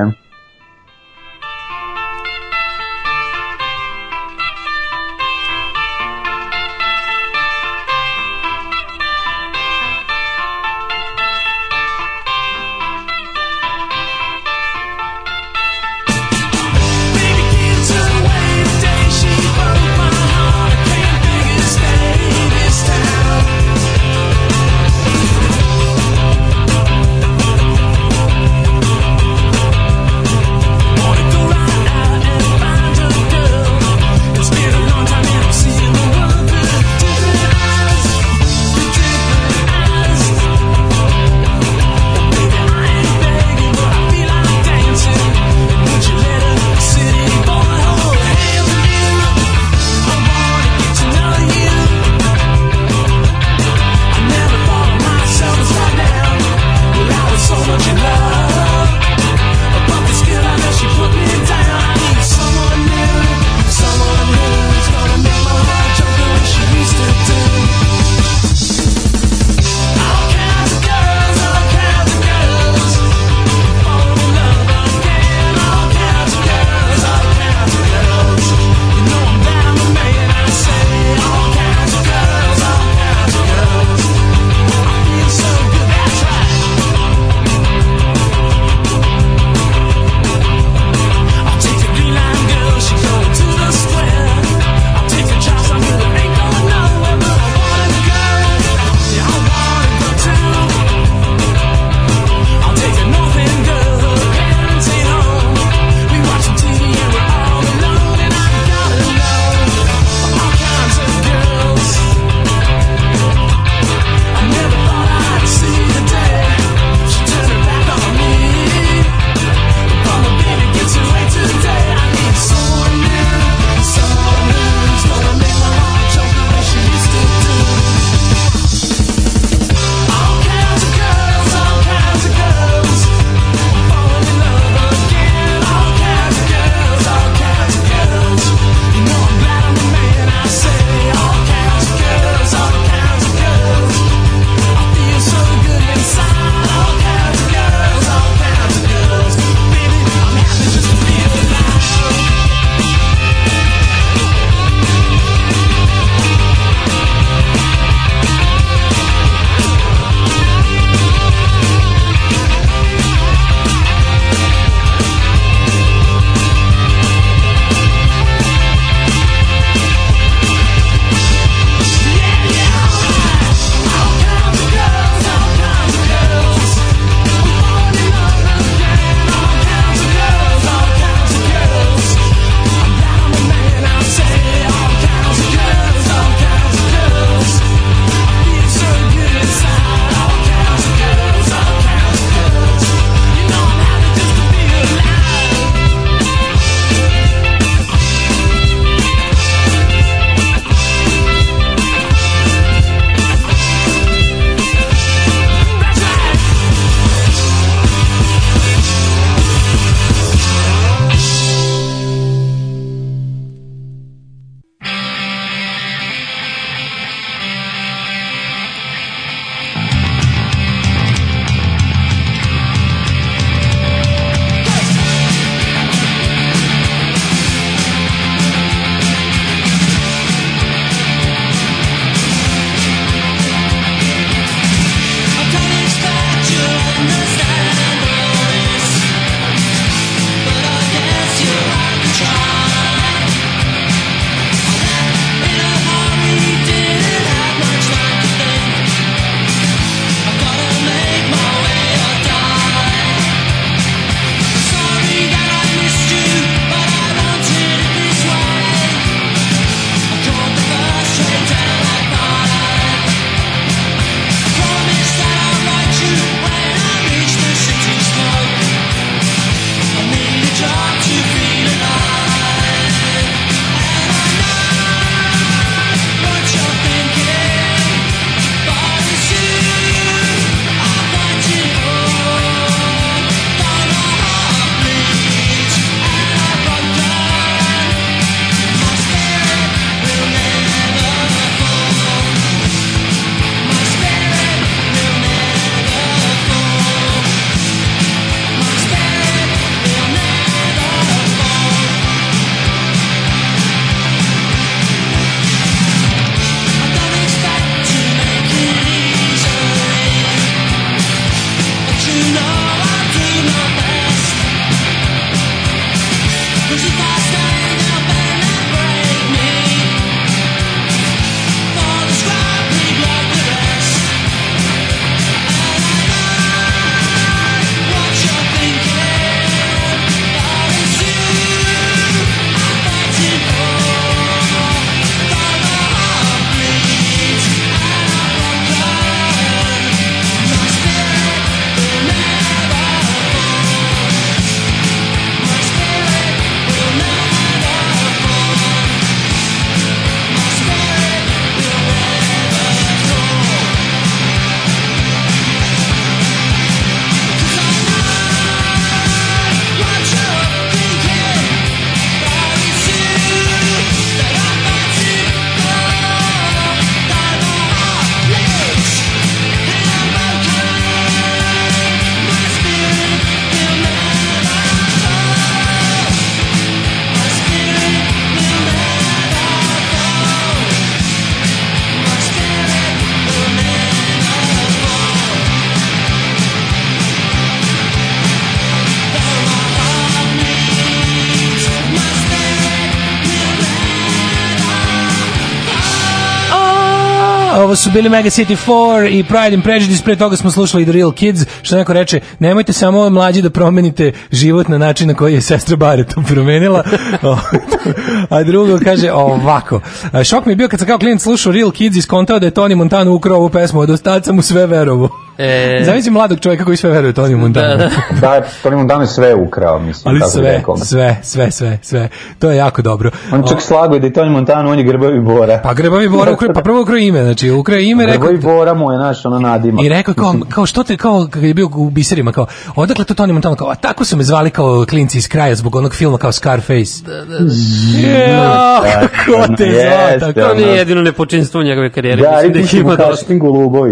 Bili 397.96 398.08
Mega 398.08 398.30
City 398.30 398.56
4 398.66 399.08
i 399.08 399.24
Pride 399.24 399.54
and 399.54 399.62
Prejudice, 399.62 400.04
pre 400.04 400.16
toga 400.16 400.36
smo 400.36 400.50
slušali 400.50 400.84
The 400.84 400.92
Real 400.92 401.12
Kids, 401.12 401.40
što 401.62 401.76
neko 401.76 401.92
reče, 401.92 402.20
nemojte 402.38 402.72
samo 402.72 403.10
mlađi 403.10 403.42
da 403.42 403.50
promenite 403.50 404.12
život 404.32 404.68
na 404.68 404.78
način 404.78 405.08
na 405.08 405.14
koji 405.14 405.34
je 405.34 405.40
sestra 405.40 405.76
Barrett 405.76 406.14
to 406.14 406.22
promenila. 406.22 406.84
A 408.30 408.42
drugo 408.42 408.78
kaže 408.84 409.12
ovako, 409.12 409.80
šok 410.24 410.46
mi 410.46 410.52
je 410.52 410.56
bio 410.56 410.68
kad 410.68 410.80
sam 410.80 410.88
kao 410.88 410.98
klinac 410.98 411.22
slušao 411.22 411.52
Real 411.52 411.70
Kids 411.70 411.96
i 411.96 412.02
skontao 412.02 412.38
da 412.38 412.46
je 412.46 412.52
Tony 412.52 412.74
Montana 412.74 413.10
ukrao 413.10 413.36
ovu 413.36 413.48
pesmu, 413.48 413.80
od 413.80 413.90
ostaca 413.90 414.32
mu 414.32 414.42
sve 414.42 414.66
verovo. 414.66 415.25
E, 415.38 415.82
Zamisli 415.84 416.10
mladog 416.10 416.40
čovjeka 416.40 416.64
koji 416.64 416.76
sve 416.76 416.90
veruje 416.90 417.12
Tony 417.12 417.36
Montana. 417.36 417.68
da, 417.68 417.76
da. 417.76 417.90
Da, 418.20 418.42
Tony 418.64 418.76
Montana 418.76 419.02
je 419.02 419.06
sve 419.06 419.34
ukrao, 419.34 419.78
mislim, 419.78 420.10
Ali 420.10 420.20
kako 420.20 420.30
bi 420.30 420.38
sve, 420.38 420.52
rekao. 420.52 420.76
sve, 420.76 421.16
sve, 421.22 421.50
sve, 421.50 421.78
sve. 421.82 422.08
To 422.38 422.50
je 422.50 422.56
jako 422.56 422.82
dobro. 422.82 423.10
On 423.32 423.42
čak 423.48 423.62
slago 423.62 423.98
da 423.98 424.06
je 424.06 424.12
Tony 424.12 424.30
Montana, 424.30 424.70
on 424.70 424.78
je 424.78 424.84
grbavi 424.84 425.20
bora. 425.20 425.60
Pa 425.62 425.74
Grbavi 425.74 426.08
Bora 426.08 426.32
ukra, 426.32 426.52
pa 426.52 426.62
prvo 426.62 426.82
ukra 426.82 426.98
ime, 426.98 427.22
znači 427.22 427.50
ukra 427.50 427.78
ime, 427.78 428.06
rekao, 428.06 428.20
Grbavi 428.20 428.38
bora 428.38 428.74
mu 428.74 428.92
je 428.92 428.98
naš, 428.98 429.24
ono 429.24 429.38
nadimak. 429.38 429.84
I 429.84 429.88
rekao 429.88 430.14
kao, 430.14 430.34
kao 430.48 430.66
što 430.66 430.82
te, 430.82 430.96
kao 430.96 431.26
kad 431.30 431.42
je 431.42 431.54
bio 431.54 431.68
u 431.74 431.90
biserima, 431.90 432.32
kao, 432.32 432.46
odakle 432.76 433.04
to 433.04 433.14
Tony 433.14 433.32
Montana, 433.32 433.56
kao, 433.56 433.68
a 433.68 433.74
tako 433.74 434.04
su 434.04 434.16
me 434.16 434.24
zvali 434.24 434.50
kao 434.50 434.84
klinci 434.88 435.18
iz 435.18 435.28
kraja 435.28 435.54
zbog 435.54 435.76
onog 435.76 435.94
filma 435.94 436.18
kao 436.18 436.32
Scarface. 436.32 437.02
Da, 437.06 437.12
da, 437.12 437.38
da. 437.38 439.08
kako 439.24 439.46
te 439.58 439.70
zvao, 439.72 440.32
To 440.32 440.32
tako. 440.32 440.54
nije 440.54 440.76
jedino 440.76 441.02
nepočinstvo 441.02 441.60
u 441.60 441.64
njegove 441.64 441.90
karijere. 441.90 442.22
Da, 442.22 442.30
mislim 442.30 442.52
da 442.52 442.58
ih 442.58 442.74
ima 442.74 442.96
dosta. 442.96 443.34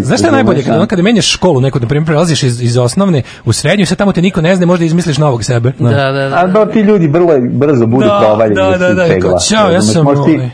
Znaš 0.03 0.19
šta 0.19 0.29
je 0.29 0.33
najbolje? 0.33 0.63
Kada, 0.63 0.77
ono, 0.77 0.87
kada 0.87 1.03
menjaš 1.03 1.34
školu 1.35 1.61
neku, 1.61 1.81
na 1.81 1.87
primjer, 1.87 2.07
prelaziš 2.07 2.43
iz, 2.43 2.63
iz 2.63 2.77
osnovne 2.79 3.23
u 3.45 3.53
srednju 3.53 3.83
i 3.83 3.87
sad 3.87 3.99
tamo 3.99 4.13
te 4.13 4.23
niko 4.23 4.41
ne 4.41 4.57
zna, 4.57 4.67
možda 4.67 4.85
izmisliš 4.85 5.19
novog 5.19 5.45
sebe. 5.45 5.73
Da, 5.79 5.91
da, 5.91 6.13
da. 6.13 6.31
A 6.35 6.47
da, 6.47 6.67
ti 6.67 6.81
ljudi 6.81 7.09
brlo, 7.09 7.29
brzo 7.53 7.87
budu 7.87 8.05
Da, 8.05 8.19
provaljeni. 8.21 8.55
da, 8.55 8.79
da, 8.79 8.95
da, 8.95 9.21
kao, 9.21 9.39
ćao, 9.41 9.71
ja 9.71 9.83
sam, 9.83 10.05
možeš 10.05 10.25
ti- 10.25 10.31
ovaj- 10.33 10.51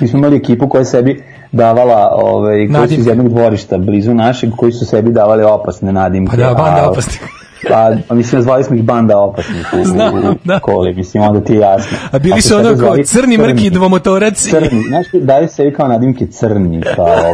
Mi 0.00 0.08
smo 0.08 0.18
imali 0.18 0.36
ekipu 0.36 0.68
koja 0.68 0.80
je 0.80 0.84
sebi 0.86 1.22
davala, 1.52 2.08
ovaj, 2.14 2.68
koji 2.68 2.88
su 2.88 2.94
iz 2.94 3.06
jednog 3.06 3.28
dvorišta 3.28 3.78
blizu 3.78 4.14
našeg, 4.14 4.50
koji 4.52 4.72
su 4.72 4.86
sebi 4.86 5.12
davali 5.12 5.42
opasne 5.44 5.92
nadimke. 5.92 6.30
Pa 6.30 6.36
da, 6.38 6.54
banda 6.54 6.80
a- 6.80 6.90
opasnih. 6.90 7.20
Pa, 7.68 7.92
a 8.08 8.14
mislim, 8.14 8.42
zvali 8.42 8.64
smo 8.64 8.76
ih 8.76 8.82
banda 8.84 9.18
opasnih 9.18 9.66
u, 9.80 9.84
Znam, 9.84 10.14
u, 10.14 10.34
da. 10.44 10.58
školi, 10.58 10.94
mislim, 10.94 11.22
onda 11.22 11.40
ti 11.40 11.52
je 11.52 11.58
jasno. 11.58 11.96
A 12.12 12.18
bili 12.18 12.42
su 12.42 12.54
ono 12.54 12.64
kao 12.64 12.74
zvali 12.76 13.04
crni 13.04 13.38
mrki 13.38 13.70
dvomotorac. 13.70 14.46
i- 14.46 14.50
Crni, 14.50 14.82
znaš, 14.88 15.06
daju 15.12 15.48
sebi 15.48 15.74
kao 15.74 15.88
nadimke 15.88 16.26
crni, 16.26 16.82
kao, 16.96 17.32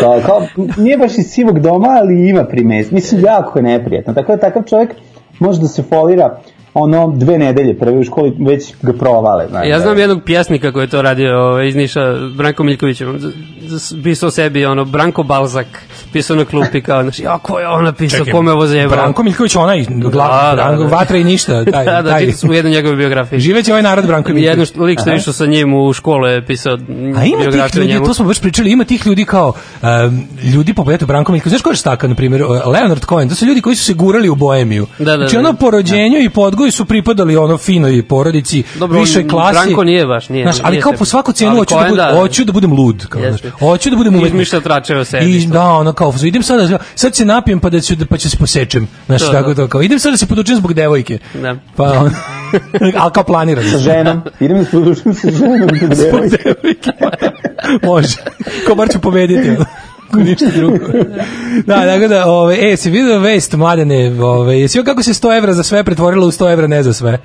kao, 0.00 0.20
kao, 0.26 0.42
nije 0.76 0.96
baš 0.98 1.18
iz 1.18 1.26
sivog 1.26 1.60
doma, 1.60 1.88
ali 1.90 2.28
ima 2.28 2.44
primest. 2.44 2.90
Mislim, 2.90 3.20
jako 3.20 3.58
je 3.58 3.62
neprijatno. 3.62 4.14
Tako 4.14 4.32
da 4.32 4.38
takav 4.38 4.62
čovjek 4.62 4.90
može 5.38 5.60
da 5.60 5.68
se 5.68 5.82
folira 5.82 6.38
ono 6.78 7.12
dve 7.16 7.38
nedelje 7.38 7.78
prve 7.78 7.98
u 7.98 8.04
školi 8.04 8.32
već 8.38 8.74
ga 8.82 8.92
provale. 8.92 9.46
Znaš, 9.50 9.68
Ja 9.68 9.80
znam 9.80 9.98
jednog 9.98 10.22
pjesnika 10.24 10.72
koji 10.72 10.84
je 10.84 10.88
to 10.88 11.02
radio 11.02 11.38
ovaj, 11.40 11.68
iz 11.68 11.76
Niša, 11.76 12.00
Branko 12.36 12.64
Miljković, 12.64 13.02
pisao 14.04 14.30
sebi, 14.30 14.66
ono, 14.66 14.84
Branko 14.84 15.22
Balzak, 15.22 15.66
pisao 16.12 16.36
na 16.36 16.44
klupi 16.44 16.80
kao, 16.80 17.02
znaš, 17.02 17.18
ja, 17.18 17.38
ko 17.38 17.58
je 17.58 17.68
on 17.68 17.84
napisao, 17.84 18.18
Čekaj, 18.18 18.32
kome 18.32 18.52
ovo 18.52 18.66
zajebao? 18.66 18.96
Branko 18.96 19.22
Miljković, 19.22 19.56
onaj, 19.56 19.84
gla, 19.88 20.54
Da, 20.56 20.70
da, 20.70 20.76
da. 20.76 20.84
vatra 20.84 21.16
i 21.18 21.24
ništa, 21.24 21.64
taj, 21.72 21.84
Da, 21.84 22.02
da, 22.02 22.10
taj. 22.10 22.32
u 22.48 22.52
jednoj 22.52 22.72
njegove 22.72 22.96
biografiji. 22.96 23.40
Živeće 23.40 23.72
ovaj 23.72 23.82
narod 23.82 24.06
Branko 24.06 24.28
Miljković. 24.28 24.48
Jedno 24.48 24.64
što, 24.64 24.82
lik 24.82 25.00
što 25.00 25.10
je 25.10 25.16
išao 25.16 25.32
sa 25.32 25.46
njim 25.46 25.74
u 25.74 25.92
školu 25.92 26.26
je 26.26 26.46
pisao 26.46 26.74
A 27.16 27.24
ima 27.24 27.50
tih 27.50 27.76
ljudi, 27.76 27.92
njemu. 27.92 28.06
to 28.06 28.14
smo 28.14 28.24
baš 28.24 28.40
pričali, 28.40 28.70
ima 28.70 28.84
tih 28.84 29.06
ljudi 29.06 29.24
kao 29.24 29.52
um, 29.82 30.26
ljudi 30.54 30.74
poput 30.74 30.94
eto 30.94 31.06
Branko 31.06 31.32
Miljković, 31.32 31.50
znaš 31.50 31.62
ko 31.62 31.70
je 31.70 31.76
staka, 31.76 32.08
na 32.08 32.14
primjer, 32.14 32.42
Leonard 32.66 33.04
Cohen, 33.08 33.28
to 33.28 33.34
su 33.34 33.46
ljudi 33.46 33.60
koji 33.60 33.76
su 33.76 33.84
se 33.84 33.94
gurali 33.94 34.28
u 34.28 34.34
boemiju. 34.34 34.86
Da, 34.98 35.04
da, 35.04 35.16
znači 35.16 35.34
da. 35.34 35.40
ono 35.40 35.52
po 35.52 35.70
rođenju 35.70 36.18
i 36.18 36.28
po 36.28 36.40
odgoju 36.40 36.65
su 36.70 36.84
pripadali 36.84 37.36
ono 37.36 37.58
finoj 37.58 38.02
porodici, 38.02 38.62
Dobro, 38.74 38.98
on- 39.00 39.28
klasi. 39.28 39.52
Branko 39.54 39.84
nije 39.84 40.06
baš, 40.06 40.28
nije, 40.28 40.44
Znaš, 40.44 40.56
ali 40.62 40.70
nije 40.70 40.82
kao 40.82 40.92
po 40.92 41.04
svaku 41.04 41.32
cenu 41.32 41.56
hoću 41.56 41.74
da, 41.74 41.80
budem, 41.80 41.96
da. 41.96 42.12
hoću 42.14 42.44
da 42.44 42.52
budem 42.52 42.72
lud, 42.72 43.06
kao, 43.06 43.22
znaš. 43.22 43.40
Hoću 43.52 43.90
da 43.90 43.96
budem 43.96 44.14
umetnik. 44.14 44.32
Izmišlja 44.32 44.60
tračeve 44.60 45.00
o 45.00 45.04
sebi. 45.04 45.36
I 45.36 45.46
da, 45.46 45.64
ono 45.64 45.92
kao, 45.92 46.14
idem 46.24 46.42
sada, 46.42 46.78
sad 46.94 47.14
se 47.14 47.24
napijem 47.24 47.60
pa 47.60 47.70
da 47.70 47.80
ću, 47.80 47.94
pa 48.10 48.16
ću 48.16 48.30
se 48.30 48.36
posečem. 48.36 48.88
Znaš, 49.06 49.20
To, 49.20 49.32
tako 49.32 49.48
da. 49.48 49.54
to, 49.56 49.68
kao, 49.68 49.82
idem 49.82 49.98
sada 49.98 50.10
da 50.10 50.16
se 50.16 50.26
podučem 50.26 50.56
zbog 50.56 50.74
devojke. 50.74 51.18
Da. 51.34 51.56
Pa, 51.76 51.84
on, 51.84 52.10
ali 53.00 53.12
kao 53.12 53.24
planirano. 53.24 53.70
sa 53.70 53.78
ženom, 53.78 54.22
idem 54.40 54.58
da 54.58 54.64
se 54.64 54.70
podučim 54.70 55.14
sa 55.14 55.30
ženom. 55.30 55.68
Zbog 55.92 56.20
devojke. 56.34 56.90
Može. 57.86 58.16
Ko 58.66 58.74
bar 58.74 58.88
ću 58.88 58.98
pobediti. 59.00 59.50
Ako 60.08 60.18
ništa 60.18 60.46
drugo. 60.56 60.76
Da, 61.66 61.74
tako 61.74 62.08
da, 62.08 62.24
ove, 62.26 62.72
e, 62.72 62.76
si 62.76 62.90
vidio 62.90 63.18
vest, 63.18 63.54
mladene, 63.54 64.22
ove, 64.22 64.60
jesi 64.60 64.84
kako 64.84 65.02
se 65.02 65.12
100 65.12 65.38
evra 65.38 65.52
za 65.52 65.62
sve 65.62 65.84
pretvorilo 65.84 66.26
u 66.26 66.30
100 66.30 66.52
evra 66.52 66.66
ne 66.66 66.82
za 66.82 66.92
sve? 66.92 67.18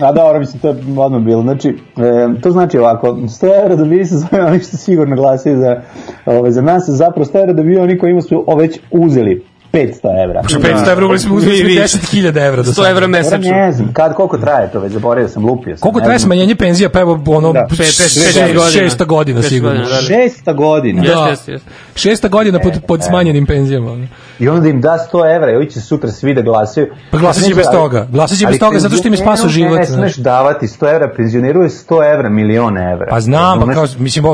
A 0.00 0.12
dobro, 0.12 0.38
mislim, 0.38 0.60
to 0.60 0.68
je 0.68 0.76
odmah 0.96 1.22
bilo. 1.22 1.42
Znači, 1.42 1.68
e, 1.68 2.40
to 2.42 2.50
znači 2.50 2.78
ovako, 2.78 3.06
100 3.12 3.62
evra 3.64 3.76
dobili 3.76 4.06
se 4.06 4.16
za 4.16 4.26
oni 4.46 4.58
što 4.60 4.76
sigurno 4.76 5.16
glasili 5.16 5.56
za, 5.56 5.82
ove, 6.26 6.52
za 6.52 6.62
nas, 6.62 6.84
zapravo 6.88 7.24
100 7.24 7.40
evra 7.40 7.52
dobili 7.52 7.78
oni 7.78 7.98
koji 7.98 8.22
su 8.22 8.44
o, 8.46 8.56
već 8.56 8.78
uzeli 8.90 9.44
500 9.72 10.24
evra. 10.24 10.42
Što 10.48 10.58
500 10.58 10.92
evra, 10.92 11.06
ugli 11.06 11.18
smo 11.18 11.34
uzeli 11.34 11.56
Mi 11.56 11.62
više. 11.62 11.98
10.000 11.98 12.46
evra 12.46 12.62
do 12.62 12.70
100 12.70 12.74
sada. 12.74 12.90
evra 12.90 13.06
mesečno. 13.06 13.50
ne 13.50 13.72
znam, 13.72 13.92
kad, 13.92 14.14
koliko 14.14 14.38
traje 14.38 14.72
to 14.72 14.80
već, 14.80 14.92
zaboravio 14.92 15.28
sam, 15.28 15.46
lupio 15.46 15.76
sam. 15.76 15.80
Koliko 15.80 16.00
traje 16.00 16.18
smanjenje 16.18 16.54
penzija? 16.54 16.88
Pa 16.88 17.00
evo, 17.00 17.20
ono, 17.26 17.52
Da. 17.52 17.60
šest- 17.60 17.68
Pet, 17.70 17.78
pet, 17.78 17.94
šest- 17.96 18.32
šest 18.32 18.38
godina. 18.38 18.70
šesta 18.70 19.04
godina 19.04 19.42
sigurno. 19.42 19.80
godina, 19.80 19.96
da. 19.96 20.02
Šesta 20.02 20.52
godina. 20.52 21.02
Da. 21.02 21.26
jeste. 21.28 21.58
Šesta 21.94 22.28
godina 22.28 22.58
pod, 22.58 22.72
pod 22.86 23.04
smanjenim 23.04 23.46
penzijama. 23.46 24.06
I 24.38 24.48
onda 24.48 24.68
im 24.68 24.80
da 24.80 24.98
100 25.12 25.36
evra 25.36 25.52
i 25.52 25.56
ovi 25.56 25.70
će 25.70 25.80
sutra 25.80 26.10
svi 26.10 26.34
da 26.34 26.42
glasaju. 26.42 26.86
Pa 27.10 27.18
glasat 27.18 27.44
će 27.44 27.54
bez 27.54 27.66
toga. 27.72 28.06
Glasat 28.12 28.38
će 28.38 28.46
bez 28.46 28.58
toga 28.58 28.78
zato 28.78 28.96
što 28.96 29.08
im 29.08 29.14
je 29.14 29.18
penzioneru 29.18 29.48
život, 29.48 29.78
Ne 29.78 29.86
smeš 29.86 30.16
davati 30.16 30.66
100 30.66 30.94
evra, 30.94 31.12
penzioneru 31.16 31.62
je 31.62 31.68
100 31.68 32.14
evra, 32.14 32.28
milion 32.28 32.78
evra. 32.78 33.06
Pa 33.10 33.20
znam, 33.20 33.60
pa 33.60 33.72
kao, 33.72 33.86
mislim, 33.98 34.24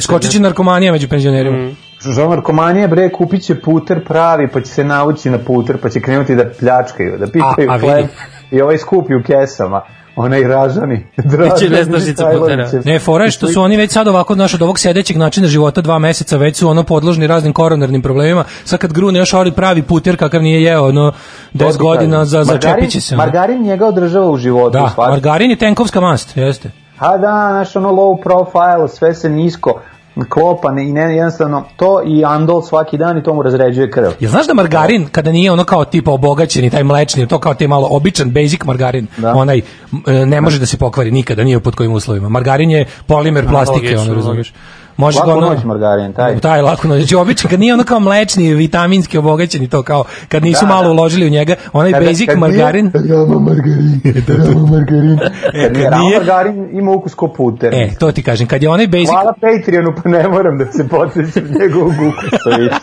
skočit 0.00 0.32
će 0.32 0.40
narkomanija 0.40 0.92
među 0.92 1.08
penzionerima. 1.08 1.70
Žao 2.00 2.28
narkomanije, 2.28 2.88
bre, 2.88 3.08
kupit 3.12 3.42
će 3.42 3.60
puter 3.60 4.04
pravi, 4.04 4.48
pa 4.48 4.60
će 4.60 4.66
se 4.66 4.84
navući 4.84 5.30
na 5.30 5.38
puter, 5.38 5.76
pa 5.82 5.88
će 5.88 6.00
krenuti 6.00 6.34
da 6.34 6.44
pljačkaju, 6.60 7.18
da 7.18 7.26
pitaju 7.26 7.70
A- 7.70 7.74
a 7.74 7.78
hleb 7.78 8.06
i 8.50 8.60
ovaj 8.60 8.78
skupi 8.78 9.14
u 9.14 9.22
kesama. 9.22 9.82
Onaj 10.16 10.42
ražani. 10.42 11.06
Biće 11.24 11.70
nestašica 11.70 12.30
putera. 12.38 12.68
Ne, 12.84 12.98
fora 12.98 13.24
je 13.24 13.30
što 13.30 13.48
su 13.48 13.62
oni 13.62 13.76
već 13.76 13.92
sad 13.92 14.08
ovako 14.08 14.34
naš 14.34 14.54
od 14.54 14.62
ovog 14.62 14.78
sedećeg 14.78 15.16
načina 15.16 15.46
života 15.46 15.80
dva 15.80 15.98
meseca 15.98 16.36
već 16.36 16.56
su 16.56 16.68
ono 16.68 16.82
podložni 16.82 17.26
raznim 17.26 17.52
koronarnim 17.52 18.02
problemima. 18.02 18.44
Sad 18.64 18.78
kad 18.80 18.92
grune 18.92 19.18
još 19.18 19.34
ori 19.34 19.52
pravi 19.52 19.82
puter 19.82 20.16
kakav 20.16 20.42
nije 20.42 20.62
jeo 20.62 20.84
ono 20.88 21.12
10 21.54 21.76
godina 21.76 22.24
za 22.24 22.44
začepit 22.44 22.90
će 22.90 23.00
se. 23.00 23.14
ono. 23.14 23.24
Margarin 23.24 23.62
njega 23.62 23.86
održava 23.86 24.30
u 24.30 24.36
životu. 24.36 24.70
Da, 24.70 24.94
margarin 24.96 25.50
je 25.50 25.56
tenkovska 25.56 26.00
mast, 26.00 26.36
jeste. 26.36 26.70
A 26.98 27.16
da, 27.16 27.48
znaš, 27.50 27.76
ono 27.76 27.88
low 27.88 28.22
profile, 28.22 28.88
sve 28.88 29.14
se 29.14 29.30
nisko 29.30 29.80
klopa 30.24 30.72
ne, 30.72 30.88
i 30.88 30.92
ne, 30.92 31.16
jednostavno 31.16 31.64
to 31.76 32.02
i 32.06 32.24
andol 32.24 32.62
svaki 32.62 32.98
dan 32.98 33.18
i 33.18 33.22
to 33.22 33.34
mu 33.34 33.42
razređuje 33.42 33.90
krv. 33.90 34.10
Jel 34.20 34.30
znaš 34.30 34.46
da 34.46 34.54
margarin, 34.54 35.08
kada 35.12 35.32
nije 35.32 35.52
ono 35.52 35.64
kao 35.64 35.84
tipa 35.84 36.10
obogaćeni, 36.10 36.70
taj 36.70 36.84
mlečni, 36.84 37.26
to 37.28 37.38
kao 37.38 37.54
te 37.54 37.68
malo 37.68 37.88
običan, 37.90 38.30
basic 38.30 38.64
margarin, 38.64 39.06
Da. 39.16 39.34
onaj, 39.34 39.58
e, 39.58 40.26
ne 40.26 40.40
može 40.40 40.58
da 40.58 40.66
se 40.66 40.76
pokvari 40.76 41.10
nikada, 41.10 41.44
nije 41.44 41.60
pod 41.60 41.74
kojim 41.74 41.92
uslovima. 41.92 42.28
Margarin 42.28 42.70
je 42.70 42.86
polimer 43.06 43.48
plastike, 43.48 43.98
ono, 43.98 44.14
razumiješ. 44.14 44.52
Može 44.98 45.18
Lako 45.18 45.30
ono, 45.30 45.46
noć 45.46 45.64
margarin, 45.64 46.12
taj. 46.12 46.38
Taj 46.38 46.62
lako 46.62 46.88
noć. 46.88 46.98
Znači 46.98 47.14
običan, 47.16 47.50
kad 47.50 47.60
nije 47.60 47.74
ono 47.74 47.84
kao 47.84 48.00
mlečni, 48.00 48.54
vitaminski 48.54 49.18
obogaćeni, 49.18 49.68
to 49.68 49.82
kao, 49.82 50.04
kad 50.28 50.42
nisu 50.42 50.60
Da, 50.60 50.68
malo 50.68 50.82
da. 50.84 50.90
uložili 50.90 51.26
u 51.26 51.30
njega, 51.30 51.54
onaj 51.72 51.92
Kada- 51.92 52.06
basic 52.06 52.26
kad 52.26 52.38
nije- 52.38 52.40
margarin, 52.40 52.90
Rama 52.94 53.38
margarin, 53.40 54.00
rama 54.44 54.66
margarin. 54.66 55.18
E, 55.54 55.62
Kad 55.62 55.72
nije 55.72 55.84
kad 55.84 55.92
rama 55.92 56.04
nije- 56.04 56.16
margarin 56.18 56.68
ima 56.72 56.92
ukus 56.92 57.14
ko 57.14 57.28
puter. 57.28 57.74
e, 57.74 57.90
to 57.98 58.12
ti 58.12 58.22
kažem, 58.22 58.46
kad 58.46 58.62
je 58.62 58.68
onaj 58.68 58.86
basic, 58.86 59.08
Hvala 59.08 59.32
Patreonu, 59.34 59.92
pa 59.94 60.08
ne 60.10 60.28
moram 60.28 60.58
da 60.58 60.64
se 60.66 60.88
podsjećam 60.88 61.42
njegovog 61.60 61.92
ukusa. 61.92 62.50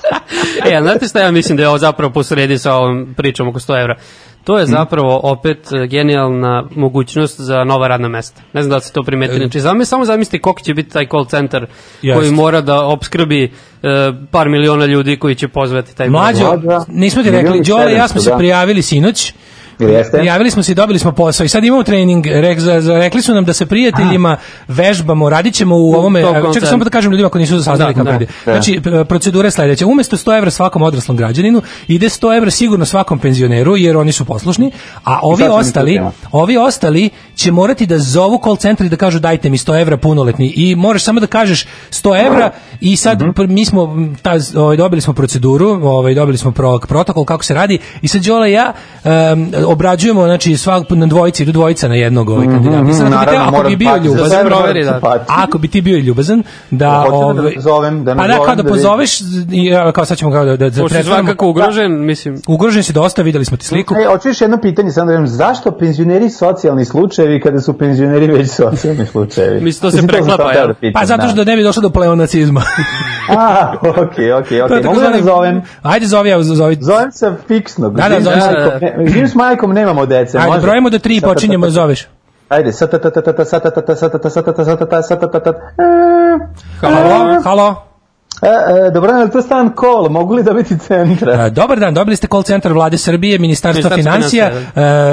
E, 0.68 0.82
znate 0.82 1.07
šta 1.07 1.20
ja 1.20 1.32
mislim 1.32 1.57
da 1.57 1.63
je 1.63 1.70
ovo 1.70 1.78
zapravo 1.78 2.13
posredi 2.13 2.57
sa 2.57 2.74
ovom 2.74 3.13
pričom 3.18 3.47
oko 3.47 3.59
100 3.59 3.82
evra? 3.82 3.95
To 4.46 4.58
je 4.58 4.66
zapravo 4.66 5.20
opet 5.24 5.68
e, 5.72 5.88
genijalna 5.88 6.64
mogućnost 6.76 7.39
za 7.39 7.64
nova 7.64 7.88
radna 7.88 8.08
mesta. 8.08 8.41
Ne 8.54 8.62
znam 8.62 8.70
da 8.70 8.76
li 8.76 8.82
ste 8.82 8.93
to 8.93 9.04
primetili. 9.04 9.39
Znači, 9.39 9.60
zami, 9.60 9.86
samo 9.86 10.06
zamislite 10.06 10.41
koliko 10.41 10.62
će 10.62 10.74
biti 10.74 10.89
taj 10.89 11.08
call 11.08 11.26
center 11.26 11.66
Jeste. 12.02 12.20
koji 12.20 12.32
mora 12.32 12.62
da 12.62 12.86
obskrbi 12.86 13.43
e, 13.43 13.50
par 14.32 14.50
miliona 14.50 14.86
ljudi 14.86 15.18
koji 15.18 15.36
će 15.36 15.48
pozvati 15.48 15.96
taj 15.96 16.10
mlađo, 16.10 16.54
nismo 16.88 17.24
ti 17.24 17.32
rekli, 17.32 17.62
Đole 17.62 17.91
i 17.91 17.96
ja 17.96 18.08
smo 18.08 18.22
700, 18.22 18.24
se 18.24 18.30
da. 18.30 18.38
prijavili 18.38 18.82
sinoć, 18.82 19.34
jeste? 19.80 20.17
Prijavili 20.17 20.51
smo 20.51 20.63
se 20.63 20.71
i 20.71 20.76
dobili 20.76 20.99
smo 20.99 21.11
posao 21.11 21.45
i 21.45 21.49
sad 21.49 21.63
imamo 21.63 21.84
trening, 21.84 22.26
rek, 22.26 22.59
za, 22.59 22.82
za, 22.82 22.93
rekli 22.93 23.21
su 23.21 23.34
nam 23.34 23.45
da 23.45 23.53
se 23.53 23.65
prijateljima 23.65 24.38
vežbamo, 24.67 25.30
radit 25.30 25.53
ćemo 25.53 25.76
u 25.78 25.93
ovome, 25.93 26.21
čekaj 26.53 26.69
samo 26.69 26.84
da 26.84 26.89
kažem 26.89 27.11
ljudima 27.11 27.28
ako 27.28 27.38
nisu 27.38 27.63
saznali 27.63 27.93
Da, 27.93 27.93
kako 27.93 28.05
da. 28.05 28.11
radi. 28.11 28.28
Da. 28.45 28.51
Znači, 28.51 28.82
procedura 29.07 29.47
je 29.47 29.51
sledeća, 29.51 29.86
umesto 29.88 30.17
100 30.17 30.38
evra 30.38 30.51
svakom 30.51 30.82
odraslom 30.82 31.17
građaninu, 31.17 31.61
ide 31.88 32.09
100 32.09 32.38
evra 32.38 32.51
sigurno 32.51 32.86
svakom 32.86 33.19
penzioneru, 33.19 33.78
jer 33.78 33.97
oni 33.97 34.11
su 34.11 34.26
poslušni, 34.26 34.71
a 35.03 35.19
ovi 35.21 35.43
ostali, 35.43 36.01
ovi 36.32 36.57
ostali 36.57 37.09
će 37.36 37.51
morati 37.51 37.86
da 37.86 37.99
zovu 37.99 38.39
call 38.43 38.55
centar 38.55 38.86
i 38.86 38.89
da 38.89 38.95
kažu 38.95 39.19
dajte 39.19 39.49
mi 39.49 39.57
100 39.57 39.82
evra 39.82 39.97
punoletni 39.97 40.53
i 40.55 40.76
moraš 40.76 41.03
samo 41.03 41.19
da 41.19 41.28
kažeš 41.28 41.65
100 41.91 42.26
evra 42.28 42.51
i 42.82 42.95
sad 42.95 43.21
Mhm. 43.21 43.30
pr- 43.30 43.47
mi 43.47 43.65
smo 43.65 43.95
ta, 44.21 44.32
ovaj, 44.55 44.78
dobili 44.78 45.01
smo 45.01 45.13
proceduru, 45.13 45.69
ovaj, 45.84 46.13
dobili 46.13 46.38
smo 46.38 46.51
pro, 46.51 46.80
protokol 46.80 47.26
kako 47.26 47.43
se 47.43 47.53
radi 47.53 47.80
i 48.01 48.07
sad 48.07 48.21
Đola 48.21 48.47
ja 48.47 48.73
um, 49.03 49.51
obrađujemo, 49.68 50.26
znači 50.26 50.57
svak 50.57 50.89
na 50.89 51.05
dvojici, 51.05 51.43
idu 51.43 51.51
dvojica 51.51 51.88
na 51.88 51.95
jednog 51.95 52.30
ovaj 52.30 52.47
kandidata. 52.47 52.89
I 52.89 52.93
sad 52.93 53.13
ako 53.13 53.20
bi, 53.20 53.26
te- 53.26 53.32
naravno, 53.32 53.41
ako 53.41 53.51
bi 53.51 53.57
moram 53.57 53.78
bio 53.78 54.11
ljubazan, 54.11 54.30
sebe, 54.38 54.49
proveri, 54.49 54.86
da. 54.86 55.26
ako 55.28 55.57
bi 55.57 55.68
ti 55.68 55.82
bio 55.82 55.97
ljubazan, 55.97 56.43
da... 56.72 56.89
Hoćete 56.89 57.11
da 57.11 57.41
ovaj, 57.41 57.53
zovem, 57.57 58.03
da 58.03 58.16
pa 58.16 58.28
da, 58.28 58.36
kao 58.36 58.55
da 58.55 58.63
da 58.63 58.70
pozoveš, 58.70 59.22
i, 59.51 59.72
kao 59.93 60.05
sad 60.05 60.18
ćemo 60.18 60.32
kao 60.32 60.45
da, 60.45 60.57
da, 60.57 60.70
da 60.70 60.84
pretvaramo- 60.84 61.03
svakako 61.03 61.47
ugrožen, 61.47 62.05
mislim, 62.05 62.41
Ugrožen 62.47 62.84
si 62.84 62.93
dosta, 62.93 63.22
videli 63.22 63.45
smo 63.45 63.57
ti 63.57 63.66
sliku. 63.66 63.95
E, 63.95 64.28
još 64.30 64.41
jedno 64.41 64.57
pitanje, 64.57 64.91
samo 64.91 65.05
da 65.05 65.11
kažem, 65.11 65.28
zašto 65.28 65.72
penzioneri 65.72 66.30
socijalni 66.30 66.86
slučajevi 66.86 67.41
kada 67.41 67.61
su 67.61 67.78
penzioneri 67.78 68.28
već 68.28 68.49
socijalni 68.49 69.05
slučajevi? 69.05 69.61
Mislim, 69.61 69.91
to 69.91 69.97
se 69.97 70.07
preklapa, 70.07 70.53
da 70.68 70.74
pitam, 70.74 71.01
Pa 71.01 71.05
zato 71.05 71.28
što 71.28 71.43
ne 71.43 71.55
bi 71.55 71.63
došlo 71.63 71.82
do 71.82 71.89
pleonacizma. 71.89 72.61
A, 73.30 73.74
okej, 73.82 74.34
okej, 74.34 74.61
okej. 74.61 74.84
Mogu 74.84 74.99
da 74.99 75.22
zovem? 75.24 75.61
Ajde 75.82 76.05
zovi, 76.05 76.30
evo 76.30 76.43
zovi. 76.43 76.78
Zovem 76.82 77.11
sa 77.11 77.36
fiksnog. 77.47 77.95
Da, 77.95 78.09
da, 78.09 78.22
zovem 78.22 78.41
se. 78.41 79.16
Majkom, 79.56 79.74
nemamo 79.74 80.06
dece. 80.06 80.38
Ajde, 80.38 80.60
brojimo 80.62 80.89
do 80.89 80.99
tri 80.99 81.18
i 81.18 81.22
počinjemo, 81.22 81.70
zoveš. 81.70 82.08
Ajde, 82.49 82.74
sa 82.74 82.88
ta 82.88 82.99
ta 82.99 83.10
ta 83.10 83.22
ta 83.22 83.34
ta 83.34 83.45
sa 83.45 83.60
ta 83.60 83.72
ta 83.72 83.82
ta 83.82 83.95
sa 83.95 84.10
ta 84.10 84.20
ta 84.20 84.30
sa 84.30 84.41
ta 84.41 84.53
ta 84.53 84.66
sa 84.66 84.76
ta 84.76 84.86
ta 84.86 85.01
sa 85.01 85.16
ta 85.16 85.28
ta 85.28 85.39
ta. 85.39 85.51
Halo, 86.82 87.41
halo. 87.43 87.95
E, 88.42 88.48
e, 88.88 88.92
dobro, 88.92 89.12
je 89.12 89.24
li 89.24 89.32
to 89.32 89.42
stan 89.42 89.70
kol? 89.70 90.10
Mogu 90.10 90.34
li 90.34 90.44
dobiti 90.44 90.78
centra? 90.78 91.46
E, 91.46 91.50
Dobar 91.50 91.80
dan, 91.80 91.94
dobili 91.94 92.16
ste 92.16 92.28
call 92.28 92.44
centar 92.44 92.74
vlade 92.74 92.98
Srbije, 92.98 93.40
Ministarstva 93.40 93.90
Ministarstvo 93.90 94.12
financija, 94.12 94.52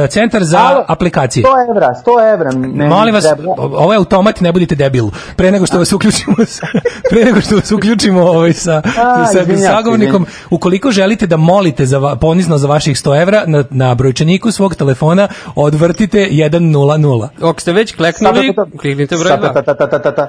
e, 0.04 0.08
centar 0.08 0.44
za 0.44 0.58
Alo, 0.58 0.84
aplikacije. 0.88 1.44
100 1.44 1.70
evra, 1.70 1.88
100 2.06 2.32
evra. 2.34 2.50
Ne, 2.52 2.88
Molim 2.88 3.14
vas, 3.14 3.24
treba. 3.24 3.54
ovo 3.58 3.92
je 3.92 3.96
automat, 3.96 4.40
ne 4.40 4.52
budite 4.52 4.74
debil. 4.74 5.06
Pre 5.36 5.50
nego 5.50 5.66
što 5.66 5.78
vas 5.78 5.92
uključimo 5.92 6.36
sa, 6.46 6.66
pre 7.10 7.24
nego 7.24 7.40
što 7.40 7.56
vas 7.56 7.72
uključimo 7.72 8.22
ovaj 8.22 8.52
sa, 8.52 8.82
A, 9.02 9.26
sa 9.26 9.40
izvinjam 9.40 9.74
sagovornikom, 9.74 10.26
ukoliko 10.50 10.90
želite 10.90 11.26
da 11.26 11.36
molite 11.36 11.86
za 11.86 12.16
ponizno 12.16 12.58
za 12.58 12.68
vaših 12.68 12.96
100 12.96 13.22
evra, 13.22 13.44
na, 13.46 13.64
na 13.70 13.94
brojčaniku 13.94 14.50
svog 14.50 14.74
telefona 14.74 15.28
odvrtite 15.54 16.28
100. 16.30 17.28
ako 17.42 17.60
ste 17.60 17.72
već 17.72 17.96
kleknuli, 17.96 18.54
kliknite 18.80 19.16
broj 19.16 19.32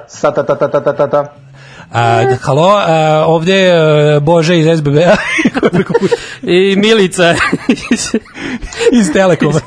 Sa 0.07 0.31
ta 0.31 0.43
2. 0.43 1.25
A, 1.91 2.35
halo, 2.41 2.75
a, 2.77 2.87
ovde 3.27 3.55
je 3.55 3.73
Bože 4.19 4.59
iz 4.59 4.77
SBB-a 4.77 5.15
puta 5.53 6.15
I 6.41 6.75
Milica. 6.77 7.35
iz 8.99 9.13
Telekoma. 9.13 9.59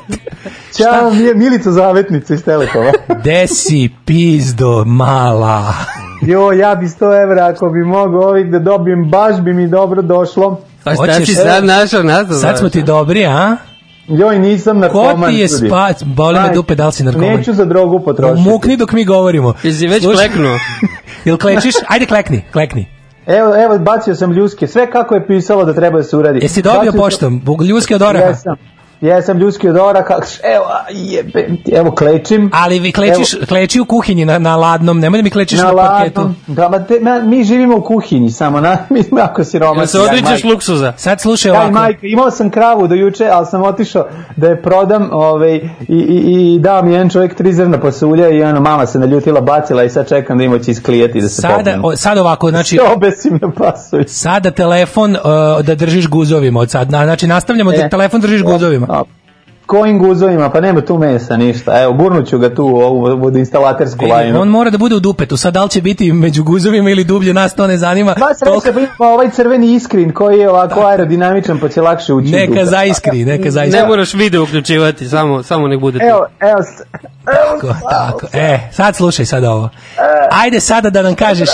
Ćao, 0.73 1.11
mi 1.11 1.23
je 1.23 1.33
Milica 1.35 1.71
Zavetnica 1.71 2.33
iz 2.33 2.43
Telekoma. 2.43 2.91
Desi 3.23 3.89
pizdo 4.05 4.83
mala. 4.85 5.73
Jo, 6.21 6.51
ja 6.51 6.75
bi 6.75 6.85
100 6.85 7.23
evra 7.23 7.45
ako 7.45 7.69
bi 7.69 7.79
mogao 7.81 8.21
ovih 8.21 8.45
da 8.45 8.59
dobijem, 8.59 9.09
baš 9.09 9.35
bi 9.37 9.53
mi 9.53 9.67
dobro 9.67 10.01
došlo. 10.01 10.61
Pa 10.83 10.93
šta 10.93 11.03
Hoćeš- 11.03 11.25
si 11.25 11.33
sad 11.35 11.65
našao 11.65 12.03
nazad? 12.03 12.41
Sad 12.41 12.57
smo 12.57 12.69
ti 12.69 12.83
dobri, 12.83 13.25
a? 13.25 13.57
Joj, 14.07 14.39
nisam 14.39 14.79
narkoman. 14.79 15.21
Ko 15.21 15.27
ti 15.27 15.35
je 15.35 15.47
spac? 15.47 16.03
Boli 16.03 16.39
me 16.39 16.53
dupe, 16.53 16.75
da 16.75 16.85
li 16.85 16.91
si 16.91 17.03
narkoman? 17.03 17.29
Neću 17.29 17.53
za 17.53 17.65
drogu 17.65 17.99
potrošiti. 17.99 18.49
Mukni 18.49 18.77
dok 18.77 18.91
mi 18.91 19.05
govorimo. 19.05 19.53
Jesi 19.63 19.87
već 19.87 20.03
Slušaj- 20.03 20.15
kleknuo? 20.15 20.57
Jel 21.25 21.37
klečiš? 21.37 21.75
Ajde 21.87 22.05
klekni, 22.05 22.43
klekni. 22.51 22.85
Evo, 23.25 23.63
evo, 23.63 23.79
bacio 23.79 24.15
sam 24.15 24.31
ljuske. 24.31 24.67
Sve 24.67 24.91
kako 24.91 25.15
je 25.15 25.27
pisalo 25.27 25.65
da 25.65 25.73
treba 25.73 25.97
da 25.97 26.03
se 26.03 26.17
uradi. 26.17 26.39
Jesi 26.41 26.61
dobio 26.61 26.91
Bacio 26.91 27.01
poštom? 27.01 27.41
Bog- 27.41 27.65
Ljuske 27.65 27.95
od 27.95 28.01
oraha? 28.01 28.25
Jesam. 28.25 28.55
Jesam 29.01 29.37
ljuski 29.37 29.69
od 29.69 29.77
oraha. 29.77 30.15
Evo, 30.45 30.65
a, 30.65 30.85
jebem 30.91 31.57
ti. 31.57 31.71
Evo, 31.71 31.91
klečim. 31.91 32.51
Ali 32.53 32.79
vi 32.79 32.91
klečiš, 32.91 33.35
kleči 33.47 33.79
u 33.79 33.85
kuhinji 33.85 34.25
na, 34.25 34.39
na 34.39 34.55
ladnom, 34.55 34.99
nemoj 34.99 35.17
da 35.17 35.23
mi 35.23 35.29
klečiš 35.29 35.59
na, 35.59 35.65
na 35.65 35.75
parketu. 35.77 36.19
ladnom. 36.19 36.35
Da, 36.47 36.69
ma 36.69 36.79
te, 36.79 36.99
ma, 36.99 37.19
mi 37.19 37.43
živimo 37.43 37.77
u 37.77 37.81
kuhinji 37.81 38.29
samo, 38.31 38.61
na, 38.61 38.77
mi 38.89 39.03
smo 39.03 39.19
jako 39.19 39.43
siromašni. 39.43 39.87
Se 39.87 39.97
ja 39.97 40.03
i 40.03 40.05
odričeš 40.05 40.29
majka. 40.33 40.47
luksuza? 40.47 40.93
Sad 40.93 41.21
slušaj 41.21 41.49
Ja 41.49 41.55
ovako. 41.55 41.71
majka, 41.71 41.99
imao 42.03 42.31
sam 42.31 42.49
kravu 42.49 42.87
do 42.87 42.95
juče, 42.95 43.27
ali 43.27 43.45
sam 43.45 43.63
otišao 43.63 44.07
da 44.35 44.47
je 44.47 44.61
prodam 44.61 45.09
ovaj, 45.11 45.55
i, 45.55 45.61
i, 45.89 46.55
i 46.55 46.59
dao 46.59 46.83
mi 46.83 46.91
jedan 46.91 47.09
čovjek 47.09 47.35
tri 47.35 47.53
zrna 47.53 47.79
pasulja 47.79 48.29
i 48.29 48.43
ono, 48.43 48.61
mama 48.61 48.85
se 48.85 48.99
naljutila, 48.99 49.41
bacila 49.41 49.83
i 49.83 49.89
sad 49.89 50.09
čekam 50.09 50.37
da 50.37 50.43
ima 50.43 50.59
će 50.59 50.71
isklijeti 50.71 51.21
da 51.21 51.29
se 51.29 51.41
Sada, 51.41 51.55
popnem. 51.55 51.85
o, 51.85 51.95
sad 51.95 52.17
ovako, 52.17 52.49
znači, 52.49 52.75
Se 52.77 52.81
obesim 52.85 53.39
na 53.41 53.51
pasulj. 53.53 54.03
sada 54.07 54.51
telefon 54.51 55.11
uh, 55.11 55.21
da 55.61 55.75
držiš 55.75 56.07
guzovima 56.07 56.59
od 56.59 56.71
sad. 56.71 56.91
Na, 56.91 57.03
znači, 57.03 57.27
nastavljamo 57.27 57.71
da 57.71 57.77
E. 57.77 57.89
telefon 57.89 58.21
držiš 58.21 58.43
guzovima. 58.43 58.86
A, 58.87 59.03
Kojim 59.65 59.99
guzovima? 59.99 60.49
Pa 60.49 60.61
nema 60.61 60.81
tu 60.81 60.97
mesa, 60.97 61.37
ništa. 61.37 61.81
Evo, 61.81 61.93
gurnuću 61.93 62.39
ga 62.39 62.55
tu 62.55 62.63
u 62.63 62.75
ovu 62.75 63.17
vodoinstalatersku 63.17 64.05
lajnu. 64.05 64.41
On 64.41 64.47
mora 64.47 64.69
da 64.69 64.77
bude 64.77 64.95
u 64.95 64.99
dupetu. 64.99 65.37
Sad 65.37 65.53
da 65.53 65.63
li 65.63 65.69
će 65.69 65.81
biti 65.81 66.13
među 66.13 66.43
guzovima 66.43 66.89
ili 66.89 67.03
dublje, 67.03 67.33
nas 67.33 67.55
to 67.55 67.67
ne 67.67 67.77
zanima. 67.77 68.15
Ba 68.19 68.33
sreća, 68.33 68.73
pa 68.73 68.79
ima 68.79 69.13
ovaj 69.13 69.29
crveni 69.29 69.73
iskrin 69.73 70.13
koji 70.13 70.39
je 70.39 70.49
ovako 70.49 70.81
aerodinamičan 70.81 71.59
pa 71.59 71.69
će 71.69 71.81
lakše 71.81 72.13
ući 72.13 72.27
u 72.27 72.31
Neka 72.31 72.47
dupe. 72.47 72.65
zaiskri, 72.65 73.25
neka 73.25 73.51
zaiskri. 73.51 73.81
Ne 73.81 73.87
moraš 73.87 74.13
video 74.13 74.43
uključivati, 74.43 75.09
samo, 75.09 75.43
samo 75.43 75.67
nek 75.67 75.79
bude 75.79 75.99
tu. 75.99 76.05
Evo, 76.05 76.25
evo, 76.39 76.59
Tako, 77.25 77.75
tako. 77.89 78.27
E, 78.33 78.59
sad 78.71 78.95
slušaj 78.95 79.25
sad 79.25 79.43
ovo. 79.43 79.69
Ajde 80.31 80.59
sada 80.59 80.89
da 80.89 81.01
nam 81.01 81.15
kažeš 81.15 81.49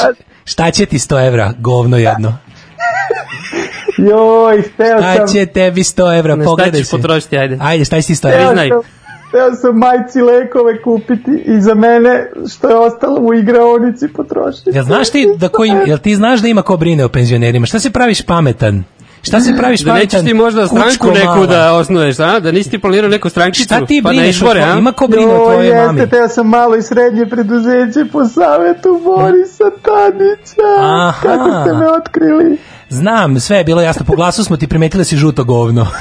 šta 0.45 0.71
će 0.71 0.85
ti 0.85 0.97
100 0.97 1.27
evra, 1.27 1.53
govno 1.59 1.97
jedno. 1.97 2.37
joj, 4.03 4.61
hteo 4.63 4.97
Šta 4.97 5.15
sam... 5.17 5.27
će 5.29 5.45
tebi 5.45 5.81
100 5.81 6.19
evra, 6.19 6.35
Ne, 6.35 6.43
šta 6.43 6.45
pogledaj 6.45 6.79
ćeš 6.79 6.87
se. 6.87 6.91
potrošiti, 6.91 7.37
ajde. 7.37 7.57
Ajde, 7.61 7.85
šta 7.85 7.95
ti 7.97 8.13
100 8.13 8.17
Hteo 8.19 8.31
evra? 8.31 8.47
priznaj. 8.47 8.69
sam, 8.69 8.81
hteo 9.29 9.53
sam 9.53 9.77
majci 9.77 10.21
lekove 10.21 10.81
kupiti 10.81 11.31
i 11.47 11.61
za 11.61 11.73
mene 11.75 12.13
što 12.49 12.69
je 12.69 12.75
ostalo 12.77 13.19
u 13.19 13.33
igraonici 13.33 14.07
potrošiti. 14.09 14.69
Jel 14.69 14.83
znaš 14.83 15.09
ti 15.09 15.27
da 15.35 15.47
ko 15.49 15.65
im, 15.65 15.77
jel 15.85 15.97
ti 15.97 16.15
znaš 16.15 16.39
da 16.39 16.47
ima 16.47 16.61
ko 16.61 16.77
brine 16.77 17.05
o 17.05 17.09
penzionerima? 17.09 17.65
Šta 17.65 17.79
se 17.79 17.89
praviš 17.89 18.21
pametan? 18.21 18.83
Šta 19.21 19.39
se 19.39 19.53
praviš 19.53 19.81
Da 19.81 19.85
pametan? 19.85 20.01
nećeš 20.01 20.21
ti 20.21 20.33
možda 20.35 20.67
stranku 20.67 21.07
neku 21.09 21.27
mala. 21.27 21.45
da 21.47 21.73
osnuješ, 21.73 22.19
a? 22.19 22.39
Da 22.39 22.51
nisi 22.51 22.69
ti 22.69 22.79
planirao 22.79 23.09
neku 23.09 23.29
strančicu? 23.29 23.63
Šta 23.65 23.85
ti 23.85 24.01
pa 24.03 24.09
na 24.09 24.11
brineš 24.11 24.27
o 24.27 24.37
izbore, 24.37 24.61
a? 24.61 24.77
Ima 24.77 24.91
ko 24.91 25.07
brine 25.07 25.27
o 25.27 25.35
Joj, 25.35 25.43
tvojoj 25.45 25.67
jeste, 25.67 25.85
mami? 25.85 26.09
teo 26.09 26.27
sam 26.27 26.47
malo 26.47 26.75
i 26.75 26.81
srednje 26.81 27.25
preduzeće 27.25 28.05
po 28.11 28.25
savetu 28.25 29.01
Borisa 29.05 29.63
Tadića. 29.81 30.67
Aha. 30.79 31.13
Kako 31.23 31.49
ste 31.51 31.73
me 31.75 31.87
otkrili? 31.89 32.57
Znam, 32.89 33.39
sve 33.39 33.57
je 33.57 33.63
bilo 33.63 33.81
jasno. 33.81 34.05
Po 34.05 34.15
glasu 34.15 34.43
smo 34.43 34.57
ti 34.57 34.67
primetili 34.67 35.01
da 35.01 35.05
si 35.05 35.17
žuto 35.17 35.43
govno. 35.43 35.87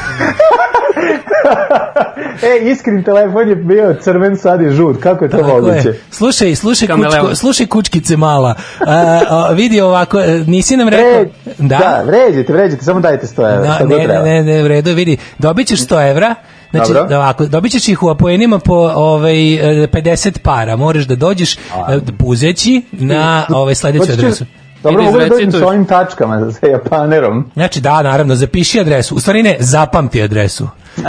E, 2.43 2.71
iskrin 2.71 3.05
telefon 3.05 3.49
je 3.49 3.57
bio 3.57 3.97
crven, 4.01 4.37
sad 4.37 4.61
je 4.61 4.73
žut. 4.73 5.03
Kako 5.03 5.25
je 5.25 5.31
to 5.31 5.37
Tako 5.37 5.49
moguće? 5.49 5.89
je. 5.89 6.01
Slušaj, 6.11 6.55
slušaj, 6.55 6.89
Kameleon. 6.89 7.21
kučko, 7.21 7.37
slušaj 7.37 7.67
kučkice 7.67 8.17
mala. 8.17 8.55
A, 8.87 9.21
a, 9.29 9.53
vidi 9.53 9.81
ovako, 9.81 10.21
e, 10.21 10.45
nisi 10.47 10.77
nam 10.77 10.89
rekao... 10.89 11.21
Vre, 11.21 11.29
da, 11.59 12.03
vređite, 12.07 12.53
vređite, 12.53 12.85
samo 12.85 13.01
dajte 13.01 13.27
100 13.27 13.55
evra. 13.55 13.69
Da, 13.69 13.75
šta 13.75 13.85
god 13.85 13.99
ne, 13.99 14.07
ne, 14.07 14.23
ne, 14.23 14.43
ne, 14.43 14.65
u 14.65 14.69
redu, 14.69 14.95
vidi, 14.95 15.17
dobit 15.39 15.67
ćeš 15.67 15.81
100 15.81 16.11
evra, 16.11 16.35
znači, 16.71 16.93
Dobro. 16.93 17.09
da 17.09 17.19
ovako, 17.19 17.47
dobit 17.47 17.73
ćeš 17.73 17.89
ih 17.89 18.03
u 18.03 18.09
apoenima 18.09 18.59
po 18.59 18.75
ovaj, 18.95 19.55
e, 19.55 19.87
50 19.87 20.39
para, 20.39 20.77
moraš 20.77 21.05
da 21.05 21.17
dođeš 21.17 21.55
e, 21.55 21.59
puzeći 22.19 22.83
na 22.93 23.47
ovaj, 23.49 23.75
sledeću 23.75 24.13
adresu. 24.13 24.45
Dobro, 24.83 25.03
mogu 25.03 25.19
da 25.19 25.29
dođem 25.29 25.53
sa 25.53 25.67
ovim 25.67 25.85
tačkama, 25.85 26.51
sa 26.61 26.67
japanerom. 26.67 27.51
Znači, 27.55 27.81
da, 27.81 28.03
naravno, 28.03 28.35
zapiši 28.35 28.81
adresu, 28.81 29.15
u 29.15 29.21
stvari 29.21 29.43
ne, 29.43 29.57
zapamti 29.61 30.23
adresu. 30.23 30.69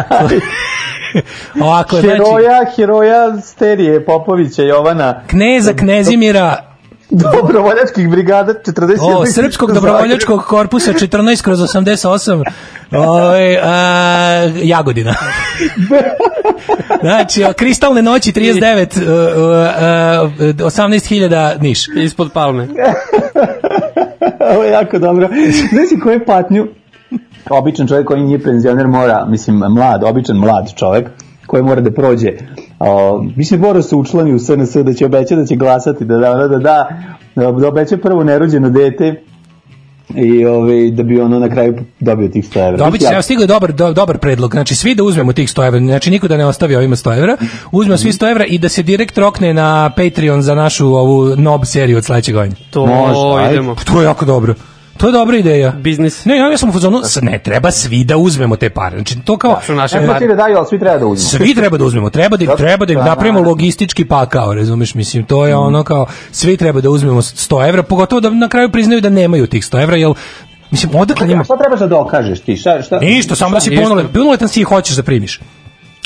Ovako, 1.62 1.96
znači, 1.96 2.08
Heroja, 2.08 2.66
heroja 2.76 3.42
Sterije, 3.42 4.06
Popovića, 4.06 4.64
Jovana, 4.64 5.22
kneza 5.28 5.74
Knezimira, 5.74 6.74
dobrovoljačkih 7.10 8.10
brigada 8.10 8.54
41. 8.54 8.98
o, 9.02 9.26
Srpskog 9.26 9.72
dobrovoljačkog 9.72 10.44
korpusa 10.44 10.94
14 10.94 11.44
kroz 11.44 11.60
88, 11.60 12.44
ovaj, 12.92 13.58
a, 13.58 14.52
Jagodina. 14.64 15.16
Znači, 17.02 17.44
o, 17.44 17.54
Kristalne 17.54 18.02
noći 18.02 18.32
39, 18.32 18.98
uh, 18.98 19.04
uh, 19.04 20.34
uh, 20.40 20.72
18.000 20.72 21.62
Niš. 21.62 21.88
Ispod 21.88 22.32
palme. 22.34 22.68
Ovo 24.54 24.64
je 24.64 24.72
jako 24.72 25.00
dobro. 25.00 25.30
Znaš 25.72 25.90
si 25.90 26.00
koju 26.00 26.26
patnju 26.26 26.68
običan 27.50 27.88
čovjek 27.88 28.08
koji 28.08 28.24
nije 28.24 28.44
penzioner 28.44 28.88
mora, 28.88 29.26
mislim 29.26 29.58
mlad, 29.58 30.04
običan 30.04 30.38
mlad 30.38 30.74
čovjek 30.76 31.10
koji 31.48 31.64
mora 31.64 31.82
da 31.82 31.92
prođe. 31.92 32.32
O, 32.80 33.24
mislim, 33.36 33.60
mora 33.60 33.82
se 33.82 33.96
učlani 33.96 34.34
u 34.34 34.40
SNS 34.40 34.76
da 34.76 34.94
će 34.94 35.06
obeća 35.06 35.36
da 35.36 35.46
će 35.46 35.56
glasati, 35.56 36.06
da 36.06 36.18
da, 36.18 36.36
da, 36.36 36.48
da, 36.48 36.58
da, 36.58 37.52
da 37.52 37.68
obeća 37.68 37.98
prvo 37.98 38.24
nerođeno 38.24 38.70
dete 38.70 39.24
i 40.16 40.46
ovaj, 40.46 40.92
da 40.92 41.04
bi 41.04 41.22
ono 41.22 41.40
na 41.40 41.50
kraju 41.50 41.76
dobio 42.00 42.28
tih 42.28 42.46
100 42.46 42.68
evra. 42.68 42.78
Dobit 42.78 43.02
će, 43.02 43.04
Mislim, 43.04 43.14
evo 43.14 43.22
stigao 43.22 43.44
je 43.44 43.48
dobar, 43.48 43.72
do, 43.72 43.94
dobar 43.94 44.18
predlog, 44.18 44.52
znači 44.52 44.76
svi 44.76 44.96
da 44.96 45.04
uzmemo 45.04 45.34
tih 45.34 45.50
100 45.50 45.68
evra, 45.68 45.80
znači 45.80 46.10
niko 46.10 46.28
da 46.28 46.38
ne 46.38 46.46
ostavi 46.46 46.76
ovima 46.76 46.96
100 46.96 47.18
evra, 47.18 47.38
uzmemo 47.72 47.98
svi 47.98 48.12
100 48.12 48.32
evra 48.32 48.46
i 48.46 48.58
da 48.58 48.70
se 48.70 48.84
direkt 48.84 49.18
rokne 49.18 49.54
na 49.54 49.92
Patreon 49.96 50.42
za 50.42 50.56
našu 50.56 50.88
ovu 50.88 51.36
nob 51.36 51.62
seriju 51.66 51.98
od 51.98 52.06
sledećeg 52.06 52.36
godina. 52.36 52.56
To 52.70 52.86
Može, 52.86 53.44
ajde. 53.44 53.54
idemo. 53.54 53.76
To 53.86 54.02
je 54.02 54.06
jako 54.06 54.26
dobro. 54.26 54.54
To 54.98 55.08
je 55.08 55.12
dobra 55.12 55.38
ideja. 55.38 55.72
Biznis. 55.72 56.26
Ne, 56.26 56.38
ja, 56.38 56.52
ja 56.52 56.58
sam 56.58 56.70
u 56.70 56.72
fazonu, 56.72 57.02
ne 57.22 57.40
treba 57.40 57.72
svi 57.72 58.04
da 58.04 58.18
uzmemo 58.18 58.56
te 58.56 58.70
pare. 58.70 58.98
Znači, 58.98 59.20
to 59.26 59.38
kao... 59.38 59.62
Su 59.66 59.74
naše 59.74 60.00
Ne 60.02 60.08
pare. 60.08 60.20
svi 60.20 60.28
da 60.28 60.36
daju, 60.36 60.58
ali 60.58 60.68
svi 60.68 60.80
treba 60.80 60.98
da 60.98 61.06
uzmu. 61.06 61.30
Svi 61.30 61.56
treba 61.56 61.78
da 61.78 61.86
uzmemo, 61.86 62.10
treba 62.10 62.38
da, 62.38 62.56
treba 62.56 62.86
da 62.86 62.94
im 62.94 63.00
da, 63.00 63.06
napravimo 63.06 63.42
da. 63.42 63.48
logistički 63.48 64.06
pakao, 64.06 64.54
razumeš, 64.54 64.96
mislim, 64.96 65.24
to 65.24 65.46
je 65.46 65.56
ono 65.56 65.84
kao, 65.84 66.06
svi 66.32 66.58
treba 66.58 66.82
da 66.82 66.90
uzmemo 66.90 67.22
100 67.22 67.70
evra, 67.70 67.84
pogotovo 67.84 68.22
da 68.22 68.30
na 68.30 68.48
kraju 68.48 68.70
priznaju 68.70 69.02
da 69.02 69.10
nemaju 69.10 69.48
tih 69.48 69.64
100 69.64 69.84
evra, 69.84 69.96
jer, 69.96 70.14
mislim, 70.72 70.96
odakle 70.96 71.28
njima... 71.28 71.44
Šta 71.44 71.58
trebaš 71.58 71.80
da 71.80 71.88
dokažeš 71.88 72.40
ti? 72.40 72.58
Šta, 72.58 72.82
šta? 72.82 73.00
Ništa, 73.00 73.36
samo 73.36 73.54
da 73.54 73.60
si 73.60 73.76
punoletan, 73.76 74.12
punoletan 74.14 74.48
si 74.48 74.62
i 74.62 74.64
hoćeš 74.64 74.96
da 74.96 75.04
primiš. 75.04 75.40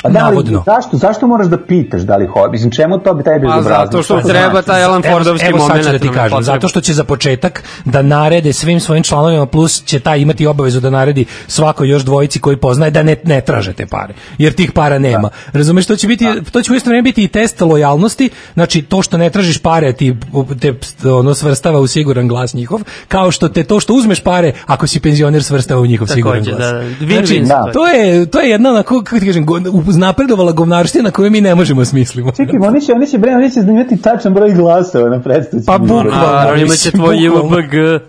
Pa 0.02 0.08
da, 0.08 0.18
ali 0.18 0.28
Navodno. 0.30 0.62
zašto, 0.66 0.96
zašto 0.96 1.26
moraš 1.26 1.46
da 1.46 1.58
pitaš 1.58 2.00
da 2.02 2.16
li 2.16 2.26
hoće? 2.26 2.50
Mislim, 2.50 2.70
čemu 2.70 2.98
to 2.98 3.14
bi 3.14 3.24
taj 3.24 3.34
Pa 3.34 3.40
bezobrazno? 3.40 3.84
zato 3.84 4.02
što 4.02 4.20
treba 4.20 4.50
znači? 4.50 4.66
taj 4.66 4.84
Alan 4.84 5.02
Evo, 5.04 5.14
Fordovski 5.14 5.46
evo 5.46 5.58
sad 5.58 5.68
moment. 5.68 5.86
ću 5.86 5.92
da 5.92 5.98
ti 5.98 6.08
kažem, 6.10 6.42
zato 6.42 6.68
što 6.68 6.80
će 6.80 6.92
za 6.94 7.04
početak 7.04 7.62
da 7.84 8.02
narede 8.02 8.52
svim 8.52 8.80
svojim 8.80 9.04
članovima, 9.04 9.46
plus 9.46 9.84
će 9.84 10.00
taj 10.00 10.18
imati 10.20 10.46
obavezu 10.46 10.80
da 10.80 10.90
naredi 10.90 11.24
svako 11.46 11.84
još 11.84 12.02
dvojici 12.02 12.40
koji 12.40 12.56
poznaje 12.56 12.90
da 12.90 13.02
ne, 13.02 13.16
ne 13.24 13.40
traže 13.40 13.72
te 13.72 13.86
pare, 13.86 14.14
jer 14.38 14.52
tih 14.52 14.72
para 14.72 14.98
nema. 14.98 15.30
Razumeš, 15.52 15.86
to 15.86 15.96
će 15.96 16.06
biti, 16.06 16.26
to 16.52 16.62
će 16.62 16.72
u 16.72 16.76
isto 16.76 16.90
vreme 16.90 17.02
biti 17.02 17.24
i 17.24 17.28
test 17.28 17.60
lojalnosti, 17.60 18.30
znači 18.54 18.82
to 18.82 19.02
što 19.02 19.16
ne 19.16 19.30
tražiš 19.30 19.58
pare 19.58 19.92
ti 19.92 20.16
te 20.60 20.74
ono 21.06 21.34
svrstava 21.34 21.80
u 21.80 21.86
siguran 21.86 22.28
glas 22.28 22.54
njihov, 22.54 22.80
kao 23.08 23.30
što 23.30 23.48
te 23.48 23.64
to 23.64 23.80
što 23.80 23.94
uzmeš 23.94 24.20
pare 24.20 24.52
ako 24.66 24.86
si 24.86 25.00
penzioner 25.00 25.42
svrstava 25.42 25.80
u 25.80 25.86
njihov 25.86 26.06
siguran 26.06 26.44
Takođe, 26.44 26.56
glas. 26.56 26.60
da, 26.62 26.72
da. 26.72 26.80
Win-win 26.80 27.14
Znači, 27.16 27.26
situacija. 27.34 27.72
to 27.72 27.86
je 27.86 28.26
to 28.26 28.40
je 28.40 28.50
jedna 28.50 28.70
onako 28.70 29.02
kako 29.02 29.20
ti 29.20 29.26
kažem, 29.26 29.46
go- 29.46 29.60
uznapredovala 29.88 30.52
govnarština 30.52 31.04
na 31.04 31.10
koju 31.10 31.30
mi 31.30 31.40
ne 31.40 31.54
možemo 31.54 31.84
smislimo. 31.84 32.30
Čekaj, 32.30 32.60
oni 32.62 32.80
će, 32.80 32.92
oni 32.92 33.06
će, 33.06 33.18
bre, 33.18 33.34
oni 33.34 33.50
će 33.50 33.60
imati 33.60 34.02
tačan 34.02 34.34
broj 34.34 34.54
glasova 34.54 35.08
na 35.08 35.20
predstavu. 35.20 35.62
Pa 35.66 35.78
bukvalno. 35.78 36.10
Naravno, 36.10 36.56
imaće 36.56 36.72
mislim, 36.72 36.92
tvoj 36.92 37.16
bukvalno. 37.28 38.00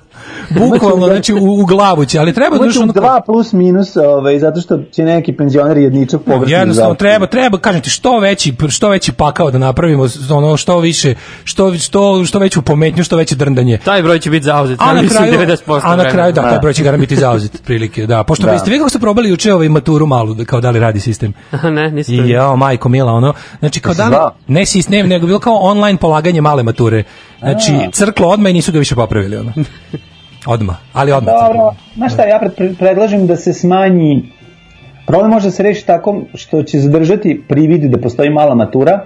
Bukvalno, 0.60 1.06
znači 1.06 1.34
u, 1.34 1.60
u 1.62 1.66
glavu 1.66 2.06
će, 2.06 2.20
ali 2.20 2.34
treba 2.34 2.56
Imaće 2.56 2.72
znaš, 2.72 2.84
ono- 2.84 2.94
dva 2.94 3.22
plus 3.26 3.54
minus, 3.54 3.96
ovaj, 3.98 4.40
zato 4.40 4.62
što 4.62 4.80
će 4.92 5.04
neki 5.04 5.34
penzioner 5.34 5.78
jedničak 5.78 6.22
pogrešno 6.22 6.58
Jednostavno 6.58 6.96
treba, 6.96 7.26
treba, 7.26 7.58
kažem 7.58 7.82
ti, 7.82 7.90
što 7.90 8.20
veći, 8.20 8.54
što 8.70 8.90
veći 8.90 9.12
pakao 9.12 9.52
da 9.52 9.58
napravimo, 9.58 10.06
ono 10.30 10.58
što 10.58 10.80
više, 10.80 11.14
što 11.44 11.74
što 11.74 12.26
što 12.26 12.40
veću 12.40 12.62
pometnju, 12.62 13.04
što 13.04 13.18
veće 13.18 13.36
drndanje. 13.36 13.78
Taj 13.86 14.04
broj 14.04 14.20
će 14.20 14.30
biti 14.30 14.46
zauzet. 14.46 14.80
A 14.82 14.94
na 14.94 15.08
kraju, 15.10 15.34
90% 15.34 15.80
a 15.84 15.96
na 15.96 16.10
kraju 16.10 16.34
da, 16.34 16.42
taj 16.42 16.60
broj 16.60 16.74
će 16.74 16.84
garant 16.84 17.02
biti 17.02 17.16
zauzet 17.16 17.62
prilike, 17.66 18.06
da. 18.06 18.24
Pošto 18.24 18.46
Da. 18.46 18.52
da. 18.52 18.60
ste 18.60 18.72
vi 18.72 18.78
kako 18.78 18.90
ste 18.90 19.00
probali 19.00 19.30
juče 19.30 19.54
ovaj 19.54 19.70
maturu 19.70 20.06
malu, 20.06 20.34
da- 20.34 20.46
kao 20.46 20.62
da 20.62 20.70
li 20.70 20.80
radi 20.80 21.00
sistem. 21.00 21.34
Ne, 21.64 21.92
nisi 21.92 22.16
I 22.16 22.30
jao, 22.30 22.56
majko 22.56 22.90
mila, 22.90 23.12
ono, 23.12 23.34
znači 23.60 23.80
kao 23.80 23.94
da 23.94 24.36
ne 24.48 24.66
sistem, 24.66 25.08
nego 25.08 25.28
bilo 25.28 25.40
kao 25.40 25.56
online 25.56 25.98
polaganje 26.00 26.42
male 26.42 26.64
mature. 26.64 27.04
Znači, 27.40 27.72
crklo 27.92 28.28
odmah 28.28 28.50
i 28.50 28.54
nisu 28.54 28.72
ga 28.72 28.80
više 28.80 28.96
popravili, 28.96 29.38
ono. 29.38 29.52
Odmah, 30.46 30.76
ali 30.94 31.12
odmah. 31.12 31.34
Dobro, 31.48 31.74
znaš 31.96 32.14
šta, 32.14 32.24
ja 32.24 32.40
pred, 32.40 32.78
predlažem 32.78 33.28
da 33.28 33.36
se 33.36 33.54
smanji 33.54 34.32
Problem 35.10 35.32
može 35.32 35.52
se 35.52 35.64
rešiti 35.64 35.88
tako 35.88 36.22
što 36.34 36.64
će 36.64 36.80
zadržati 36.80 37.44
privid 37.48 37.92
da 37.92 37.98
postoji 38.02 38.30
mala 38.30 38.56
matura, 38.56 39.06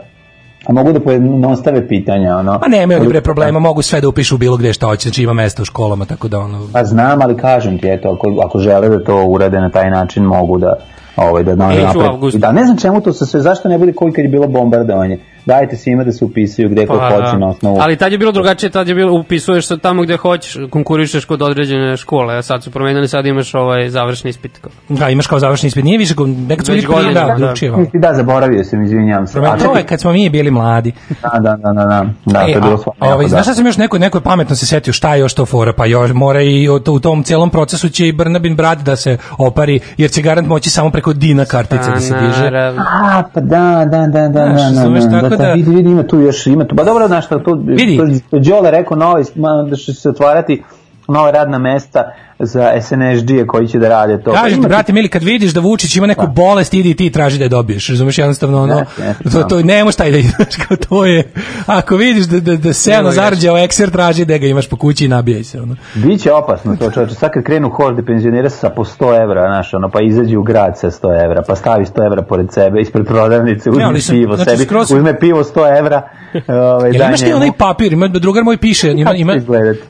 a 0.65 0.73
mogu 0.73 0.91
da 0.91 0.99
pojednostave 0.99 1.88
pitanja. 1.88 2.38
Ono. 2.38 2.59
Pa 2.59 2.67
nemaju 2.67 2.99
oni 2.99 3.09
bre 3.09 3.21
problema, 3.21 3.59
mogu 3.59 3.81
sve 3.81 4.01
da 4.01 4.07
upišu 4.07 4.38
bilo 4.38 4.57
gde 4.57 4.73
šta 4.73 4.88
hoće, 4.88 5.09
znači 5.09 5.23
ima 5.23 5.34
mesta 5.34 5.61
u 5.61 5.65
školama, 5.65 6.05
tako 6.05 6.27
da 6.27 6.39
ono... 6.39 6.67
Pa 6.73 6.84
znam, 6.84 7.21
ali 7.21 7.38
kažem 7.38 7.79
ti, 7.79 7.88
eto, 7.88 8.11
ako, 8.11 8.41
ako 8.45 8.59
žele 8.59 8.89
da 8.89 9.03
to 9.03 9.25
urade 9.25 9.59
na 9.59 9.69
taj 9.69 9.89
način, 9.89 10.23
mogu 10.23 10.57
da 10.57 10.75
ovaj 11.16 11.43
da 11.43 11.51
u 11.51 11.55
napred. 11.57 12.41
Da 12.41 12.51
ne 12.51 12.66
znam 12.66 12.78
čemu 12.78 13.01
to 13.01 13.14
se 13.14 13.26
sve, 13.26 13.39
zašto 13.39 13.70
ne 13.70 13.78
bude 13.78 13.93
koji 13.93 14.14
kad 14.14 14.26
je 14.26 14.30
bilo 14.30 14.47
bombardovanje. 14.47 15.20
Dajte 15.45 15.76
svima 15.76 16.03
da 16.03 16.11
se 16.11 16.26
upisuju 16.26 16.70
gde 16.70 16.86
ko 16.86 16.97
Pa, 16.97 17.09
hoće 17.09 17.32
da. 17.32 17.38
na 17.38 17.47
osnovu. 17.47 17.78
Ali 17.82 17.95
tad 17.97 18.11
je 18.11 18.18
bilo 18.18 18.32
drugačije, 18.32 18.70
tad 18.70 18.88
je 18.88 18.95
bilo 18.95 19.20
upisuješ 19.20 19.68
se 19.68 19.78
tamo 19.78 20.01
gde 20.01 20.18
hoćeš, 20.18 20.57
konkurišeš 20.70 21.26
kod 21.26 21.41
određene 21.41 21.97
škole, 21.97 22.38
a 22.38 22.41
sad 22.41 22.64
su 22.64 22.72
promenili, 22.72 23.07
sad 23.07 23.26
imaš 23.26 23.55
ovaj 23.55 23.89
završni 23.89 24.30
ispit. 24.30 24.57
kao. 24.61 24.72
Da, 24.89 25.09
imaš 25.09 25.28
kao 25.28 25.39
završni 25.39 25.68
ispit, 25.68 25.84
nije 25.84 25.97
više, 25.97 26.14
nekad 26.47 26.68
Već 26.68 26.88
bili 26.88 26.95
prije, 26.95 27.14
da, 27.14 27.36
da. 27.39 28.09
da, 28.09 28.14
zaboravio 28.14 28.64
sam, 28.64 28.84
izvinjavam 28.84 29.28
se. 29.28 29.34
Prema 29.34 29.57
to 29.57 29.78
je 29.78 29.84
kad 29.84 30.01
smo 30.01 30.11
mi 30.11 30.30
bili 30.30 30.51
mladi. 30.51 30.91
Da, 31.09 31.39
da, 31.39 31.55
da, 31.55 31.74
da, 31.74 31.86
da, 31.86 32.05
da, 32.26 32.34
to 32.34 32.47
E, 32.47 32.51
je 32.51 32.61
bilo 32.61 32.78
stvarno 32.78 33.14
ovaj, 33.14 33.28
znaš 33.28 33.43
šta 33.45 33.53
sam 33.53 33.66
još 33.66 33.78
neko, 33.78 33.99
neko 33.99 34.18
je 34.18 34.22
pametno 34.22 34.55
se 34.55 34.66
setio 34.66 34.93
šta 34.93 35.16
je 35.16 35.20
još 35.20 35.34
to 35.34 35.45
fora, 35.45 35.74
pa 35.74 35.86
još 35.86 36.11
mora 36.14 36.41
i 36.41 36.70
u, 36.70 36.80
tom 36.80 37.24
cijelom 37.24 37.49
procesu 37.49 37.89
će 37.89 38.07
i 38.07 38.11
Brnabin 38.11 38.55
brat 38.55 38.80
da 38.80 38.95
se 38.95 39.18
opari, 39.38 39.80
jer 39.97 40.11
će 40.11 40.22
garant 40.22 40.47
moći 40.47 40.70
samo 40.70 40.91
preko 41.04 41.14
Dina 41.14 41.45
kartice 41.45 41.91
da 41.91 41.99
se 41.99 42.14
diže. 42.14 42.43
naravno. 42.43 42.82
A, 43.04 43.24
pa 43.34 43.39
da, 43.41 43.86
da, 43.86 44.08
da, 44.08 44.08
da, 44.08 44.28
da, 44.28 44.47
da, 44.47 45.10
da, 45.10 45.22
da, 45.22 45.30
da- 45.30 45.36
da, 45.38 45.54
vidi, 45.54 45.72
vidi, 45.72 45.89
ima 45.89 46.04
tu 46.04 46.20
još, 46.20 46.47
ima 46.47 46.66
tu, 46.68 46.76
pa 46.76 46.84
dobro, 46.84 47.08
znaš 47.08 47.28
to, 47.28 47.39
Vidi. 47.66 47.97
to, 47.97 48.06
to 48.30 48.39
Đole 48.39 48.72
rekao 48.72 48.97
novi, 48.97 49.24
ma, 49.36 49.66
da 49.70 49.76
će 49.76 49.93
se 49.93 50.10
otvarati 50.10 50.64
nova 51.08 51.32
radna 51.32 51.58
mesta 51.58 52.12
za 52.46 52.72
SNSD-e 52.82 53.48
koji 53.48 53.68
će 53.68 53.80
da 53.80 53.89
rade 53.89 54.24
to. 54.24 54.34
Kažem 54.34 54.62
ti, 54.62 54.68
brate 54.68 54.94
mili, 54.94 55.10
kad 55.10 55.24
vidiš 55.24 55.54
da 55.54 55.60
Vučić 55.60 55.96
ima 55.96 56.08
neku 56.08 56.28
bolest, 56.28 56.74
idi 56.74 56.89
i 56.89 56.94
ti 56.94 57.10
traži 57.10 57.38
da 57.38 57.46
je 57.46 57.50
dobiješ. 57.50 57.89
Razumeš, 57.89 58.18
jednostavno, 58.18 58.64
ono, 58.64 58.80
Jeste, 58.80 59.04
jeste, 59.04 59.30
to, 59.30 59.44
to 59.44 59.62
ne 59.64 59.84
možeš 59.84 59.96
taj 59.96 60.12
da 60.12 60.18
ideš, 60.18 60.56
kao 60.68 60.78
to 60.78 61.06
je, 61.06 61.32
ako 61.66 61.96
vidiš 61.96 62.26
da, 62.26 62.39
da, 62.39 62.56
da 62.56 62.74
se 62.74 62.98
ono 63.00 63.12
zarđao 63.12 63.58
ekser, 63.58 63.89
traži 63.89 64.26
da 64.26 64.38
ga 64.38 64.48
imaš 64.48 64.70
po 64.70 64.76
kući 64.76 65.06
i 65.06 65.08
nabijaj 65.08 65.44
se, 65.44 65.62
ono. 65.62 65.76
Biće 65.96 66.32
opasno 66.32 66.76
to 66.76 66.91
čovječe, 66.91 67.16
sad 67.16 67.32
kad 67.32 67.44
krenu 67.44 67.70
horde 67.70 68.04
penzionera 68.06 68.50
sa 68.50 68.70
po 68.70 68.84
100 68.84 69.24
evra, 69.24 69.48
znaš, 69.48 69.74
ono, 69.74 69.89
pa 69.89 70.02
izađe 70.02 70.38
u 70.38 70.44
grad 70.44 70.80
sa 70.80 70.91
100 70.91 71.26
evra, 71.26 71.44
pa 71.48 71.56
stavi 71.56 71.86
100 71.86 72.06
evra 72.06 72.22
pored 72.22 72.54
sebe, 72.54 72.82
ispred 72.82 73.06
prodavnice, 73.06 73.70
uzme 73.70 73.84
ali 73.84 74.02
sam- 74.02 74.16
pivo 74.16 74.36
znači, 74.36 74.50
sebi, 74.50 74.70
skroz- 74.70 74.96
uzme 74.96 75.20
pivo 75.20 75.44
100 75.44 75.80
evra, 75.80 76.02
ovaj, 76.48 76.91
da 76.91 77.06
imaš 77.06 77.20
ti 77.20 77.34
onaj 77.34 77.52
papir, 77.58 77.94
ima 77.94 78.08
drugar 78.08 78.44
moj 78.44 78.58
piše, 78.58 78.91
ima, 78.91 79.16
ima, 79.16 79.34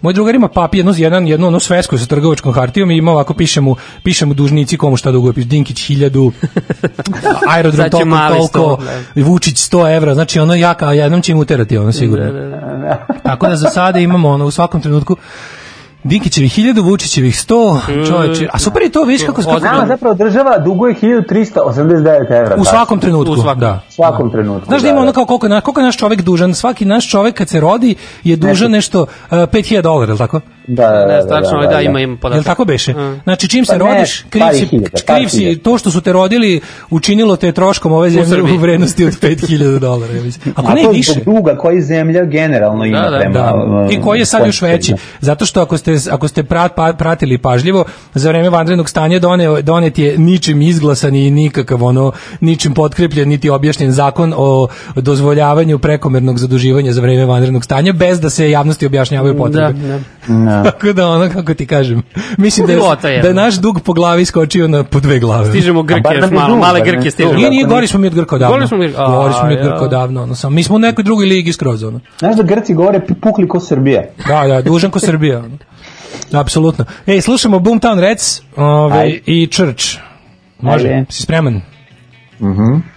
moj 0.02 0.14
drugar 0.14 0.36
ima 0.36 0.48
papir, 0.48 0.80
jednu, 0.80 0.94
jedan, 0.98 1.28
jednu 1.28 1.48
onu 1.48 1.60
svesku 1.60 1.98
sa 1.98 2.06
trgovačkom 2.44 2.54
hartijom 2.54 2.92
i 2.92 2.98
ima 2.98 3.12
ovako, 3.12 3.34
piše 3.34 3.62
mu, 3.62 3.76
piše 4.04 4.26
mu 4.26 4.34
dužnici 4.34 4.78
komu 4.78 4.98
šta 4.98 5.12
duguje, 5.12 5.34
piše 5.34 5.48
Dinkić 5.48 5.78
1000, 5.80 6.32
aerodrom 7.50 7.86
će 7.86 7.90
toliko, 7.90 8.18
toliko, 8.50 8.78
i 9.16 9.24
Vučić 9.24 9.56
100 9.56 9.96
evra, 9.98 10.14
znači 10.14 10.40
ono 10.40 10.56
jaka, 10.56 10.88
a 10.88 10.94
jednom 10.94 11.22
će 11.22 11.32
im 11.32 11.40
uterati 11.40 11.78
ono 11.78 11.92
sigurno. 11.92 12.26
Tako 13.24 13.48
da 13.48 13.56
za 13.56 13.70
sada 13.70 14.00
imamo 14.00 14.30
ono 14.30 14.46
u 14.46 14.52
svakom 14.52 14.82
trenutku 14.82 15.16
Dinkićevih 16.06 16.52
1000, 16.52 16.82
Vučićevih 16.82 17.36
100, 17.36 17.80
čoveče, 18.08 18.48
a 18.52 18.60
super 18.60 18.82
je 18.82 18.90
to, 18.90 19.04
vidiš 19.04 19.24
kako, 19.24 19.42
kako 19.42 19.60
Nama 19.60 19.88
zapravo 19.88 20.16
država 20.16 20.58
duguje 20.58 20.96
1389 20.96 22.32
evra. 22.34 22.56
u 22.56 22.66
svakom 22.66 23.00
trenutku, 23.00 23.34
U 23.34 23.38
svakom. 23.38 23.60
da. 23.60 23.80
U 23.90 23.92
svakom 23.92 24.32
trenutku. 24.32 24.66
Znaš 24.66 24.82
da 24.82 24.90
ima 24.90 25.00
ono 25.00 25.12
kao 25.12 25.26
koliko, 25.26 25.48
na- 25.48 25.62
koliko 25.62 25.80
je 25.82 25.86
naš 25.86 25.98
čovek 25.98 26.22
dužan, 26.22 26.54
svaki 26.54 26.86
naš 26.86 27.10
čovek 27.10 27.36
kad 27.36 27.50
se 27.50 27.60
rodi 27.60 27.96
je 28.24 28.36
dužan 28.36 28.72
nešto 28.72 29.02
uh, 29.02 29.08
5000 29.32 29.82
dolara, 29.82 30.10
je 30.10 30.14
li 30.14 30.18
tako? 30.18 30.42
Da, 30.68 30.84
da, 30.84 30.92
da, 30.92 31.08
Ne, 31.08 31.14
da, 31.14 31.22
strašno, 31.22 31.58
ali 31.58 31.68
da, 31.68 31.82
ima, 31.82 32.00
ima 32.00 32.12
Jel 32.12 32.18
podatak. 32.18 32.46
tako 32.46 32.66
beše? 32.66 32.94
Mm. 32.94 33.22
Znači 33.24 33.50
čim 33.50 33.66
se 33.66 33.78
Pa 33.80 33.86
ne, 33.86 33.94
rodiš, 33.94 34.26
kriv 34.30 34.44
si, 34.54 34.68
kriv 35.06 35.28
si 35.28 35.60
to 35.64 35.78
što 35.78 35.92
su 35.92 36.02
te 36.02 36.14
rodili 36.14 36.62
učinilo 36.90 37.36
te 37.36 37.52
troškom 37.52 37.92
ove 37.92 38.10
zemlje 38.10 38.54
u 38.54 38.58
vrednosti 38.58 39.06
od 39.06 39.14
5000 39.14 39.80
dolara. 39.80 40.14
Ako 40.56 40.72
A 40.72 40.74
ne 40.76 40.84
to 40.84 40.90
više. 40.90 41.12
zbog 41.12 41.36
duga 41.36 41.56
koji 41.58 41.82
zemlja 41.82 42.26
generalno 42.26 42.86
ima 42.86 43.00
Da, 43.00 43.10
da, 43.10 43.18
prema... 43.20 43.34
Da, 43.34 43.54
um, 43.54 43.92
i 43.92 44.02
koji 44.02 44.20
je 44.20 44.26
sad 44.26 44.46
još 44.46 44.62
veći. 44.62 44.94
Zato 45.20 45.46
što 45.46 45.62
ako 45.62 45.78
ste, 45.78 45.98
ako 46.12 46.28
ste 46.28 46.44
prat, 46.44 46.76
pa- 46.76 46.94
pratili 46.94 47.38
pažljivo, 47.38 47.86
za 48.14 48.30
vreme 48.30 48.50
vanrednog 48.50 48.90
stanja 48.90 49.20
done, 49.20 49.62
donet 49.62 49.98
je 49.98 50.18
ničim 50.18 50.62
izglasan 50.62 51.16
i 51.16 51.32
nikakav 51.32 51.84
ono, 51.84 52.12
ničim 52.40 52.74
potkrepljen, 52.74 53.30
niti 53.30 53.50
objašnjen 53.50 53.92
zakon 53.92 54.34
o 54.38 54.68
dozvoljavanju 54.96 55.80
prekomernog 55.80 56.38
zaduživanja 56.38 56.92
za 56.92 57.02
vreme 57.02 57.26
vanrednog 57.26 57.64
stanja, 57.64 57.94
bez 57.94 58.20
da 58.22 58.30
se 58.30 58.52
javnosti 58.52 58.86
objašnjavaju 58.86 59.38
potrebe. 59.38 59.74
Da, 59.74 59.88
da. 59.88 60.00
Tako 60.64 60.94
da 60.94 61.08
ono, 61.08 61.30
kako 61.30 61.54
ti 61.54 61.68
kažem, 61.68 62.04
mislim 62.38 62.68
da 62.68 62.74
je, 62.74 62.80
je. 63.06 63.22
da 63.22 63.28
je 63.28 63.34
naš 63.34 63.56
dug 63.56 63.80
po 63.82 63.94
glavi 63.94 64.26
skočio 64.26 64.68
na 64.68 64.84
po 64.84 65.00
dve 65.00 65.20
glave. 65.20 65.50
Stižemo 65.50 65.84
Grke, 65.84 66.10
je 66.14 66.32
malo, 66.32 66.56
male 66.58 66.82
Grke 66.82 67.12
stižemo. 67.12 67.34
Nije, 67.36 67.50
nije, 67.50 67.66
gori 67.66 67.88
smo 67.88 68.00
mi 68.00 68.08
od 68.08 68.16
Grka 68.16 68.36
odavno. 68.36 68.56
Gori 68.56 68.68
smo 68.68 68.78
mi- 68.78 68.94
a, 68.98 69.08
Gori 69.08 69.34
smo 69.34 69.48
mi 69.48 69.54
od 69.54 69.60
ja. 69.60 69.64
Grka 69.66 69.84
odavno. 69.84 70.24
Ono, 70.24 70.36
samo, 70.36 70.56
mi 70.56 70.64
smo 70.64 70.76
u 70.76 70.80
nekoj 70.80 71.04
drugoj 71.04 71.26
ligi 71.26 71.54
skroz. 71.54 71.84
Ono. 71.84 72.00
Znaš 72.20 72.36
da 72.36 72.44
Grci 72.44 72.74
govore 72.74 73.02
pukli 73.22 73.48
ko 73.48 73.60
Srbija. 73.60 74.04
Da, 74.28 74.48
da, 74.48 74.62
dužan 74.62 74.92
ko 74.92 75.00
Srbija. 75.00 75.40
ono. 75.40 75.58
Apsolutno. 76.34 76.86
Ej, 77.08 77.22
slušamo 77.22 77.60
Boomtown 77.60 78.00
Reds 78.00 78.42
ovaj, 78.56 79.00
Ajde. 79.02 79.20
i 79.26 79.48
Church. 79.48 79.86
Može, 80.62 80.88
Ajde. 80.88 81.06
si 81.10 81.24
spreman? 81.24 81.62
Hand 82.40 82.93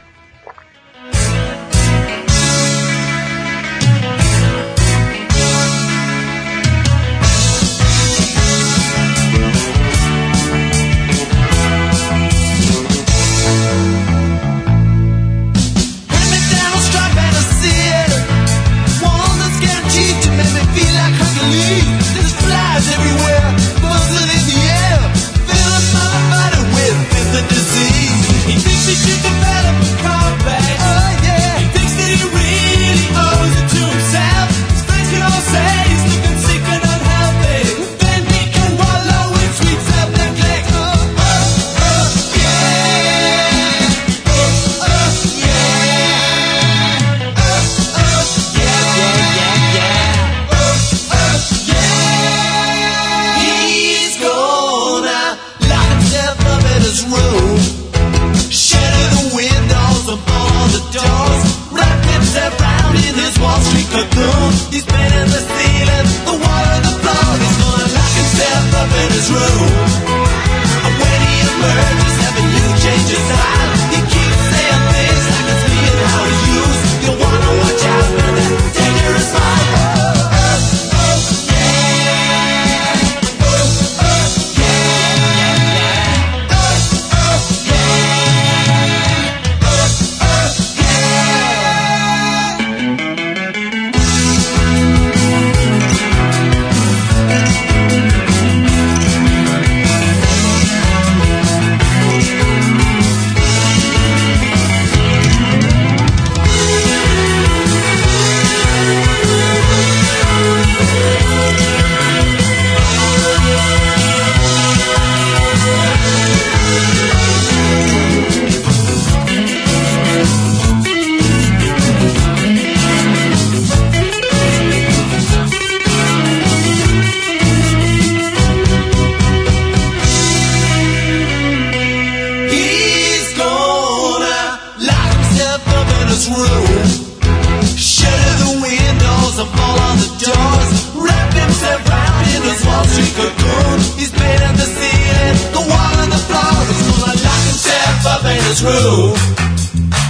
through. 148.66 149.14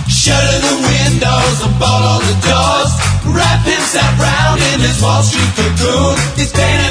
Shutting 0.09 0.63
the 0.65 0.77
windows 0.89 1.57
and 1.65 1.75
bolt 1.79 2.03
all 2.11 2.21
the 2.25 2.37
doors. 2.41 2.93
Wrap 3.37 3.61
himself 3.69 4.13
round 4.17 4.61
in 4.73 4.81
his 4.81 4.97
Wall 5.03 5.23
Street 5.23 5.53
cocoon. 5.57 6.17
It's 6.41 6.53
painted 6.53 6.86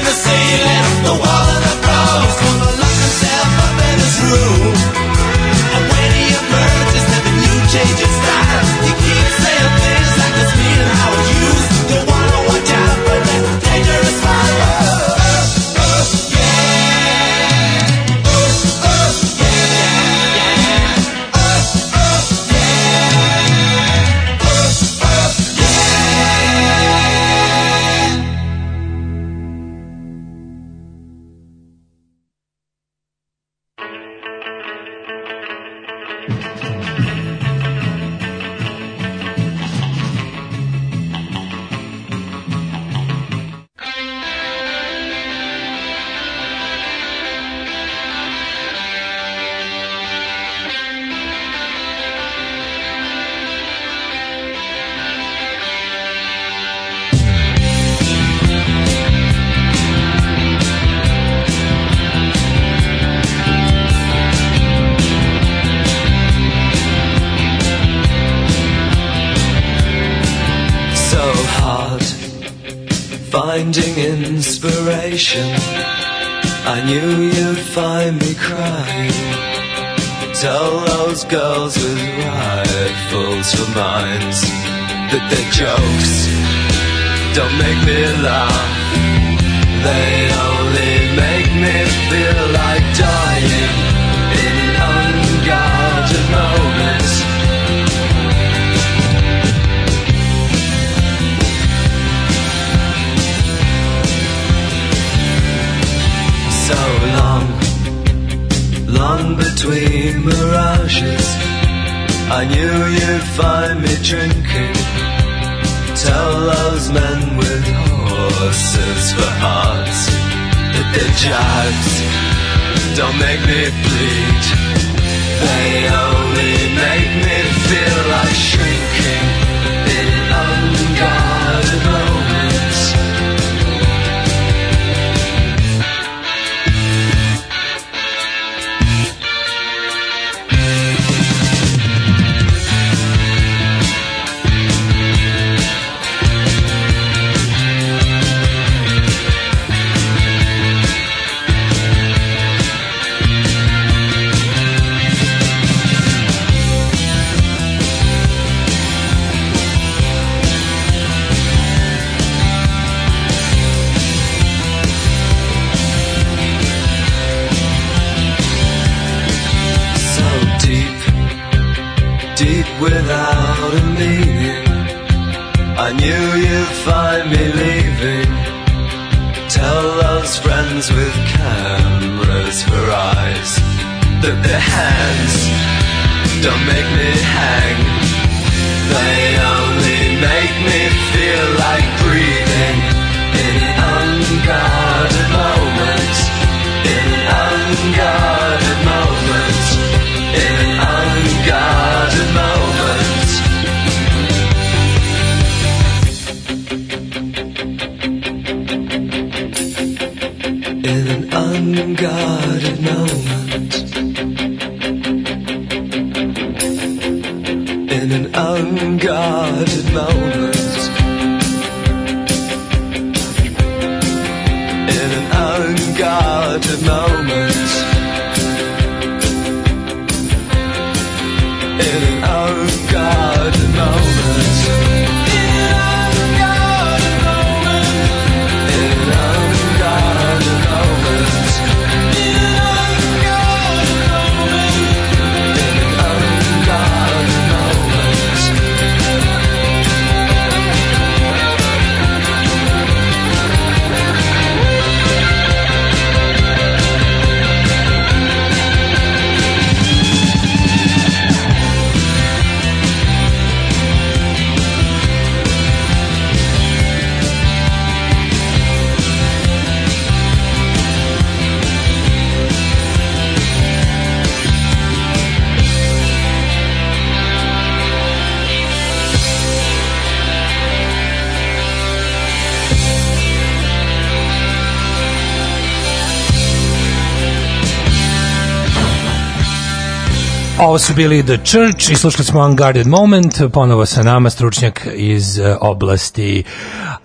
Ovo 290.60 290.80
su 290.80 290.93
bili 290.93 291.26
The 291.26 291.38
Church 291.38 291.89
i 291.91 291.95
slušali 291.95 292.24
smo 292.24 292.45
Unguarded 292.45 292.88
Moment, 292.88 293.41
ponovo 293.53 293.86
sa 293.86 294.03
nama 294.03 294.30
stručnjak 294.30 294.88
iz 294.95 295.39
eh, 295.39 295.56
oblasti 295.62 296.43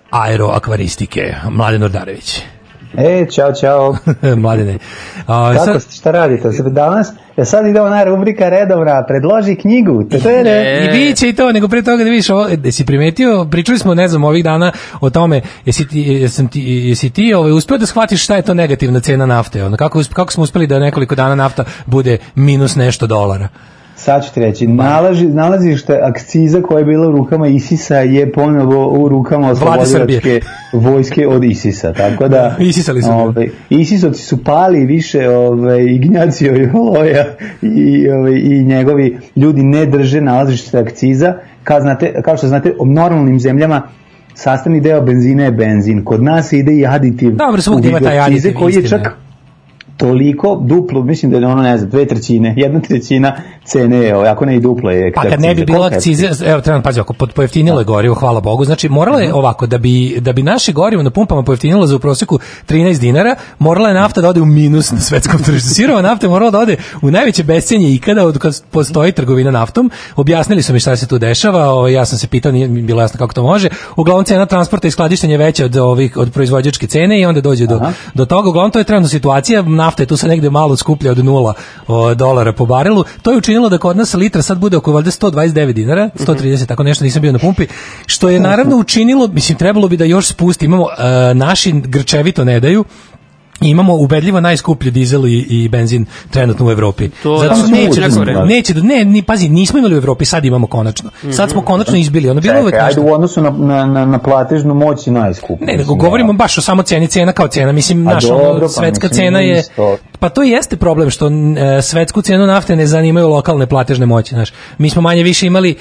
aeroakvaristike, 0.09 1.35
Mladen 1.49 1.83
Ordarević. 1.83 2.41
E, 2.97 3.25
čao, 3.35 3.53
čao. 3.53 3.95
Mladene. 4.41 4.77
A, 5.27 5.53
Kako 5.53 5.65
sad- 5.65 5.93
šta 5.93 6.11
radite? 6.11 6.49
Danas, 6.71 7.07
ja 7.37 7.45
sad 7.45 7.67
ide 7.67 7.81
ona 7.81 8.03
rubrika 8.03 8.49
redovna, 8.49 9.03
predloži 9.07 9.55
knjigu. 9.55 10.03
Je 10.11 10.43
Ne. 10.43 10.85
I 10.85 10.89
bit 10.91 11.17
će 11.17 11.29
i 11.29 11.33
to, 11.33 11.51
nego 11.51 11.67
pre 11.67 11.81
toga 11.81 12.03
da 12.03 12.09
vidiš 12.09 12.29
ovo, 12.29 12.47
e, 12.65 12.71
si 12.71 12.85
primetio, 12.85 13.45
pričali 13.51 13.79
smo, 13.79 13.95
ne 13.95 14.07
znam, 14.07 14.23
ovih 14.23 14.43
dana 14.43 14.71
o 15.01 15.09
tome, 15.09 15.41
jesi 15.65 15.87
ti, 15.87 16.01
jesam 16.01 16.47
ti, 16.47 16.61
jesi 16.61 17.09
ti 17.09 17.33
ovaj, 17.33 17.51
uspeo 17.51 17.77
da 17.77 17.85
shvatiš 17.85 18.23
šta 18.23 18.35
je 18.35 18.41
to 18.41 18.53
negativna 18.53 18.99
cena 18.99 19.25
nafte? 19.25 19.63
Ono, 19.65 19.77
kako, 19.77 20.01
kako 20.13 20.31
smo 20.31 20.43
uspeli 20.43 20.67
da 20.67 20.79
nekoliko 20.79 21.15
dana 21.15 21.35
nafta 21.35 21.63
bude 21.85 22.17
minus 22.35 22.75
nešto 22.75 23.07
dolara? 23.07 23.47
Sad 24.03 24.25
ću 24.25 24.33
ti 24.33 24.39
reći, 24.39 24.67
nalaži, 24.67 25.27
nalazište 25.27 25.99
akciza 26.03 26.61
koja 26.61 26.79
je 26.79 26.85
bila 26.85 27.07
u 27.07 27.11
rukama 27.11 27.47
Isisa 27.47 27.97
je 27.97 28.31
ponovo 28.31 28.87
u 28.87 29.09
rukama 29.09 29.49
oslobodilačke 29.49 30.41
vojske 30.73 31.27
od 31.27 31.43
Isisa, 31.43 31.93
tako 31.93 32.27
da... 32.27 32.55
Isisali 32.69 33.01
su 33.01 33.07
ga. 33.09 33.15
Ovaj, 33.15 33.49
Isisovci 33.69 34.21
su 34.21 34.43
pali 34.43 34.85
više 34.85 35.29
ovaj, 35.29 35.83
Ignacio 35.83 36.55
i 36.55 36.69
Oloja 36.73 37.25
i, 37.61 38.09
ovaj, 38.09 38.33
i 38.33 38.63
njegovi 38.63 39.17
ljudi 39.35 39.63
ne 39.63 39.85
drže 39.85 40.21
nalazište 40.21 40.77
akciza. 40.79 41.33
Kao, 41.63 41.81
znate, 41.81 42.21
kao 42.21 42.37
što 42.37 42.47
znate, 42.47 42.73
u 42.79 42.85
normalnim 42.85 43.39
zemljama 43.39 43.81
sastavni 44.33 44.81
deo 44.81 45.01
benzina 45.01 45.43
je 45.43 45.51
benzin. 45.51 46.05
Kod 46.05 46.23
nas 46.23 46.53
ide 46.53 46.73
i 46.73 46.85
aditiv 46.85 47.35
Dobro, 47.35 47.61
u 47.75 47.87
ima 47.87 47.99
taj 47.99 48.19
aditiv, 48.19 48.53
koji 48.59 48.73
je. 48.73 48.87
čak 48.87 49.20
toliko, 50.01 50.59
duplo, 50.61 51.03
mislim 51.03 51.31
da 51.31 51.37
je 51.37 51.47
ono, 51.47 51.61
ne 51.61 51.77
znam, 51.77 51.89
dve 51.89 52.05
trećine, 52.05 52.53
jedna 52.63 52.79
trećina 52.79 53.35
cene 53.65 53.97
je, 53.97 54.15
ovaj, 54.15 54.29
ako 54.29 54.45
ne 54.45 54.55
i 54.55 54.59
duplo 54.59 54.91
je. 54.91 55.11
Pa 55.13 55.21
kad 55.21 55.41
ne 55.41 55.55
bi 55.55 55.65
bilo 55.65 55.83
akcize, 55.85 56.29
evo 56.45 56.61
trebam 56.61 56.81
pazi, 56.81 56.99
ako 56.99 57.13
pojeftinilo 57.13 57.79
je 57.79 57.85
gorivo, 57.85 58.15
hvala 58.15 58.41
Bogu. 58.41 58.65
Znači 58.65 58.89
moralo 58.89 59.17
Mhm. 59.17 59.27
je 59.27 59.33
ovako 59.33 59.67
da 59.67 59.77
bi 59.77 60.17
da 60.19 60.33
bi 60.33 60.43
naše 60.43 60.71
gorivo 60.73 61.03
na 61.03 61.09
pumpama 61.09 61.43
pojeftinilo 61.43 61.87
za 61.87 61.95
u 61.95 61.99
proseku 61.99 62.39
13 62.67 62.99
dinara, 62.99 63.35
morala 63.59 63.87
je 63.87 63.93
nafta 63.93 64.21
da 64.21 64.29
ode 64.29 64.41
u 64.41 64.45
minus 64.45 64.91
na 64.91 64.99
svetskom 64.99 65.43
tržištu. 65.45 65.69
Sirova 65.69 66.01
nafta 66.01 66.25
je 66.25 66.29
morala 66.29 66.51
da 66.51 66.59
ode 66.59 66.75
u 67.01 67.11
najveće 67.11 67.43
bescenje 67.43 67.93
ikada 67.93 68.25
od 68.25 68.37
kad 68.37 68.61
postoji 68.71 69.11
trgovina 69.11 69.51
naftom. 69.51 69.91
Objasnili 70.15 70.61
su 70.61 70.73
mi 70.73 70.79
šta 70.79 70.95
se 70.95 71.07
tu 71.07 71.17
dešava, 71.17 71.69
ovaj, 71.69 71.93
ja 71.93 72.05
sam 72.05 72.17
se 72.19 72.27
pitao, 72.27 72.51
nije 72.51 72.67
mi 72.67 72.81
bilo 72.81 73.01
jasno 73.01 73.17
kako 73.17 73.33
to 73.33 73.43
može. 73.43 73.69
Uglavnom 73.95 74.25
cena 74.25 74.45
transporta 74.45 74.87
i 74.87 74.91
skladištenja 74.91 75.33
je 75.33 75.37
veća 75.37 75.65
od 75.65 75.77
ovih 75.77 76.17
od 76.17 76.31
proizvođačke 76.31 76.87
cene 76.87 77.21
i 77.21 77.25
onda 77.25 77.41
dođe 77.41 77.67
do, 77.67 77.81
do 78.13 78.25
toga. 78.25 78.49
Uglavnom 78.49 78.71
to 78.71 78.79
je 78.79 78.83
trenutna 78.85 79.09
situacija, 79.09 79.61
nafta 79.61 79.90
je 79.99 80.05
tu 80.05 80.17
sad 80.17 80.29
negde 80.29 80.49
malo 80.49 80.77
skuplja 80.77 81.11
od 81.11 81.25
nula 81.25 81.53
o, 81.87 82.15
dolara 82.15 82.53
po 82.53 82.65
barelu. 82.65 83.03
To 83.21 83.31
je 83.31 83.37
učinilo 83.37 83.69
da 83.69 83.77
kod 83.77 83.97
nas 83.97 84.13
litra 84.13 84.41
sad 84.41 84.57
bude 84.57 84.77
oko 84.77 84.91
valjda 84.91 85.11
129 85.11 85.73
dinara, 85.73 86.09
130, 86.15 86.65
tako 86.65 86.83
nešto 86.83 87.03
nisam 87.03 87.21
bio 87.21 87.31
na 87.31 87.39
pumpi, 87.39 87.67
što 88.05 88.29
je 88.29 88.39
naravno 88.39 88.77
učinilo, 88.77 89.27
mislim 89.27 89.57
trebalo 89.57 89.87
bi 89.87 89.97
da 89.97 90.05
još 90.05 90.27
spusti, 90.27 90.65
imamo 90.65 90.87
e, 90.89 91.33
naši 91.33 91.71
grčevito 91.71 92.43
ne 92.43 92.59
daju, 92.59 92.85
imamo 93.61 93.95
ubedljivo 93.95 94.41
najskuplji 94.41 94.91
dizel 94.91 95.25
i, 95.27 95.45
i 95.49 95.69
benzin 95.69 96.05
trenutno 96.29 96.65
u 96.65 96.71
Evropi. 96.71 97.09
To 97.23 97.37
Zato 97.37 97.55
što 97.55 97.67
da, 97.67 97.71
neće, 97.71 98.01
da, 98.33 98.45
neće, 98.45 98.73
da- 98.73 98.81
ne, 98.81 99.05
ni, 99.05 99.21
pazi, 99.21 99.49
nismo 99.49 99.79
imali 99.79 99.95
u 99.95 99.97
Evropi, 99.97 100.25
sad 100.25 100.45
imamo 100.45 100.67
konačno. 100.67 101.09
Sad 101.31 101.49
smo 101.49 101.61
konačno 101.61 101.97
izbili, 101.97 102.29
ono 102.29 102.41
bilo 102.41 102.61
uvek 102.61 102.73
Čekaj, 102.73 102.87
ajde 102.87 103.01
u 103.01 103.13
odnosu 103.13 103.41
na, 103.41 103.49
na, 103.49 103.85
na, 103.85 104.05
na 104.05 104.19
platežnu 104.19 104.73
moć 104.73 105.07
i 105.07 105.11
najskuplji. 105.11 105.65
Ne, 105.65 105.77
nego 105.77 105.95
govorimo 105.95 106.33
baš 106.33 106.57
o 106.57 106.61
samo 106.61 106.83
ceni, 106.83 107.07
cena 107.07 107.31
kao 107.31 107.47
cena. 107.47 107.71
Mislim, 107.71 108.07
A 108.07 108.13
naša 108.13 108.27
dobro, 108.27 108.61
pa 108.61 108.67
svetska 108.67 109.07
mislim, 109.07 109.25
cena 109.25 109.39
je... 109.39 109.63
Pa 110.19 110.29
to 110.29 110.43
jeste 110.43 110.77
problem 110.77 111.09
što 111.09 111.27
e, 111.27 111.81
svetsku 111.81 112.21
cenu 112.21 112.45
nafte 112.47 112.75
ne 112.75 112.87
zanimaju 112.87 113.27
lokalne 113.27 113.65
platežne 113.67 114.05
moći, 114.05 114.35
znaš. 114.35 114.53
Mi 114.77 114.89
smo 114.89 115.01
manje 115.01 115.23
više 115.23 115.47
imali, 115.47 115.75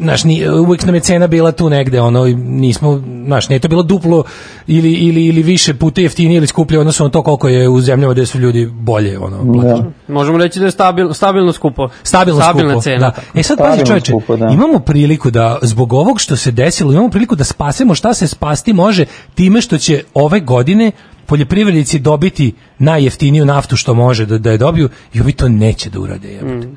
znaš, 0.00 0.24
ni, 0.24 0.48
uvijek 0.48 0.84
nam 0.84 0.94
je 0.94 1.00
cena 1.00 1.26
bila 1.26 1.52
tu 1.52 1.70
negde, 1.70 2.00
ono, 2.00 2.26
i 2.26 2.34
nismo, 2.34 3.02
znaš, 3.26 3.48
nije 3.48 3.58
to 3.58 3.68
bilo 3.68 3.82
duplo 3.82 4.24
ili, 4.66 4.92
ili, 4.92 5.26
ili 5.26 5.42
više 5.42 5.74
puta 5.74 6.00
jeftinije 6.00 6.36
ili 6.36 6.46
skuplje, 6.46 6.78
odnosno 6.78 7.06
na 7.06 7.10
to 7.10 7.22
koliko 7.22 7.48
je 7.48 7.68
u 7.68 7.80
zemljama 7.80 8.12
gde 8.12 8.26
su 8.26 8.38
ljudi 8.38 8.66
bolje, 8.72 9.18
ono, 9.18 9.52
platežno. 9.52 9.92
Možemo 10.08 10.38
reći 10.38 10.58
da 10.58 10.64
je 10.64 10.70
stabil, 10.70 11.12
stabilno 11.12 11.52
skupo. 11.52 11.88
Stabilno 12.02 12.40
Stabilna 12.40 12.72
skupo. 12.72 12.82
cena. 12.82 13.10
Da. 13.10 13.40
E 13.40 13.42
sad 13.42 13.58
pazi 13.58 13.86
čoveče, 13.86 14.12
skupo, 14.12 14.36
da. 14.36 14.48
imamo 14.48 14.78
priliku 14.78 15.30
da 15.30 15.58
zbog 15.62 15.92
ovog 15.92 16.20
što 16.20 16.36
se 16.36 16.50
desilo, 16.50 16.92
imamo 16.92 17.10
priliku 17.10 17.36
da 17.36 17.44
spasemo 17.44 17.94
šta 17.94 18.14
se 18.14 18.26
spasti 18.26 18.72
može 18.72 19.04
time 19.34 19.60
što 19.60 19.78
će 19.78 20.02
ove 20.14 20.40
godine 20.40 20.92
poljoprivrednici 21.26 21.98
dobiti 21.98 22.54
najjeftiniju 22.78 23.44
naftu 23.44 23.76
što 23.76 23.94
može 23.94 24.26
da, 24.26 24.38
da 24.38 24.50
je 24.50 24.58
dobiju 24.58 24.88
i 25.14 25.20
ovi 25.20 25.32
to 25.32 25.48
neće 25.48 25.90
da 25.90 26.00
urade. 26.00 26.28
jebote. 26.32 26.68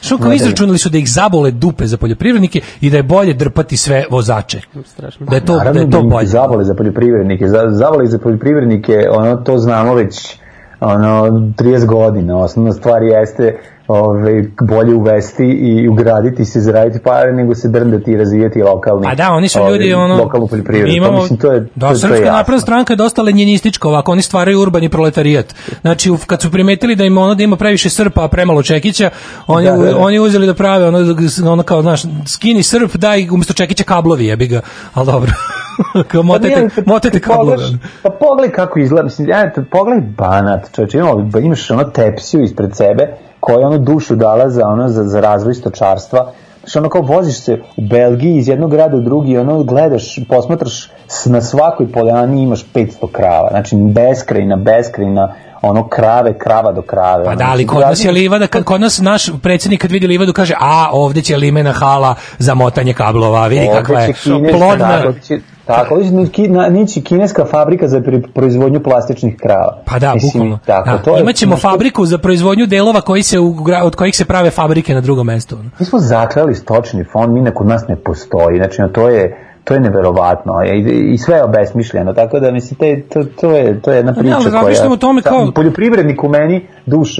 Što 0.00 0.18
kao 0.18 0.32
izračunali 0.32 0.78
su 0.78 0.90
da 0.90 0.98
ih 0.98 1.10
zabole 1.10 1.50
dupe 1.50 1.86
za 1.86 1.96
poljoprivrednike 1.96 2.60
i 2.80 2.90
da 2.90 2.96
je 2.96 3.02
bolje 3.02 3.34
drpati 3.34 3.76
sve 3.76 4.04
vozače. 4.10 4.60
Strašno. 4.84 5.26
Da 5.26 5.36
je 5.36 5.44
to, 5.44 5.52
da 5.52 5.58
Naravno 5.58 5.80
je 5.80 5.90
to 5.90 5.98
im 5.98 6.08
bolje. 6.08 6.26
Zavale 6.26 6.64
za 6.64 6.74
poljoprivrednike. 6.74 7.48
Za, 7.48 7.64
zavale 7.70 8.06
za 8.06 8.18
poljoprivrednike, 8.18 9.08
ono, 9.10 9.36
to 9.36 9.58
znamo 9.58 9.94
već 9.94 10.36
ono, 10.80 11.22
30 11.56 11.86
godina. 11.86 12.36
Osnovna 12.36 12.72
stvar 12.72 13.02
jeste 13.02 13.58
ove, 13.88 14.44
bolje 14.60 14.94
uvesti 14.94 15.44
i 15.44 15.88
ugraditi 15.88 16.44
se, 16.44 16.60
zaraditi 16.60 16.98
pare, 16.98 17.32
nego 17.32 17.54
se 17.54 17.68
drndati 17.68 18.10
i 18.10 18.16
razvijati 18.16 18.62
lokalni, 18.62 19.02
Pa 19.04 19.14
da, 19.14 19.30
oni 19.30 19.48
su 19.48 19.60
ove, 19.60 19.70
ljudi 19.70 19.94
ono 19.94 20.16
lokalnu 20.16 20.46
poljoprivredu. 20.46 20.92
imamo, 20.92 21.12
pa, 21.12 21.18
mislim, 21.18 21.38
to 21.38 21.52
je, 21.52 21.66
da, 21.74 21.88
to, 21.88 21.94
Srpska 21.96 22.16
je 22.16 22.32
napredna 22.32 22.60
stranka 22.60 22.92
je 22.92 22.96
dosta 22.96 23.22
lenjinistička, 23.22 23.88
ovako 23.88 24.12
oni 24.12 24.22
stvaraju 24.22 24.60
urbani 24.60 24.88
proletarijat. 24.88 25.54
Znači 25.80 26.12
kad 26.26 26.42
su 26.42 26.50
primetili 26.50 26.96
da 26.96 27.04
im 27.04 27.18
ono 27.18 27.34
da 27.34 27.42
ima 27.42 27.56
previše 27.56 27.90
Srpa, 27.90 28.24
a 28.24 28.28
premalo 28.28 28.62
Čekića, 28.62 29.10
oni 29.46 29.66
Da, 29.66 29.72
da, 29.72 29.84
da. 29.84 29.98
oni 29.98 30.18
uzeli 30.18 30.46
da 30.46 30.54
prave 30.54 30.88
ono 30.88 30.98
ono 31.46 31.62
kao 31.62 31.82
znaš, 31.82 32.02
skini 32.26 32.62
Srp, 32.62 32.94
daj 32.94 33.28
umesto 33.30 33.52
Čekića 33.54 33.84
kablovi, 33.84 34.26
jebi 34.26 34.46
ga. 34.46 34.60
Al 34.94 35.04
dobro. 35.04 35.30
kao 36.10 36.22
Pa 36.22 36.22
motete, 36.22 36.68
kad- 36.68 36.86
motete 36.86 37.20
kad 37.20 37.36
kablove. 37.36 37.56
Pa 38.02 38.10
pogledaj 38.10 38.50
kako 38.50 38.78
izgleda, 38.78 39.04
mislim, 39.04 39.28
ja, 39.28 39.52
pogledaj 39.70 40.04
banat, 40.08 40.74
čovječe, 40.74 40.98
ima, 40.98 41.08
imaš 41.42 41.70
ono 41.70 41.84
tepsiju 41.84 42.42
ispred 42.42 42.76
sebe, 42.76 43.08
koja 43.40 43.58
je 43.58 43.66
ono 43.66 43.78
dušu 43.78 44.16
dala 44.16 44.50
za, 44.50 44.68
ono, 44.68 44.88
za, 44.88 45.04
za 45.04 45.20
razvoj 45.20 45.54
stočarstva, 45.54 46.32
Znači 46.60 46.78
ono 46.78 46.88
kao 46.88 47.02
voziš 47.02 47.40
se 47.40 47.58
u 47.76 47.82
Belgiji 47.82 48.36
iz 48.36 48.48
jednog 48.48 48.70
grada 48.70 48.96
u 48.96 49.00
drugi, 49.00 49.38
ono 49.38 49.62
gledaš, 49.62 50.18
posmatraš 50.28 50.90
na 51.26 51.40
svakoj 51.40 51.92
poljani 51.92 52.42
imaš 52.42 52.64
500 52.64 52.88
krava, 53.12 53.48
znači 53.50 53.76
beskrajna, 53.76 54.56
beskrajna, 54.56 55.32
ono 55.62 55.88
krave, 55.88 56.38
krava 56.38 56.72
do 56.72 56.82
krave. 56.82 57.24
Pa 57.24 57.30
ono, 57.30 57.38
da, 57.38 57.46
ali 57.48 57.66
kod 57.66 57.80
nas 57.80 58.04
je 58.04 58.12
livada, 58.12 58.46
kad- 58.46 58.64
kod 58.64 58.80
nas 58.80 58.98
naš 58.98 59.30
predsjednik 59.42 59.80
kad 59.80 59.90
vidi 59.90 60.06
livadu 60.06 60.32
kaže, 60.32 60.54
a 60.60 60.88
ovdje 60.92 61.22
će 61.22 61.36
limena 61.36 61.72
hala 61.72 62.14
za 62.38 62.54
motanje 62.54 62.92
kablova, 62.94 63.46
vidi 63.46 63.68
kakva 63.74 64.00
je 64.00 64.12
kineska, 64.14 64.58
plodna, 64.58 64.88
tako 64.98 65.12
će- 65.18 65.40
Tako, 65.68 65.94
ki- 66.32 66.48
na- 66.48 66.68
nići 66.68 67.00
kineska 67.00 67.44
fabrika 67.44 67.88
za 67.88 68.02
proizvodnju 68.34 68.82
plastičnih 68.82 69.36
krava. 69.36 69.78
Pa 69.84 69.98
da, 69.98 70.14
Mislim, 70.14 70.30
bukvalno. 70.32 70.58
Tako, 70.66 70.90
da, 70.90 70.98
to 70.98 71.16
je, 71.16 71.22
imaćemo 71.22 71.54
to- 71.54 71.60
fabriku 71.60 72.06
za 72.06 72.18
proizvodnju 72.18 72.66
delova 72.66 73.00
koji 73.00 73.22
se 73.22 73.38
od 73.84 73.96
kojih 73.96 74.16
se 74.16 74.24
prave 74.24 74.50
fabrike 74.50 74.94
na 74.94 75.00
drugom 75.00 75.26
mestu. 75.26 75.56
Mi 75.78 75.86
smo 75.86 75.98
zaklali 75.98 76.54
stočni 76.54 77.04
fond, 77.04 77.32
mi 77.34 77.40
ne 77.40 77.54
kod 77.54 77.66
nas 77.66 77.88
ne 77.88 77.96
postoji, 77.96 78.56
znači 78.56 78.82
no, 78.82 78.88
to 78.88 79.08
je 79.08 79.44
to 79.64 79.74
je 79.74 79.80
neverovatno 79.80 80.52
i, 80.64 80.80
i 81.12 81.18
sve 81.18 81.36
je 81.36 81.44
obesmišljeno, 81.44 82.12
tako 82.12 82.40
da 82.40 82.50
mislim 82.50 82.78
te, 82.78 83.02
to, 83.02 83.24
to, 83.40 83.50
je, 83.50 83.80
to 83.80 83.90
je 83.90 83.96
jedna 83.96 84.12
Pa 84.12 84.16
ne, 84.16 84.22
priča 84.22 84.36
ali 84.36 84.74
koja... 84.76 84.92
o 84.92 84.96
tome 84.96 85.22
kao- 85.22 85.52
Poljoprivrednik 85.52 86.24
u 86.24 86.28
meni, 86.28 86.66
duš, 86.86 87.16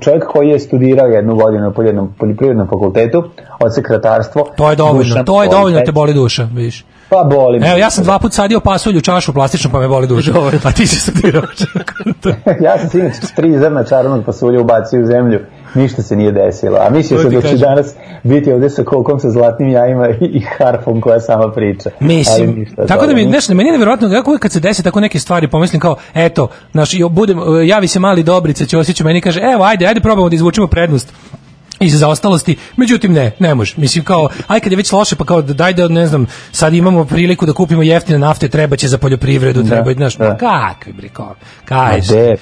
čovjek 0.00 0.24
koji 0.26 0.48
je 0.48 0.58
studirao 0.58 1.06
jednu 1.06 1.34
godinu 1.36 1.62
na 1.62 1.70
poljoprivrednom, 1.70 2.14
poljoprivrednom 2.18 2.66
fakultetu, 2.66 3.24
od 3.60 3.74
sekretarstvo... 3.74 4.48
To 4.56 4.70
je 4.70 4.76
dovoljno, 4.76 5.24
to 5.24 5.42
je 5.42 5.48
dovoljno 5.48 5.78
da 5.78 5.84
te 5.84 5.92
boli 5.92 6.14
duša, 6.14 6.48
vidiš. 6.54 6.84
Pa 7.08 7.24
boli. 7.24 7.60
me. 7.60 7.68
Evo, 7.68 7.78
ja 7.78 7.90
sam 7.90 8.04
dva 8.04 8.18
put 8.18 8.32
sadio 8.32 8.60
pasulju 8.60 8.98
u 8.98 9.02
čašu 9.02 9.32
plastičnu 9.32 9.70
pa 9.70 9.80
me 9.80 9.88
boli 9.88 10.06
duša. 10.06 10.32
A 10.64 10.72
ti 10.72 10.86
si 10.86 11.00
studirao. 11.00 11.42
ja 12.66 12.78
sam 12.78 12.88
sinoć 12.88 13.14
tri 13.36 13.58
zrna 13.58 13.84
čarnog 13.84 14.24
pasulja 14.24 14.60
ubacio 14.60 15.02
u 15.02 15.06
zemlju, 15.06 15.40
ništa 15.74 16.02
se 16.02 16.16
nije 16.16 16.32
desilo. 16.32 16.78
A 16.80 16.90
mislio 16.90 17.22
sam 17.22 17.30
da 17.30 17.42
će 17.42 17.56
danas 17.56 17.94
biti 18.22 18.52
ovde 18.52 18.70
sa 18.70 18.84
kolkom 18.84 19.20
sa 19.20 19.30
zlatnim 19.30 19.68
jajima 19.68 20.08
i, 20.08 20.40
harfom 20.58 21.00
koja 21.00 21.20
sama 21.20 21.52
priča. 21.52 21.90
Ali 22.00 22.14
Mislim, 22.14 22.54
ništa, 22.58 22.86
tako 22.86 23.06
da 23.06 23.14
mi, 23.14 23.24
znaš, 23.24 23.48
meni 23.48 23.68
je 23.68 23.72
nevjerojatno 23.72 24.10
kako 24.10 24.30
uvijek 24.30 24.42
kad 24.42 24.52
se 24.52 24.60
desi 24.60 24.82
tako 24.82 25.00
neke 25.00 25.18
stvari, 25.18 25.48
pomislim 25.48 25.80
kao, 25.80 25.96
eto, 26.14 26.48
naš, 26.72 26.90
budem, 27.10 27.38
javi 27.66 27.88
se 27.88 28.00
mali 28.00 28.22
Dobrica, 28.22 28.66
Ćosić, 28.66 29.00
meni 29.00 29.20
kaže, 29.20 29.40
evo, 29.40 29.64
ajde, 29.64 29.86
ajde 29.86 30.00
probamo 30.00 30.28
da 30.28 30.34
izvučemo 30.34 30.66
prednost 30.66 31.12
iz 31.80 31.98
zaostalosti, 31.98 32.56
međutim 32.76 33.12
ne, 33.12 33.30
ne 33.38 33.54
može. 33.54 33.74
Mislim 33.76 34.04
kao, 34.04 34.28
aj 34.46 34.60
kad 34.60 34.72
je 34.72 34.76
već 34.76 34.92
loše, 34.92 35.16
pa 35.16 35.24
kao 35.24 35.42
da 35.42 35.52
daj 35.52 35.72
da 35.72 35.88
ne 35.88 36.06
znam, 36.06 36.26
sad 36.52 36.74
imamo 36.74 37.04
priliku 37.04 37.46
da 37.46 37.52
kupimo 37.52 37.82
jeftine 37.82 38.18
nafte, 38.18 38.48
treba 38.48 38.76
će 38.76 38.88
za 38.88 38.98
poljoprivredu, 38.98 39.62
Da, 39.62 39.68
treba, 39.68 39.92
znaš, 39.92 40.16
da. 40.16 40.36
kakvi 40.36 40.92
bre, 40.92 41.08
kao, 41.08 41.34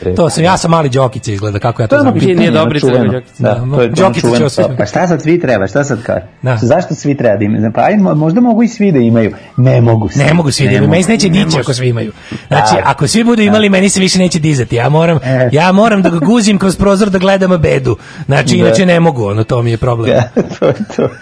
bre. 0.00 0.14
To 0.14 0.30
sam, 0.30 0.44
ja 0.44 0.56
sam 0.56 0.70
mali 0.70 0.88
Đokica 0.88 1.32
izgleda, 1.32 1.58
kako 1.58 1.82
ja 1.82 1.88
to 1.88 1.96
To 1.96 2.02
znam. 2.02 2.14
Nije- 2.14 2.26
nije 2.26 2.36
pitanje, 2.38 2.60
ono 2.60 2.80
čuveno. 2.80 2.98
nego 2.98 3.12
Đokica. 3.12 3.42
Da, 3.42 3.54
Da, 3.54 3.76
to 3.76 3.82
je 3.82 3.88
Đokica 3.88 4.02
ono 4.04 4.14
čuveno. 4.36 4.38
Ćosić. 4.40 4.64
Pa 4.78 4.86
šta 4.86 5.08
sad 5.08 5.22
svi 5.22 5.40
treba, 5.40 5.66
šta 5.66 5.84
sad 5.84 6.02
kaže? 6.02 6.20
Da. 6.42 6.56
Zašto 6.56 6.94
svi 6.94 7.16
treba 7.16 7.36
da 7.36 7.44
imaju? 7.44 7.72
Pa 7.74 7.80
mo- 7.82 8.14
možda 8.14 8.40
mogu 8.40 8.62
i 8.62 8.68
svi 8.68 8.92
da 8.92 8.98
imaju. 8.98 9.34
Ne 9.56 9.80
mogu 9.80 10.08
svi. 10.08 10.18
Ne 10.18 10.34
mogu 10.34 10.50
svi 10.50 10.64
da 10.64 10.72
imaju, 10.72 10.90
meni 10.90 11.02
se 11.02 11.10
neće 11.10 11.28
dići 11.28 11.58
ako 11.60 11.74
svi 11.74 11.88
imaju. 11.88 12.12
Znači, 12.48 12.74
Da. 12.74 12.82
ako 12.84 13.06
svi 13.06 13.24
budu 13.24 13.42
imali, 13.42 13.68
meni 13.68 13.88
se 13.88 14.00
više 14.00 14.18
neće 14.18 14.38
dizati. 14.38 14.76
Ja 14.76 14.88
moram, 14.88 15.18
E. 15.18 15.48
ja 15.52 15.72
moram 15.72 16.02
da 16.02 16.10
ga 16.10 16.18
guzim 16.18 16.58
kroz 16.58 16.76
prozor 16.76 17.10
da 17.10 17.18
gledam 17.18 17.50
bedu. 17.52 17.96
Znači, 18.26 18.48
Da. 18.48 18.56
inače 18.56 18.86
ne 18.86 19.00
mogu, 19.00 19.25
ono, 19.26 19.44
to 19.44 19.62
mi 19.62 19.70
je 19.70 19.76
problem. 19.76 20.10
Ja, 20.10 20.22
to 20.58 20.66
je 20.66 20.74
to. 20.96 21.08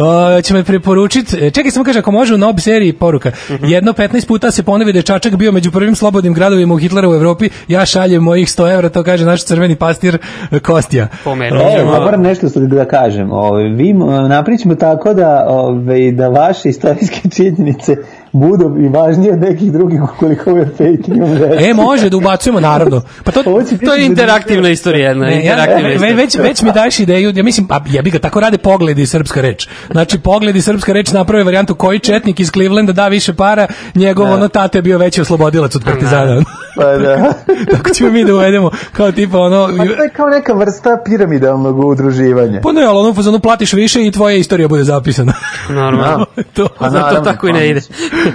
O, 0.00 0.42
će 0.42 0.54
me 0.54 0.64
preporučiti. 0.64 1.50
Čekaj, 1.50 1.70
samo 1.70 1.84
kaže, 1.84 1.98
ako 1.98 2.10
može 2.10 2.34
u 2.34 2.38
nob 2.38 2.60
seriji 2.60 2.92
poruka. 2.92 3.32
Jedno 3.62 3.92
15 3.92 4.26
puta 4.26 4.50
se 4.50 4.62
ponovi 4.62 4.92
da 4.92 4.98
je 4.98 5.02
Čačak 5.02 5.36
bio 5.36 5.52
među 5.52 5.70
prvim 5.70 5.94
slobodnim 5.94 6.34
gradovima 6.34 6.74
u 6.74 6.78
Hitlera 6.78 7.08
u 7.08 7.14
Evropi. 7.14 7.48
Ja 7.68 7.86
šaljem 7.86 8.22
mojih 8.22 8.48
100 8.48 8.74
evra, 8.74 8.88
to 8.88 9.02
kaže 9.02 9.24
naš 9.24 9.44
crveni 9.44 9.76
pastir 9.76 10.18
e, 10.50 10.58
Kostija. 10.58 11.08
Pomenuo. 11.24 11.60
E, 11.60 11.64
Možemo- 11.64 12.00
moram 12.00 12.22
nešto 12.22 12.48
sad 12.48 12.62
da 12.62 12.84
kažem. 12.84 13.32
Ove, 13.32 13.68
vi 13.68 13.90
m, 13.90 13.98
napričamo 14.28 14.74
tako 14.74 15.14
da, 15.14 15.46
ove, 15.48 16.12
da 16.12 16.28
vaše 16.28 16.68
istorijske 16.68 17.28
činjenice 17.30 17.96
budu 18.32 18.76
i 18.80 18.88
važnije 18.88 19.32
od 19.32 19.40
nekih 19.40 19.72
drugih 19.72 20.02
ukoliko 20.04 20.50
je 20.50 20.66
fake 20.66 21.08
news. 21.08 21.40
E, 21.60 21.74
može 21.74 22.10
da 22.10 22.16
ubacujemo, 22.16 22.60
naravno. 22.60 23.02
Pa 23.24 23.32
to, 23.32 23.42
To 23.86 23.94
je 23.94 24.06
interaktivna 24.06 24.68
istorija, 24.68 25.08
jedna, 25.08 25.26
Ne, 25.26 25.32
ja, 25.34 25.40
interaktivna 25.40 25.88
ve- 25.88 25.94
istorija. 25.94 26.16
već, 26.16 26.34
već 26.36 26.62
mi 26.62 26.72
daješ 26.72 26.98
ideju, 26.98 27.32
ja 27.34 27.42
mislim, 27.42 27.66
a 27.70 27.80
jebi 27.86 28.10
ga, 28.10 28.18
tako 28.18 28.40
rade 28.40 28.58
pogledi 28.58 29.06
srpska 29.06 29.40
reč. 29.40 29.68
Znači, 29.90 30.18
pogledi 30.18 30.62
srpska 30.62 30.92
reč 30.92 31.12
naprave 31.12 31.44
varijantu 31.44 31.74
koji 31.74 31.98
četnik 31.98 32.40
iz 32.40 32.50
Clevelanda 32.50 32.92
da 32.92 33.08
više 33.08 33.34
para, 33.34 33.66
njegov 33.94 34.32
ono 34.32 34.48
tate 34.48 34.82
bio 34.82 34.98
veći 34.98 35.20
oslobodilac 35.20 35.76
od 35.76 35.84
partizana. 35.84 36.42
Pa 36.76 36.84
da. 36.84 37.32
tako 37.76 37.90
ćemo 37.90 38.10
mi 38.10 38.24
da 38.24 38.34
uvedemo, 38.34 38.70
kao 38.92 39.12
tipa 39.12 39.38
ono... 39.38 39.68
Pa 39.78 39.84
to 39.84 40.02
je 40.02 40.10
kao 40.16 40.28
neka 40.28 40.52
vrsta 40.52 40.98
piramidalnog 41.04 41.78
udruživanja. 41.84 42.60
Pa 42.62 42.72
ne, 42.72 42.82
ali 42.84 42.98
ono 42.98 43.14
fazonu 43.14 43.40
platiš 43.40 43.72
više 43.72 44.06
i 44.06 44.10
tvoja 44.10 44.36
istorija 44.36 44.68
bude 44.68 44.84
zapisana. 44.84 45.32
Normalno. 45.68 46.26
to, 46.56 46.68
Pa 46.78 46.90
Zar 46.90 47.14
to 47.14 47.20
tako 47.20 47.48
i 47.48 47.52
pa 47.52 47.58
ne 47.58 47.68
ide? 47.68 47.80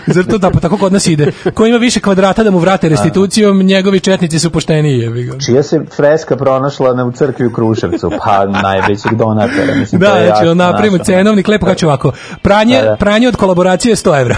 Zar 0.07 0.25
to 0.25 0.37
da, 0.37 0.49
pa 0.51 0.59
tako 0.59 0.77
kod 0.77 0.93
nas 0.93 1.07
ide. 1.07 1.31
Ko 1.53 1.65
ima 1.65 1.77
više 1.77 1.99
kvadrata 1.99 2.43
da 2.43 2.51
mu 2.51 2.59
vrate 2.59 2.89
restitucijom, 2.89 3.61
njegovi 3.61 3.99
četnici 3.99 4.39
su 4.39 4.49
pošteniji. 4.49 4.99
jebi 4.99 5.23
ga. 5.23 5.33
Čija 5.45 5.63
se 5.63 5.81
freska 5.95 6.35
pronašla 6.37 6.93
na, 6.93 7.05
u 7.05 7.11
crkvi 7.11 7.45
u 7.45 7.53
Kruševcu? 7.53 8.11
Pa 8.25 8.45
najvećeg 8.45 9.15
donatora. 9.15 9.75
Mislim, 9.75 10.01
Da, 10.01 10.23
znači, 10.25 10.47
on 10.47 10.57
napravimo 10.57 10.97
cenovnik, 10.97 11.47
lepo 11.47 11.65
kaže 11.65 11.85
ovako. 11.85 12.11
Pranje, 12.41 12.81
Da, 12.81 12.89
da. 12.89 12.95
pranje 12.95 13.27
od 13.27 13.35
kolaboracije 13.35 13.95
100 13.95 14.21
evra. 14.21 14.35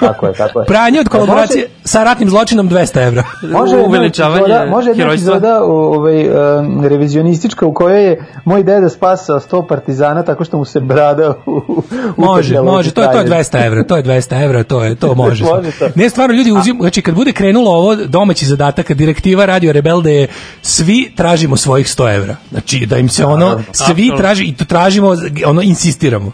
Tako 0.00 0.26
je, 0.26 0.32
tako 0.32 0.60
je. 0.60 0.66
Pranje 0.66 1.00
od 1.00 1.06
Da, 1.06 1.10
kolaboracije 1.10 1.68
sa 1.84 2.04
ratnim 2.04 2.30
zločinom 2.30 2.70
200 2.70 3.06
evra. 3.06 3.24
Može 3.42 3.76
Uveličavanje 3.76 4.42
epizoda, 4.42 4.66
može 4.70 4.90
jedna 4.90 5.06
epizoda 5.06 5.62
ovaj, 5.62 6.28
um, 6.28 6.84
revizionistička 6.84 7.66
u 7.66 7.74
kojoj 7.74 8.04
je 8.04 8.26
moj 8.44 8.62
deda 8.62 8.88
spasao 8.88 9.40
100 9.40 9.68
partizana 9.68 10.22
tako 10.22 10.44
što 10.44 10.58
mu 10.58 10.64
se 10.64 10.80
brada 10.80 11.34
u, 11.46 11.50
u 11.50 11.82
Može, 12.16 12.60
može, 12.60 12.90
to 12.90 13.02
je, 13.02 13.12
to 13.12 13.18
je 13.18 13.26
200 13.26 13.66
evra, 13.66 13.84
to 13.84 13.96
je 13.96 14.02
200 14.02 14.44
evra, 14.44 14.62
to 14.62 14.84
je, 14.84 14.94
to 14.94 15.14
može. 15.24 15.44
Može 15.44 15.70
to. 15.78 15.88
Ne, 15.94 16.10
stvarno 16.10 16.34
ljudi 16.34 16.52
uzim, 16.52 16.76
znači 16.80 17.02
kad 17.02 17.14
bude 17.14 17.32
krenulo 17.32 17.70
ovo 17.70 17.96
domaći 17.96 18.46
zadatak, 18.46 18.92
direktiva 18.92 19.46
Radio 19.46 19.72
Rebelde 19.72 20.14
je 20.14 20.28
svi 20.62 21.12
tražimo 21.16 21.56
svojih 21.56 21.86
100 21.86 22.16
evra. 22.16 22.36
Znači 22.50 22.86
da 22.86 22.98
im 22.98 23.08
se 23.08 23.24
ono, 23.24 23.60
svi 23.72 24.10
traži, 24.16 24.44
i 24.44 24.56
to 24.56 24.64
tražimo, 24.64 25.16
ono 25.46 25.62
insistiramo. 25.62 26.32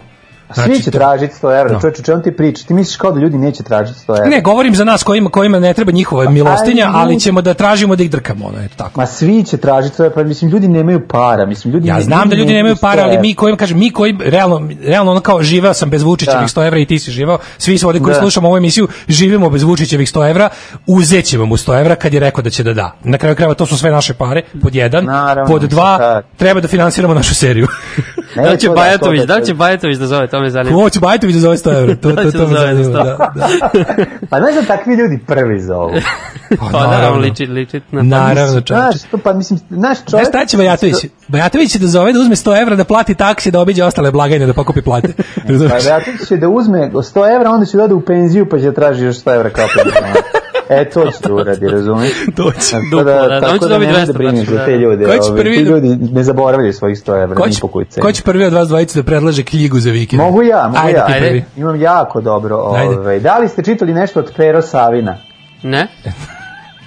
Znači, 0.54 0.70
Svi 0.70 0.78
će 0.78 0.90
to- 0.90 0.98
tražiti 0.98 1.34
100 1.34 1.50
evra, 1.52 1.72
No. 1.72 1.80
čovječe, 1.80 2.02
čemu 2.02 2.22
ti 2.22 2.32
pričaš? 2.32 2.64
Ti 2.64 2.74
misliš 2.74 2.96
kao 2.96 3.12
da 3.12 3.20
ljudi 3.20 3.38
neće 3.38 3.62
tražiti 3.62 3.98
100 4.00 4.16
evra? 4.16 4.28
Ne, 4.28 4.40
govorim 4.40 4.74
za 4.74 4.84
nas 4.84 5.02
kojima, 5.02 5.30
kojima 5.30 5.60
ne 5.60 5.74
treba 5.74 5.92
njihova 5.92 6.30
milostinja, 6.30 6.84
ali 6.86 6.96
ali 6.96 7.12
ljudi- 7.12 7.20
ćemo 7.20 7.42
da 7.42 7.54
tražimo 7.54 7.96
da 7.96 8.02
ih 8.02 8.10
drkamo, 8.10 8.46
ono, 8.46 8.58
eto 8.60 8.74
tako. 8.76 9.00
Ma 9.00 9.06
svi 9.06 9.44
će 9.44 9.56
tražiti 9.56 9.94
100 9.94 10.04
evra, 10.04 10.14
pa 10.14 10.22
mislim, 10.22 10.50
ljudi 10.50 10.68
nemaju 10.68 11.08
para, 11.08 11.46
mislim, 11.46 11.74
ljudi 11.74 11.88
Ja 11.88 11.94
ne- 11.94 12.02
znam 12.02 12.28
da 12.28 12.36
ljudi 12.36 12.52
nemaju 12.52 12.74
100 12.74 12.80
para, 12.80 13.02
ali 13.02 13.18
mi 13.18 13.34
koji 13.34 13.56
kažem 13.56 13.78
mi 13.78 13.90
koji 13.90 14.16
realno 14.20 14.56
realno 14.82 15.10
ono 15.10 15.20
kao 15.20 15.42
živeo 15.42 15.74
sam 15.74 15.90
bez 15.90 16.02
Vučićevih 16.02 16.40
Da. 16.40 16.48
100 16.48 16.66
evra 16.66 16.78
i 16.78 16.86
ti 16.86 16.98
si 16.98 17.10
živeo, 17.10 17.38
svi 17.58 17.78
su 17.78 17.86
ovde 17.86 18.00
koji 18.00 18.14
Da. 18.14 18.20
slušamo 18.20 18.48
ovu 18.48 18.56
emisiju 18.56 18.88
živimo 19.08 19.50
bez 19.50 19.62
Vučićevih 19.62 20.08
100 20.08 20.30
evra, 20.30 20.48
uzećemo 20.86 21.46
mu 21.46 21.56
100 21.56 21.80
evra 21.80 21.94
kad 21.94 22.14
je 22.14 22.20
rekao 22.20 22.42
da 22.42 22.50
će 22.50 22.62
da 22.62 22.72
da. 22.72 22.96
Na 23.02 23.18
kraju 23.18 23.36
krajeva 23.36 23.54
to 23.54 23.66
su 23.66 23.78
sve 23.78 23.90
naše 23.90 24.14
pare, 24.14 24.42
pod 24.62 24.74
jedan, 24.74 25.04
Naravno, 25.04 25.46
pod 25.48 25.62
dva, 25.62 25.94
šta? 25.96 26.22
treba 26.36 26.60
da 26.60 26.68
finansiramo 26.68 27.14
našu 27.14 27.34
seriju. 27.34 27.66
Da 28.36 28.56
će 28.56 28.66
to 28.66 28.74
Bajatović, 28.74 29.20
to 29.20 29.26
da 29.26 29.40
će 29.40 29.54
Bajatović 29.54 29.96
da 29.98 30.06
zove, 30.06 30.26
to 30.36 30.42
me 30.42 30.50
zanima. 30.50 30.76
Ko 30.76 30.90
će 30.90 31.00
Bajtović 31.00 31.36
zove 31.36 31.56
100 31.56 31.78
evra? 31.78 31.94
To, 31.94 32.10
to, 32.16 32.32
to, 32.32 32.46
me 32.46 32.54
za 32.54 32.66
zanima, 32.66 32.84
100. 32.84 32.92
da, 32.92 33.32
da. 33.34 33.48
Pa 34.30 34.40
ne 34.40 34.52
znam, 34.52 34.64
takvi 34.64 34.94
ljudi 34.94 35.18
prvi 35.26 35.60
zovu. 35.60 35.90
Pa 36.72 36.86
naravno, 36.86 37.20
liči, 37.20 37.46
liči 37.46 37.80
na 37.90 38.00
to. 38.00 38.06
Naravno, 38.06 38.60
čovječe. 38.60 38.98
Znaš, 38.98 39.10
to, 39.10 39.18
pa 39.18 39.32
mislim, 39.32 39.60
naš 39.70 39.98
Znaš 39.98 40.10
čovjek... 40.10 40.28
šta 40.28 40.46
će 40.46 40.56
Bajatović? 40.56 40.94
Bajatović 41.28 41.72
će 41.72 41.78
da 41.78 41.86
zove 41.86 42.12
da 42.12 42.20
uzme 42.20 42.34
100 42.34 42.62
evra 42.62 42.76
da 42.76 42.84
plati 42.84 43.14
taksi 43.14 43.50
da 43.50 43.60
obiđe 43.60 43.84
ostale 43.84 44.10
blagajne 44.10 44.46
da 44.46 44.52
pokupi 44.52 44.82
plate. 44.82 45.12
Pa? 45.46 45.78
Beatrice 45.84 46.26
će 46.26 46.36
da 46.36 46.48
uzme 46.48 46.90
100 46.92 47.36
evra, 47.36 47.50
onda 47.50 47.66
će 47.66 47.76
da 47.76 47.84
ode 47.84 47.94
u 47.94 48.00
penziju 48.00 48.48
pa 48.48 48.58
će 48.58 48.64
da 48.64 48.72
traži 48.72 49.04
još 49.04 49.16
100 49.16 49.34
evra 49.34 49.50
kao 49.50 49.66
penzijona. 49.76 50.14
E, 50.68 50.90
to 50.90 51.10
će 51.10 51.28
da 51.28 51.34
uradi, 51.34 51.68
razumiješ? 51.68 52.12
To 52.36 52.52
će. 52.52 52.76
Da, 53.04 53.22
on 53.22 53.40
tako 53.40 53.52
će 53.52 53.58
da 53.58 53.68
dobiti 53.68 53.92
nemoj 53.92 54.06
200, 54.06 54.06
da 54.06 54.30
znači, 54.30 54.50
za 54.50 54.64
te 54.64 54.70
da. 54.70 54.76
ljude. 54.76 55.04
Ko 55.04 55.12
će 55.12 55.30
ovaj, 55.30 55.40
prvi 55.42 55.56
ti 55.56 55.64
da- 55.64 55.70
ljudi 55.70 55.98
ne 56.12 56.22
zaboravljaju 56.22 56.72
svojih 56.72 56.98
100 56.98 57.22
evra, 57.22 57.36
Ko 57.36 57.46
ni 57.46 57.52
će, 57.52 57.60
po 57.60 57.68
kuj 57.68 57.84
ko 58.02 58.12
će 58.12 58.22
prvi 58.22 58.44
od 58.44 58.52
vas 58.52 58.68
dvojice 58.68 58.98
da 58.98 59.06
predlaže 59.06 59.42
knjigu 59.42 59.80
za 59.80 59.90
vikend? 59.90 60.22
Mogu 60.22 60.42
ja, 60.42 60.62
mogu 60.68 60.86
Ajde, 60.86 60.98
ja. 60.98 61.06
Ajde. 61.08 61.26
prvi. 61.26 61.44
Imam 61.56 61.80
jako 61.80 62.20
dobro. 62.20 62.72
Ajde. 62.76 62.98
Ovaj. 62.98 63.20
Da 63.20 63.38
li 63.38 63.48
ste 63.48 63.62
čitali 63.62 63.92
nešto 63.92 64.20
od 64.20 64.32
Pero 64.36 64.62
Savina? 64.62 65.18
Ne? 65.62 65.88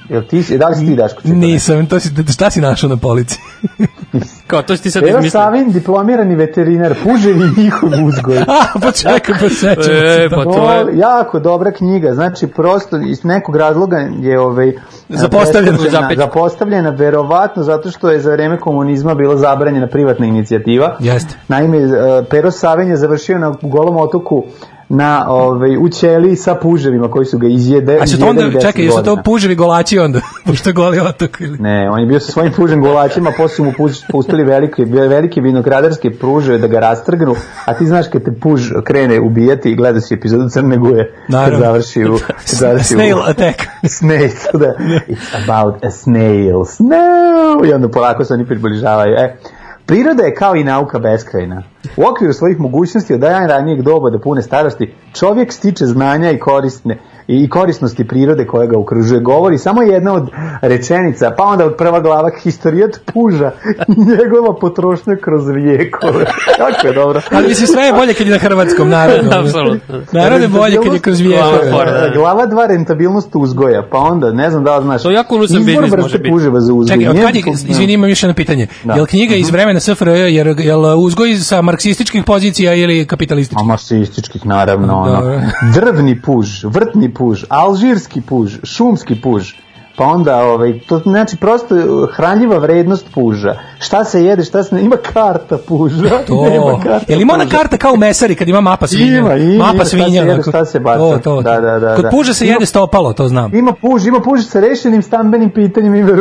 Jel 0.10 0.22
ti, 0.24 0.44
si- 0.44 0.58
da 0.58 0.68
li 0.68 0.76
si 0.76 0.86
ti 0.86 0.96
Daško 0.96 1.22
čitao? 1.22 1.36
Nisam, 1.36 1.86
to 1.86 2.00
si, 2.00 2.10
šta 2.30 2.50
si 2.50 2.62
našao 2.62 2.90
na 2.90 2.98
polici? 2.98 3.40
Kao, 4.48 4.62
to 4.62 4.78
si 4.78 4.84
ti 4.84 4.92
sad 4.92 5.04
izmislio. 5.04 5.30
Savin, 5.32 5.72
diplomirani 5.72 6.36
veterinar, 6.36 6.96
puževi 7.04 7.40
i 7.48 7.62
njihov 7.62 7.90
uzgoj. 8.06 8.38
A, 8.48 8.80
pa 8.82 8.92
čekaj, 8.92 9.36
pa 9.36 9.50
sećam 9.50 9.94
E, 9.96 9.98
se. 10.08 10.28
pa 10.30 10.44
to 10.46 10.72
je... 10.72 10.98
Jako 10.98 11.40
dobra 11.40 11.72
knjiga, 11.72 12.14
znači 12.14 12.48
prosto 12.48 12.98
iz 13.00 13.24
nekog 13.24 13.56
razloga 13.56 13.98
je 14.20 14.40
ovaj 14.40 14.74
Zapostavljena. 15.10 15.78
Zapet. 15.92 16.18
zapostavljena 16.18 16.90
verovatno 16.90 17.64
zato 17.64 17.92
što 17.92 18.10
je 18.10 18.20
za 18.20 18.32
vreme 18.32 18.60
komunizma 18.60 19.16
bila 19.16 19.38
zabranjena 19.38 19.88
privatna 19.88 20.26
inicijativa. 20.26 20.96
Jeste. 21.00 21.36
Naime, 21.48 21.78
eh, 21.78 21.90
Pero 22.30 22.52
Saven 22.52 22.88
je 22.88 22.98
završio 22.98 23.40
na 23.40 23.54
golom 23.62 23.98
otoku 23.98 24.44
na 24.90 25.26
ovaj 25.28 25.78
u 25.78 25.90
ćeliji 25.90 26.36
sa 26.36 26.56
puževima 26.56 27.12
koji 27.12 27.26
su 27.26 27.38
ga 27.38 27.48
izjede. 27.48 28.00
A 28.02 28.08
su 28.08 28.20
to 28.20 28.26
izjedali 28.26 28.48
onda, 28.48 28.60
10 28.60 28.62
čekaj, 28.62 28.90
su 28.90 29.04
to 29.04 29.18
puževi 29.24 29.56
golači 29.56 30.00
onda, 30.00 30.22
pošto 30.48 30.74
goli 30.74 31.00
otok 31.00 31.42
ili... 31.42 31.58
Ne, 31.58 31.90
on 31.90 32.00
je 32.00 32.06
bio 32.06 32.20
sa 32.20 32.32
svojim 32.32 32.54
pužem 32.54 32.82
golačima, 32.82 33.32
posle 33.38 33.56
su 33.56 33.64
mu 33.64 33.74
pustili 34.12 34.44
velike, 34.44 34.86
velike 34.86 35.42
vinogradarske 35.42 36.12
pruže 36.12 36.58
da 36.58 36.68
ga 36.68 36.80
rastrgnu, 36.80 37.36
a 37.66 37.74
ti 37.74 37.86
znaš 37.88 38.06
kad 38.12 38.24
te 38.24 38.32
puž 38.32 38.62
krene 38.84 39.20
ubijati 39.20 39.72
i 39.72 39.76
gleda 39.76 40.02
si 40.02 40.14
epizodu 40.14 40.50
Crne 40.50 40.78
guje, 40.78 41.14
kad 41.32 41.60
završi 41.60 42.06
u... 42.06 42.18
završi 42.46 42.96
u- 42.96 42.98
Snail 42.98 43.18
attack. 43.28 43.62
snail, 43.98 44.30
da. 44.54 44.74
It's 45.08 45.44
about 45.44 45.86
a 45.86 45.92
snail. 45.92 46.66
Snail! 46.66 47.66
I 47.66 47.74
onda 47.74 47.90
polako 47.90 48.26
se 48.26 48.34
oni 48.34 48.46
približavaju. 48.46 49.16
E, 49.18 49.38
priroda 49.86 50.24
je 50.24 50.36
kao 50.36 50.56
i 50.56 50.64
nauka 50.64 51.00
beskrajna. 51.00 51.64
U 51.98 52.04
okviru 52.12 52.34
svojih 52.34 52.60
mogućnosti 52.60 53.14
od 53.14 53.20
najranijeg 53.20 53.82
doba 53.82 54.10
do 54.10 54.20
pune 54.20 54.42
starosti, 54.42 54.94
čovjek 55.14 55.54
stiče 55.54 55.86
znanja 55.86 56.32
i 56.32 56.40
korisne 56.40 57.00
i 57.28 57.50
korisnosti 57.50 58.08
prirode 58.08 58.46
koja 58.46 58.66
ga 58.66 58.80
okružuje. 58.80 59.22
Govori 59.22 59.58
samo 59.58 59.82
jedna 59.82 60.14
od 60.14 60.30
rečenica, 60.62 61.32
pa 61.38 61.44
onda 61.44 61.66
od 61.66 61.76
prva 61.76 62.00
glava 62.00 62.30
historijat 62.44 63.00
puža 63.14 63.52
njegova 63.88 64.56
potrošnja 64.62 65.16
kroz 65.16 65.48
vijekove. 65.48 66.26
Kako 66.58 66.88
je 66.88 66.94
dobro. 66.94 67.22
Ali 67.32 67.48
mislim 67.48 67.68
sve 67.68 67.84
je 67.84 67.94
bolje 67.94 68.14
kad 68.14 68.28
je 68.28 68.34
na 68.34 68.40
hrvatskom 68.40 68.90
narodu. 68.90 69.30
Apsolutno. 69.44 70.02
Naravno 70.12 70.46
je 70.46 70.48
bolje 70.48 70.78
kad 70.84 70.94
je 70.94 71.00
kroz 71.00 71.20
vijekove. 71.20 71.70
Glava 71.70 71.92
da. 71.92 72.12
Glava 72.14 72.48
2 72.48 72.68
rentabilnost 72.68 73.30
uzgoja, 73.34 73.88
pa 73.92 73.98
onda, 73.98 74.32
ne 74.32 74.50
znam 74.52 74.64
da 74.64 74.78
li 74.78 74.84
znaš, 74.84 75.04
To 75.04 75.12
jako 75.12 75.36
unusan 75.36 75.58
izbor 75.58 75.84
biznis 75.84 76.02
može 76.02 76.18
biti. 76.18 76.32
puževa 76.32 76.60
za 76.60 76.74
uzgoj. 76.74 76.98
Čekaj, 76.98 77.10
od 77.10 77.26
kad 77.26 77.36
je, 77.36 77.44
izvini, 77.68 77.94
imam 77.94 78.10
još 78.10 78.24
jedno 78.24 78.34
pitanje. 78.34 78.68
Da. 78.84 78.94
Je 78.94 79.02
li 79.02 79.08
knjiga 79.08 79.36
iz 79.36 79.50
vremena 79.50 79.80
SFRJ, 79.80 80.12
jer, 80.12 80.48
je 80.48 80.76
li 80.76 80.96
uzgoj 80.98 81.36
sa 81.36 81.62
marksističkih 81.70 82.24
pozicija 82.24 82.74
ili 82.74 83.02
A 83.02 83.06
kapitalističkih? 83.06 83.66
marksističkih, 83.66 84.46
naravno, 84.46 84.98
ono. 84.98 85.42
Drvni 85.76 86.22
puž, 86.22 86.48
vrtni 86.66 87.14
puž, 87.14 87.44
alžirski 87.50 88.22
puž, 88.22 88.58
šumski 88.66 89.16
puž, 89.16 89.54
pa 89.98 90.06
onda, 90.06 90.38
ovaj, 90.38 90.80
to 90.80 90.98
znači 91.00 91.38
prosto 91.38 91.76
hranjiva 92.08 92.58
vrednost 92.58 93.06
puža. 93.14 93.54
Šta 93.80 94.04
se 94.04 94.24
jede, 94.24 94.44
šta 94.44 94.64
se 94.64 94.76
ne, 94.76 94.82
ima 94.82 94.96
karta 94.98 95.58
puža. 95.60 96.10
To. 96.28 96.44
Nema 96.50 96.80
karta 96.80 97.06
Je 97.08 97.16
li 97.16 97.22
ima 97.22 97.34
ona 97.34 97.46
karta 97.48 97.78
kao 97.78 97.94
u 97.94 97.98
mesari 97.98 98.36
kad 98.36 98.48
ima 98.48 98.62
mapa 98.62 98.88
svinja? 98.88 99.18
Ima, 99.18 99.36
ima, 99.36 99.58
mapa 99.58 99.74
ima, 99.74 99.76
šta 99.76 99.86
se 99.86 99.90
svinja. 99.98 100.22
jede, 100.22 100.42
šta 100.44 100.66
se 100.66 100.80
baca. 100.80 100.98
To, 101.00 101.18
to. 101.20 101.42
Da, 101.42 101.62
da, 101.62 101.80
da, 101.80 101.96
Kod 101.96 102.04
da. 102.04 102.10
puža 102.10 102.34
se 102.34 102.46
Ima- 102.46 102.54
jede 102.54 102.66
stopalo, 102.66 103.14
to 103.14 103.28
znam. 103.28 103.56
Ima 103.56 103.74
puž, 103.74 104.06
ima 104.06 104.20
puž 104.22 104.42
sa 104.44 104.60
rešenim 104.62 105.02
stambenim 105.04 105.50
pitanjima, 105.52 105.98
ima 105.98 106.12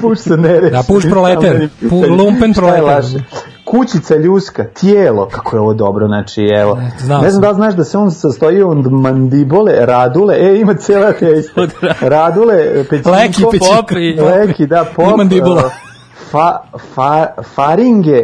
puž 0.00 0.18
sa 0.18 0.36
nerešenim 0.38 0.70
Da, 0.72 0.82
puž 0.84 1.04
proleter. 1.04 1.68
Pu- 1.82 2.18
lumpen 2.18 2.52
proleter. 2.54 3.04
Kućica 3.66 4.16
ljuska, 4.16 4.64
tijelo, 4.64 5.26
kako 5.26 5.56
je 5.56 5.60
ovo 5.60 5.74
dobro, 5.74 6.06
znači, 6.06 6.42
evo. 6.42 6.78
znao 6.98 7.20
ne 7.20 7.22
sam. 7.22 7.30
znam 7.30 7.42
da 7.42 7.48
li 7.48 7.54
znaš 7.54 7.74
da 7.74 7.84
se 7.84 7.98
on 7.98 8.10
sastoji 8.10 8.62
od 8.62 8.92
mandibole, 8.92 9.72
radule, 9.78 10.36
e, 10.36 10.60
ima 10.60 10.74
cijela 10.74 11.12
testa. 11.12 11.66
Radule, 12.00 12.56
pećinko, 12.84 13.10
Leki, 13.10 13.32
pećinko. 13.44 13.76
Pop 13.76 13.90
i- 13.90 14.20
leki, 14.20 14.66
da, 14.66 14.84
pop, 14.96 15.04
I 15.06 15.16
mandibula. 15.16 15.70
fa, 16.30 16.60
fa, 16.94 17.26
faringe, 17.44 18.22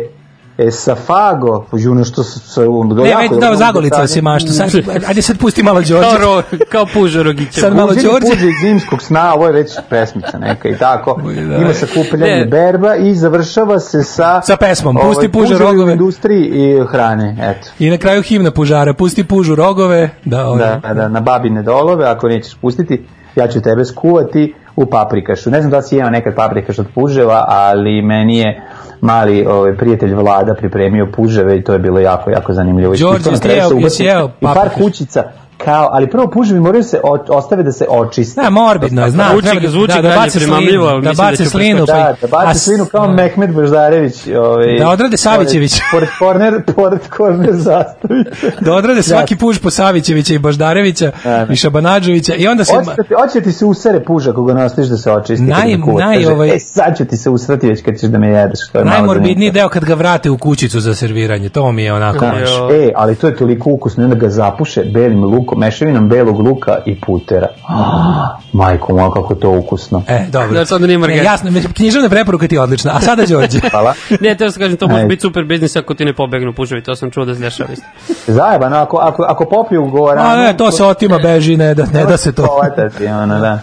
esafago, 0.62 1.66
ono 1.90 2.04
što 2.04 2.22
se, 2.22 2.38
se 2.40 2.60
on, 2.60 2.88
Ne, 2.88 3.08
jako 3.10 3.36
da, 3.36 3.56
zagolica 3.56 4.06
se 4.06 4.22
mašta. 4.22 4.52
Sad, 4.52 4.70
ajde 5.08 5.22
sad 5.22 5.38
pusti 5.38 5.62
malo 5.62 5.80
Kao, 5.80 6.00
Đorđe. 6.02 6.18
ro, 6.18 6.42
kao 6.68 6.86
puža 6.86 7.22
rogića. 7.22 7.60
Sad 7.60 7.76
malo 7.76 7.88
Đorđe. 7.88 8.08
puđe 8.30 8.46
iz 8.48 8.54
zimskog 8.62 9.02
sna, 9.02 9.34
ovo 9.34 9.46
je 9.46 9.52
već 9.52 9.72
pesmica 9.90 10.38
neka 10.38 10.68
i 10.68 10.78
tako. 10.78 11.20
da. 11.24 11.56
Ima 11.56 11.74
sakupljanje 11.74 12.36
Ne. 12.36 12.44
berba 12.46 12.96
i 12.96 13.14
završava 13.14 13.78
se 13.78 14.02
sa... 14.02 14.40
Sa 14.42 14.56
pesmom, 14.56 14.96
pusti 14.96 15.28
puže 15.28 15.44
puževoj 15.44 15.72
rogove. 15.72 15.92
industriji 15.92 16.44
i 16.44 16.84
hrane, 16.86 17.36
eto. 17.40 17.68
I 17.78 17.90
na 17.90 17.98
kraju 17.98 18.22
himna 18.22 18.50
pužara. 18.50 18.94
Pusti 18.94 19.24
pužu 19.24 19.54
rogove. 19.54 20.10
Da, 20.24 20.46
ovo. 20.46 20.56
Da, 20.56 20.80
da, 20.94 21.08
na 21.08 21.20
babine 21.20 21.62
dolove, 21.62 22.06
ako 22.06 22.28
nećeš 22.28 22.54
pustiti, 22.54 23.06
ja 23.36 23.48
ću 23.48 23.60
tebe 23.60 23.84
skuvati 23.84 24.54
u 24.76 24.86
paprikašu. 24.86 25.50
Ne 25.50 25.60
znam 25.60 25.70
da 25.70 25.82
si 25.82 25.96
jeo 25.96 26.10
nekad 26.10 26.34
paprikaš 26.34 26.78
od 26.78 26.86
puževa, 26.94 27.44
ali 27.48 28.02
meni 28.02 28.38
je 28.38 28.62
mali 29.00 29.46
ovaj, 29.46 29.76
prijatelj 29.76 30.14
Vlada 30.14 30.54
pripremio 30.54 31.08
puževe 31.16 31.56
i 31.56 31.64
to 31.64 31.72
je 31.72 31.78
bilo 31.78 32.00
jako, 32.00 32.30
jako 32.30 32.52
zanimljivo. 32.52 32.94
Đorđe, 32.96 33.30
jesi 33.30 33.48
jeo- 33.48 33.82
jesi 33.82 34.04
jeo 34.04 34.30
I 34.40 34.44
par 34.54 34.68
kućica, 34.78 35.22
kao, 35.64 35.88
ali 35.92 36.10
prvo 36.10 36.26
puževi 36.26 36.60
moraju 36.60 36.82
se 36.84 37.00
o, 37.04 37.18
ostave 37.28 37.62
da 37.62 37.72
se 37.72 37.86
očiste. 37.90 38.40
Da, 38.40 38.50
morbidno 38.50 39.04
je, 39.04 39.10
znam. 39.10 39.30
Zvuči- 39.32 39.42
treba 39.42 39.60
da- 39.60 39.68
zvuči 39.68 39.92
da, 39.94 40.02
da 40.02 40.08
bace 40.16 40.40
slinu, 40.40 40.54
da 40.86 40.94
mislim 40.94 41.02
da 41.02 41.12
bace 41.14 41.36
će 41.36 41.50
slinu. 41.50 41.86
pa- 41.86 41.92
Da, 41.92 42.14
da 42.20 42.26
baci 42.28 42.46
a- 42.46 42.54
slinu 42.54 42.84
kao 42.86 43.06
da. 43.06 43.12
Mehmet 43.12 43.50
Boždarević. 43.52 44.26
Ovaj, 44.28 44.78
Da 44.78 44.88
odrade 44.88 45.16
Savićević. 45.16 45.80
Pored, 45.92 46.08
pored 46.20 46.38
korner, 46.40 46.62
pored 46.76 47.08
korner 47.08 47.52
zastavice. 47.52 48.52
Da 48.60 48.74
odrade 48.74 49.02
svaki 49.02 49.36
puž 49.36 49.58
po 49.58 49.70
Savićevića 49.70 50.34
i 50.34 50.38
Boždarevića 50.38 51.10
Da, 51.24 51.30
da. 51.38 51.52
i 51.52 51.56
Šabanađovića 51.56 52.34
i 52.34 52.46
onda 52.46 52.64
se... 52.64 52.72
Hoće 52.74 52.94
da 53.34 53.40
ti, 53.40 53.52
se 53.52 53.64
usere 53.64 54.00
puža 54.00 54.30
ako 54.30 54.44
ga 54.44 54.54
nastaviš 54.54 54.90
da 54.90 54.96
se 54.96 55.12
očisti. 55.12 55.44
Naj- 55.44 55.96
naj, 55.98 56.14
Kaže, 56.14 56.28
ovaj- 56.28 56.50
E, 56.50 56.58
sad 56.58 56.96
ću 56.98 57.04
ti 57.04 57.16
se 57.16 57.30
usrati 57.30 57.66
već 57.66 57.82
kad 57.82 57.94
ćeš 57.94 58.08
da 58.08 58.18
me 58.18 58.28
jedeš. 58.28 58.58
Što 58.68 58.78
je 58.78 58.84
Najmorbidniji 58.84 59.50
deo 59.50 59.68
kad 59.68 59.84
ga 59.84 59.94
vrate 59.94 60.30
u 60.30 60.38
kućicu 60.38 60.80
za 60.80 60.94
serviranje, 60.94 61.48
to 61.48 61.72
mi 61.72 61.82
je 61.82 61.92
onako. 61.92 62.24
Jo. 62.24 62.70
e, 62.72 62.92
ali 62.96 63.14
to 63.14 63.26
je 63.26 63.36
toliko 63.36 63.70
ukusno, 63.70 64.02
i 64.02 64.04
onda 64.04 64.16
ga 64.16 64.28
zapuše 64.28 64.84
belim 64.84 65.24
lukom, 65.24 65.51
mešavinom 65.56 66.08
belog 66.08 66.40
luka 66.40 66.78
i 66.86 67.00
putera. 67.00 67.48
Ah, 67.68 68.38
majko 68.52 68.94
moja, 68.94 69.10
kako 69.10 69.34
je 69.34 69.40
to 69.40 69.50
ukusno. 69.50 70.02
E, 70.08 70.26
dobro. 70.32 70.54
Da, 70.54 70.66
sad 70.66 70.80
nije 70.80 70.92
Ne, 70.92 70.98
margarita. 70.98 71.24
jasno, 71.24 71.50
književna 71.74 72.08
preporuka 72.08 72.48
ti 72.48 72.54
je 72.54 72.60
odlična. 72.60 72.92
A 72.94 73.00
sada 73.00 73.26
Đorđe. 73.26 73.60
Hvala. 73.70 73.94
Ne, 74.20 74.34
te 74.34 74.44
da 74.46 74.52
kažem, 74.52 74.76
to 74.76 74.88
može 74.88 75.04
biti 75.04 75.20
super 75.20 75.44
biznis 75.44 75.76
ako 75.76 75.94
ti 75.94 76.04
ne 76.04 76.14
pobegnu 76.14 76.52
puževi, 76.52 76.82
to 76.82 76.94
sam 76.96 77.10
čuo 77.10 77.24
da 77.24 77.34
se 77.34 77.40
dešava 77.40 77.72
isto. 77.72 77.86
Zajebano, 78.26 78.76
ako, 78.76 78.96
ako, 78.96 79.22
ako 79.22 79.44
popiju 79.44 79.84
gora... 79.84 80.22
A 80.22 80.36
ne, 80.36 80.56
to 80.56 80.70
se 80.70 80.84
otima, 80.84 81.18
beži, 81.18 81.56
ne 81.56 81.74
da, 81.74 81.86
ne 81.86 82.04
da 82.04 82.16
se 82.16 82.32
to. 82.32 82.46
Povatati, 82.46 83.06
ono, 83.06 83.40
da. 83.40 83.58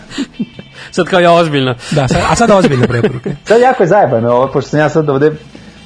Sad 0.91 1.05
kao 1.05 1.19
ja 1.19 1.31
ozbiljno. 1.31 1.75
Da, 1.91 2.07
sad, 2.07 2.21
a 2.31 2.35
sada 2.35 2.55
ozbiljne 2.57 2.87
preporuke. 2.87 3.35
Sad 3.47 3.61
jako 3.61 3.83
je 3.83 3.87
zajebano 3.87 4.31
ovo, 4.31 4.47
pošto 4.47 4.69
sam 4.69 4.79
ja 4.79 4.89
sad 4.89 5.09
ovde 5.09 5.31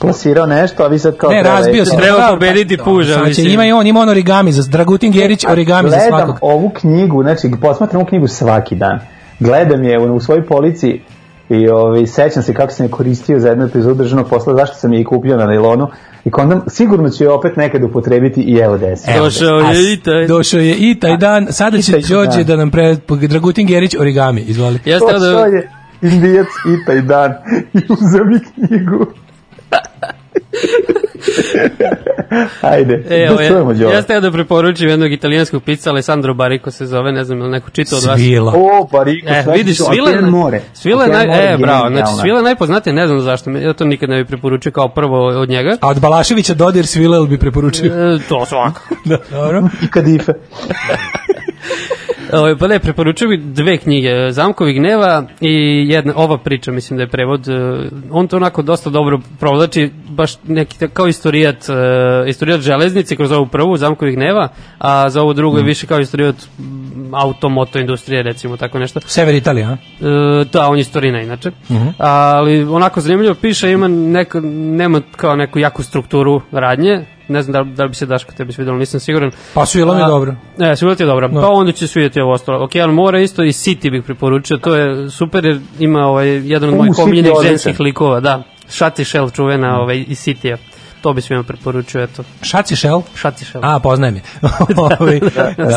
plasirao 0.04 0.46
nešto, 0.46 0.84
a 0.84 0.88
vi 0.88 1.00
sad 1.00 1.18
kao... 1.18 1.30
Ne, 1.30 1.44
razbio 1.44 1.86
se. 1.86 1.98
Treba 1.98 2.28
pobediti 2.30 2.78
puža, 2.78 3.14
će- 3.14 3.24
mislim. 3.28 3.48
Ima 3.48 3.66
i 3.66 3.72
on, 3.72 3.88
ima 3.88 4.00
on 4.00 4.10
origami, 4.10 4.52
za 4.52 4.64
Dragutin 4.72 5.12
Gerić 5.12 5.46
origami 5.46 5.90
za 5.90 5.96
Gledam 5.96 6.20
svakog. 6.20 6.38
ovu 6.42 6.70
knjigu, 6.70 7.24
znači 7.24 7.52
posmatram 7.62 8.02
ovu 8.02 8.08
knjigu 8.10 8.28
svaki 8.28 8.76
dan. 8.76 9.00
Gledam 9.40 9.84
je 9.84 10.00
u, 10.00 10.16
u 10.16 10.20
svojoj 10.20 10.46
polici 10.46 11.02
i 11.50 11.68
ovaj, 11.70 12.08
sećam 12.08 12.44
se 12.44 12.54
kako 12.54 12.74
sam 12.74 12.86
je 12.86 12.92
koristio 12.92 13.40
za 13.40 13.50
jednu 13.50 13.66
epizodu 13.66 13.96
državnog 13.96 14.30
posla, 14.30 14.56
zašto 14.56 14.76
sam 14.76 14.94
je 14.94 15.02
i 15.02 15.04
kupio 15.04 15.38
na 15.38 15.46
nailonu 15.46 15.88
i 16.26 16.30
onda 16.38 16.62
sigurno 16.68 17.10
ću 17.10 17.24
je 17.24 17.30
opet 17.30 17.56
nekad 17.58 17.84
upotrebiti 17.84 18.42
i 18.42 18.58
evo 18.58 18.78
desi. 18.78 19.12
Evo, 19.12 19.26
Došao 19.26 19.60
je 19.60 19.94
i 19.94 19.98
taj. 19.98 20.28
Došao 20.28 20.60
je 20.60 20.76
i 20.76 21.00
taj 21.00 21.18
dan. 21.18 21.48
Sada 21.50 21.82
će 21.82 22.00
Đorđe 22.10 22.44
da 22.44 22.56
nam 22.56 22.72
pre... 22.72 22.96
Dragutin 23.30 23.68
Gerić 23.68 23.96
origami, 24.00 24.42
izvoli. 24.42 24.80
To 25.00 25.20
da... 25.20 25.46
je 25.46 25.70
indijac 26.02 26.48
i 26.48 26.86
taj 26.86 27.02
dan 27.02 27.32
i 27.74 27.80
uzeo 27.90 28.26
mi 28.26 28.40
knjigu. 28.40 29.06
Ajde, 32.62 33.04
E, 33.10 33.28
da 33.30 33.48
čujemo 33.48 33.72
ja, 33.72 33.78
Đole. 33.78 33.94
ja 33.94 34.02
ste 34.02 34.20
da 34.20 34.32
preporučim 34.32 34.90
jednog 34.90 35.12
italijanskog 35.12 35.64
pizza, 35.64 35.90
Alessandro 35.90 36.34
Bariko 36.34 36.72
se 36.72 36.86
zove, 36.86 37.12
ne 37.12 37.24
znam, 37.24 37.40
ili 37.40 37.50
neko 37.50 37.70
čitao 37.70 37.98
od 37.98 38.06
vas. 38.06 38.20
Svila. 38.20 38.54
O, 38.56 38.88
Bariko, 38.92 39.28
E, 39.30 39.44
sve 39.44 39.54
vidiš, 39.54 39.78
Svila 39.78 40.10
je, 40.10 40.18
Okean 40.18 40.30
more. 40.32 40.62
Svila 40.74 41.04
je 41.04 41.12
more 41.12 41.28
naj, 41.28 41.54
e, 41.54 41.58
bravo, 41.58 41.90
znači. 41.90 42.12
Svila 42.22 42.38
je 42.38 42.44
najpoznatija, 42.44 42.94
ne 42.94 43.08
znam 43.08 43.22
zašto, 43.22 43.50
ja 43.50 43.74
to 43.74 43.86
nikad 43.86 44.10
ne 44.10 44.18
bih 44.18 44.28
preporučio 44.28 44.72
kao 44.72 44.88
prvo 44.90 45.28
od 45.28 45.50
njega. 45.50 45.78
A 45.82 45.90
od 45.90 46.00
Balaševića 46.00 46.54
Dodir 46.54 46.88
Svilel 46.88 47.26
bi 47.26 47.38
preporučio. 47.38 47.86
E, 48.16 48.20
to 48.30 48.46
svakako. 48.46 48.96
Da, 49.06 49.18
dobro. 49.32 49.70
I 49.84 49.88
kadife. 49.88 50.34
Ovaj, 52.34 52.58
pa 52.58 52.68
ne, 52.68 52.80
preporučio 52.80 53.28
bih 53.28 53.42
dve 53.42 53.78
knjige, 53.78 54.32
Zamkovi 54.32 54.74
gneva 54.74 55.24
i 55.42 55.86
jedna, 55.90 56.14
ova 56.16 56.38
priča, 56.38 56.72
mislim 56.72 56.98
da 56.98 57.04
je 57.04 57.08
prevod, 57.08 57.48
e, 57.48 57.54
on 58.12 58.28
to 58.28 58.38
onako 58.38 58.62
dosta 58.62 58.90
dobro 58.90 59.20
provlači, 59.40 59.90
baš 60.10 60.32
neki 60.48 60.88
kao 60.94 61.08
istorijat, 61.08 61.70
e, 61.70 62.30
istorijat 62.30 62.62
železnice 62.62 63.16
kroz 63.16 63.32
ovu 63.32 63.48
prvu, 63.48 63.78
Zamkovi 63.78 64.12
gneva, 64.12 64.48
a 64.78 65.10
za 65.10 65.22
ovu 65.22 65.34
drugu 65.34 65.58
je 65.58 65.64
više 65.64 65.88
kao 65.88 66.00
istorijat 66.00 66.36
m, 66.60 67.14
auto, 67.16 67.50
moto 67.50 67.80
industrije, 67.80 68.24
recimo, 68.24 68.58
tako 68.58 68.80
nešto. 68.80 69.00
Sever 69.06 69.36
Italija, 69.36 69.70
a? 69.70 69.74
E, 69.74 70.46
da, 70.54 70.70
on 70.70 70.78
je 70.78 70.82
istorina 70.82 71.22
inače. 71.22 71.52
Ali 71.98 72.64
onako 72.64 73.02
zanimljivo 73.02 73.36
piše, 73.36 73.72
ima 73.72 73.88
neko, 73.88 74.40
nema 74.54 75.02
kao 75.16 75.36
neku 75.36 75.60
jaku 75.60 75.84
strukturu 75.84 76.42
radnje. 76.52 77.06
Ne 77.28 77.42
znam 77.42 77.54
da, 77.54 77.62
li- 77.62 77.76
da 77.76 77.84
li 77.84 77.90
bi 77.90 77.96
se 77.96 78.06
Daško 78.06 78.32
tebi 78.32 78.54
svidjelo, 78.54 78.78
nisam 78.78 79.00
siguran. 79.00 79.32
Pa 79.54 79.66
Svila 79.66 79.96
mi 79.96 80.02
je 80.02 80.08
dobro. 80.08 80.36
Ne, 80.58 80.76
svila 80.76 80.96
ti 80.96 81.04
je 81.04 81.08
dobro. 81.08 81.30
Pa 81.32 81.48
onda 81.50 81.72
će 81.72 81.88
svidjeti 81.88 82.22
ovo 82.22 82.32
ostalo. 82.32 82.64
Okean 82.64 82.90
mora 82.90 83.20
isto 83.20 83.44
i 83.44 83.48
City 83.48 83.92
bih 83.92 84.04
preporučio. 84.04 84.58
To 84.58 84.76
je 84.76 85.10
super 85.10 85.46
jer 85.46 85.60
ima 85.80 86.00
ovaj, 86.00 86.28
jedan 86.30 86.70
od 86.70 86.76
mojih 86.76 87.00
omiljenih 87.00 87.32
ženskih 87.44 87.80
likova. 87.80 88.20
Da, 88.20 88.44
Shati 88.68 89.04
Shell 89.06 89.30
čuvena 89.30 89.80
ovaj, 89.82 90.06
iz 90.08 90.20
City-a. 90.20 90.58
To 91.04 91.14
bi 91.14 91.22
svima 91.22 91.44
preporučio, 91.44 92.04
eto. 92.04 92.24
Šaci 92.42 92.76
Shell? 92.76 93.02
Shati 93.16 93.46
Shell. 93.46 93.66
A, 93.66 93.80
poznajem 93.80 94.16
je. 94.16 94.22
Ovaj, 95.00 95.20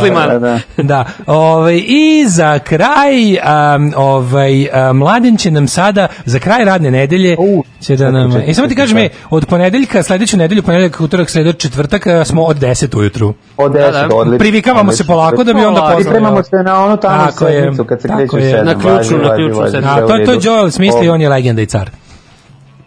Sliman. 0.01 0.29
Da, 0.29 0.39
da. 0.39 0.59
Da, 0.83 1.05
ovaj, 1.27 1.83
i 1.87 2.25
za 2.29 2.59
kraj, 2.59 3.33
um, 3.33 3.93
ovaj, 3.97 4.69
mladen 4.95 5.37
će 5.37 5.51
nam 5.51 5.69
sada, 5.69 6.09
za 6.25 6.39
kraj 6.39 6.65
radne 6.65 6.91
nedelje, 6.91 7.37
U, 7.39 7.65
će 7.81 7.97
da 7.97 8.11
nam, 8.11 8.33
čekaj, 8.33 8.51
i 8.51 8.55
samo 8.55 8.69
ti 8.69 8.75
kažem, 8.77 8.99
e, 8.99 9.09
čekaj. 9.09 9.19
od 9.31 9.47
ponedeljka, 9.47 10.03
sledeću 10.03 10.37
nedelju, 10.37 10.63
ponedeljak, 10.63 11.01
utorak, 11.01 11.31
sreda, 11.31 11.53
četvrtak, 11.53 12.03
smo 12.25 12.45
od 12.45 12.57
10 12.59 12.99
ujutru. 12.99 13.35
Od 13.57 13.73
Da, 13.73 13.79
10, 13.79 14.09
da. 14.09 14.17
odlično. 14.17 14.39
Privikavamo 14.39 14.93
se 14.93 15.07
polako 15.07 15.45
da 15.45 15.53
bi 15.53 15.65
onda 15.65 15.81
poznali. 15.81 16.03
Pripremamo 16.05 16.43
se 16.43 16.57
na 16.57 16.85
onu 16.85 16.97
tamo 16.97 17.33
sedmicu 17.33 17.85
kad 17.85 18.03
se 18.03 18.09
tako 18.09 18.19
kreće 18.19 18.37
u 18.37 18.39
je. 18.39 18.51
sedam. 18.51 18.67
Na 18.67 18.73
ključnu, 18.75 18.91
Važi, 18.97 19.15
na 19.15 19.29
važi, 19.29 19.37
ključnu 19.37 19.61
važi, 19.61 19.71
sedmicu. 19.71 19.93
sve 19.95 20.03
A 20.03 20.05
u 20.05 20.09
to 20.09 20.17
je 20.17 20.25
to. 20.25 20.49
Joel 20.49 20.71
smislio, 20.71 21.11
O, 21.11 21.15
on 21.15 21.21
je 21.21 21.29
legenda 21.29 21.63
i 21.63 21.67
car. 21.67 21.91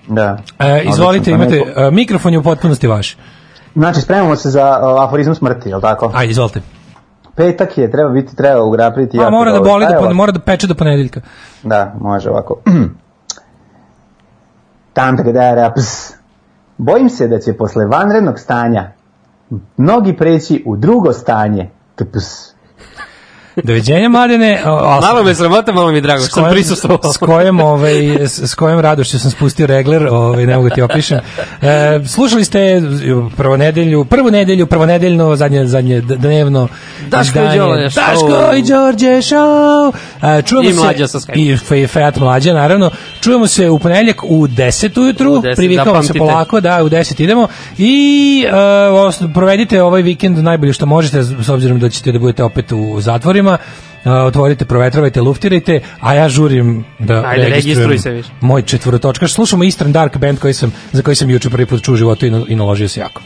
Da. 0.09 0.37
E, 0.59 0.83
izvolite, 0.83 1.31
imate, 1.31 1.59
pa 1.59 1.65
neko... 1.65 1.81
E, 1.81 1.91
mikrofon 1.91 2.33
je 2.33 2.39
u 2.39 2.43
potpunosti 2.43 2.87
vaš. 2.87 3.17
Znači, 3.75 4.01
spremamo 4.01 4.35
se 4.35 4.49
za 4.49 4.79
uh, 4.81 5.03
aforizam 5.03 5.35
smrti, 5.35 5.69
je 5.69 5.75
li 5.75 5.81
tako? 5.81 6.11
Ajde, 6.15 6.31
izvolite. 6.31 6.61
Petak 7.35 7.77
je, 7.77 7.91
treba 7.91 8.09
biti, 8.09 8.35
treba 8.35 8.63
ugrapiti. 8.63 9.19
A, 9.19 9.29
mora 9.29 9.51
da 9.51 9.59
boli, 9.59 9.85
da, 9.89 9.99
pon, 9.99 10.15
mora 10.15 10.31
da 10.31 10.39
peče 10.39 10.67
do 10.67 10.75
ponedeljka. 10.75 11.21
Da, 11.63 11.95
može 12.01 12.29
ovako. 12.29 12.61
Tam 14.93 15.15
da 15.15 15.73
ps. 15.75 16.13
Bojim 16.77 17.09
se 17.09 17.27
da 17.27 17.39
će 17.39 17.53
posle 17.53 17.85
vanrednog 17.85 18.39
stanja 18.39 18.91
mnogi 19.77 20.17
preći 20.17 20.63
u 20.65 20.77
drugo 20.77 21.13
stanje. 21.13 21.69
Tps. 21.95 22.48
Doviđenja, 23.63 24.09
Marine. 24.09 24.61
Malo 25.01 25.23
me 25.23 25.35
sramota, 25.35 25.71
malo 25.71 25.91
mi 25.91 26.01
drago 26.01 26.23
što 26.23 26.35
sam 26.35 26.51
prisustvovao. 26.51 27.13
S 27.13 27.17
kojem, 27.17 27.59
ovaj, 27.59 28.17
s 28.25 28.55
kojem 28.55 28.79
radošću 28.79 29.19
sam 29.19 29.31
spustio 29.31 29.67
regler, 29.67 30.07
ovaj, 30.07 30.45
ne 30.45 30.55
mogu 30.55 30.69
ti 30.69 30.81
opišem. 30.81 31.19
E, 31.61 31.99
slušali 32.07 32.45
ste 32.45 32.59
e, 32.59 32.81
prvo 33.37 33.57
nedelju, 33.57 34.05
prvu 34.05 34.31
nedelju, 34.31 34.67
prvo 34.67 34.85
nedeljno, 34.85 35.35
zadnje, 35.35 35.65
zadnje 35.65 36.01
dnevno. 36.01 36.67
Daško 37.07 37.39
i 37.39 37.57
Đorđe 37.57 37.89
show. 37.89 37.95
Daško 37.95 38.55
i 38.55 38.61
Đorđe 38.61 39.07
show. 39.07 39.91
E, 40.21 40.41
čujemo 40.41 40.69
I 40.69 40.73
mlađa 40.73 41.07
sa 41.07 41.19
Skype. 41.19 41.83
I 41.83 41.87
Fiat 41.87 42.17
mlađa, 42.17 42.53
naravno. 42.53 42.91
Čujemo 43.21 43.47
se 43.47 43.69
u 43.69 43.79
ponedeljak 43.79 44.23
u 44.23 44.47
10 44.47 44.99
ujutru. 45.01 45.43
Privikamo 45.55 46.03
se 46.03 46.13
polako, 46.13 46.59
da, 46.59 46.83
u 46.83 46.89
10 46.89 47.23
idemo. 47.23 47.47
I 47.77 48.45
e, 48.47 49.33
provedite 49.33 49.83
ovaj 49.83 50.01
vikend 50.01 50.37
najbolje 50.37 50.73
što 50.73 50.85
možete, 50.85 51.23
s 51.23 51.49
obzirom 51.49 51.79
da 51.79 51.89
ćete 51.89 52.11
da 52.11 52.19
budete 52.19 52.43
opet 52.43 52.71
u 52.71 53.01
zatvorima 53.01 53.48
tema 53.57 54.25
otvorite, 54.25 54.65
provetravajte, 54.65 55.21
luftirajte, 55.21 55.81
a 55.99 56.13
ja 56.13 56.29
žurim 56.29 56.85
da 56.99 57.23
Ajde, 57.27 57.49
registrujem 57.49 57.99
se 57.99 58.11
više. 58.11 58.29
moj 58.41 58.61
četvorotočkaš. 58.61 59.33
Slušamo 59.33 59.63
Eastern 59.63 59.91
Dark 59.91 60.17
Band 60.17 60.39
koji 60.39 60.53
sam, 60.53 60.73
za 60.91 61.01
koji 61.01 61.15
sam 61.15 61.29
juče 61.29 61.49
prvi 61.49 61.65
put 61.65 61.83
čuo 61.83 61.93
u 61.93 61.97
životu 61.97 62.25
i, 62.25 62.55
naložio 62.55 62.89
se 62.89 62.99
jako. 62.99 63.21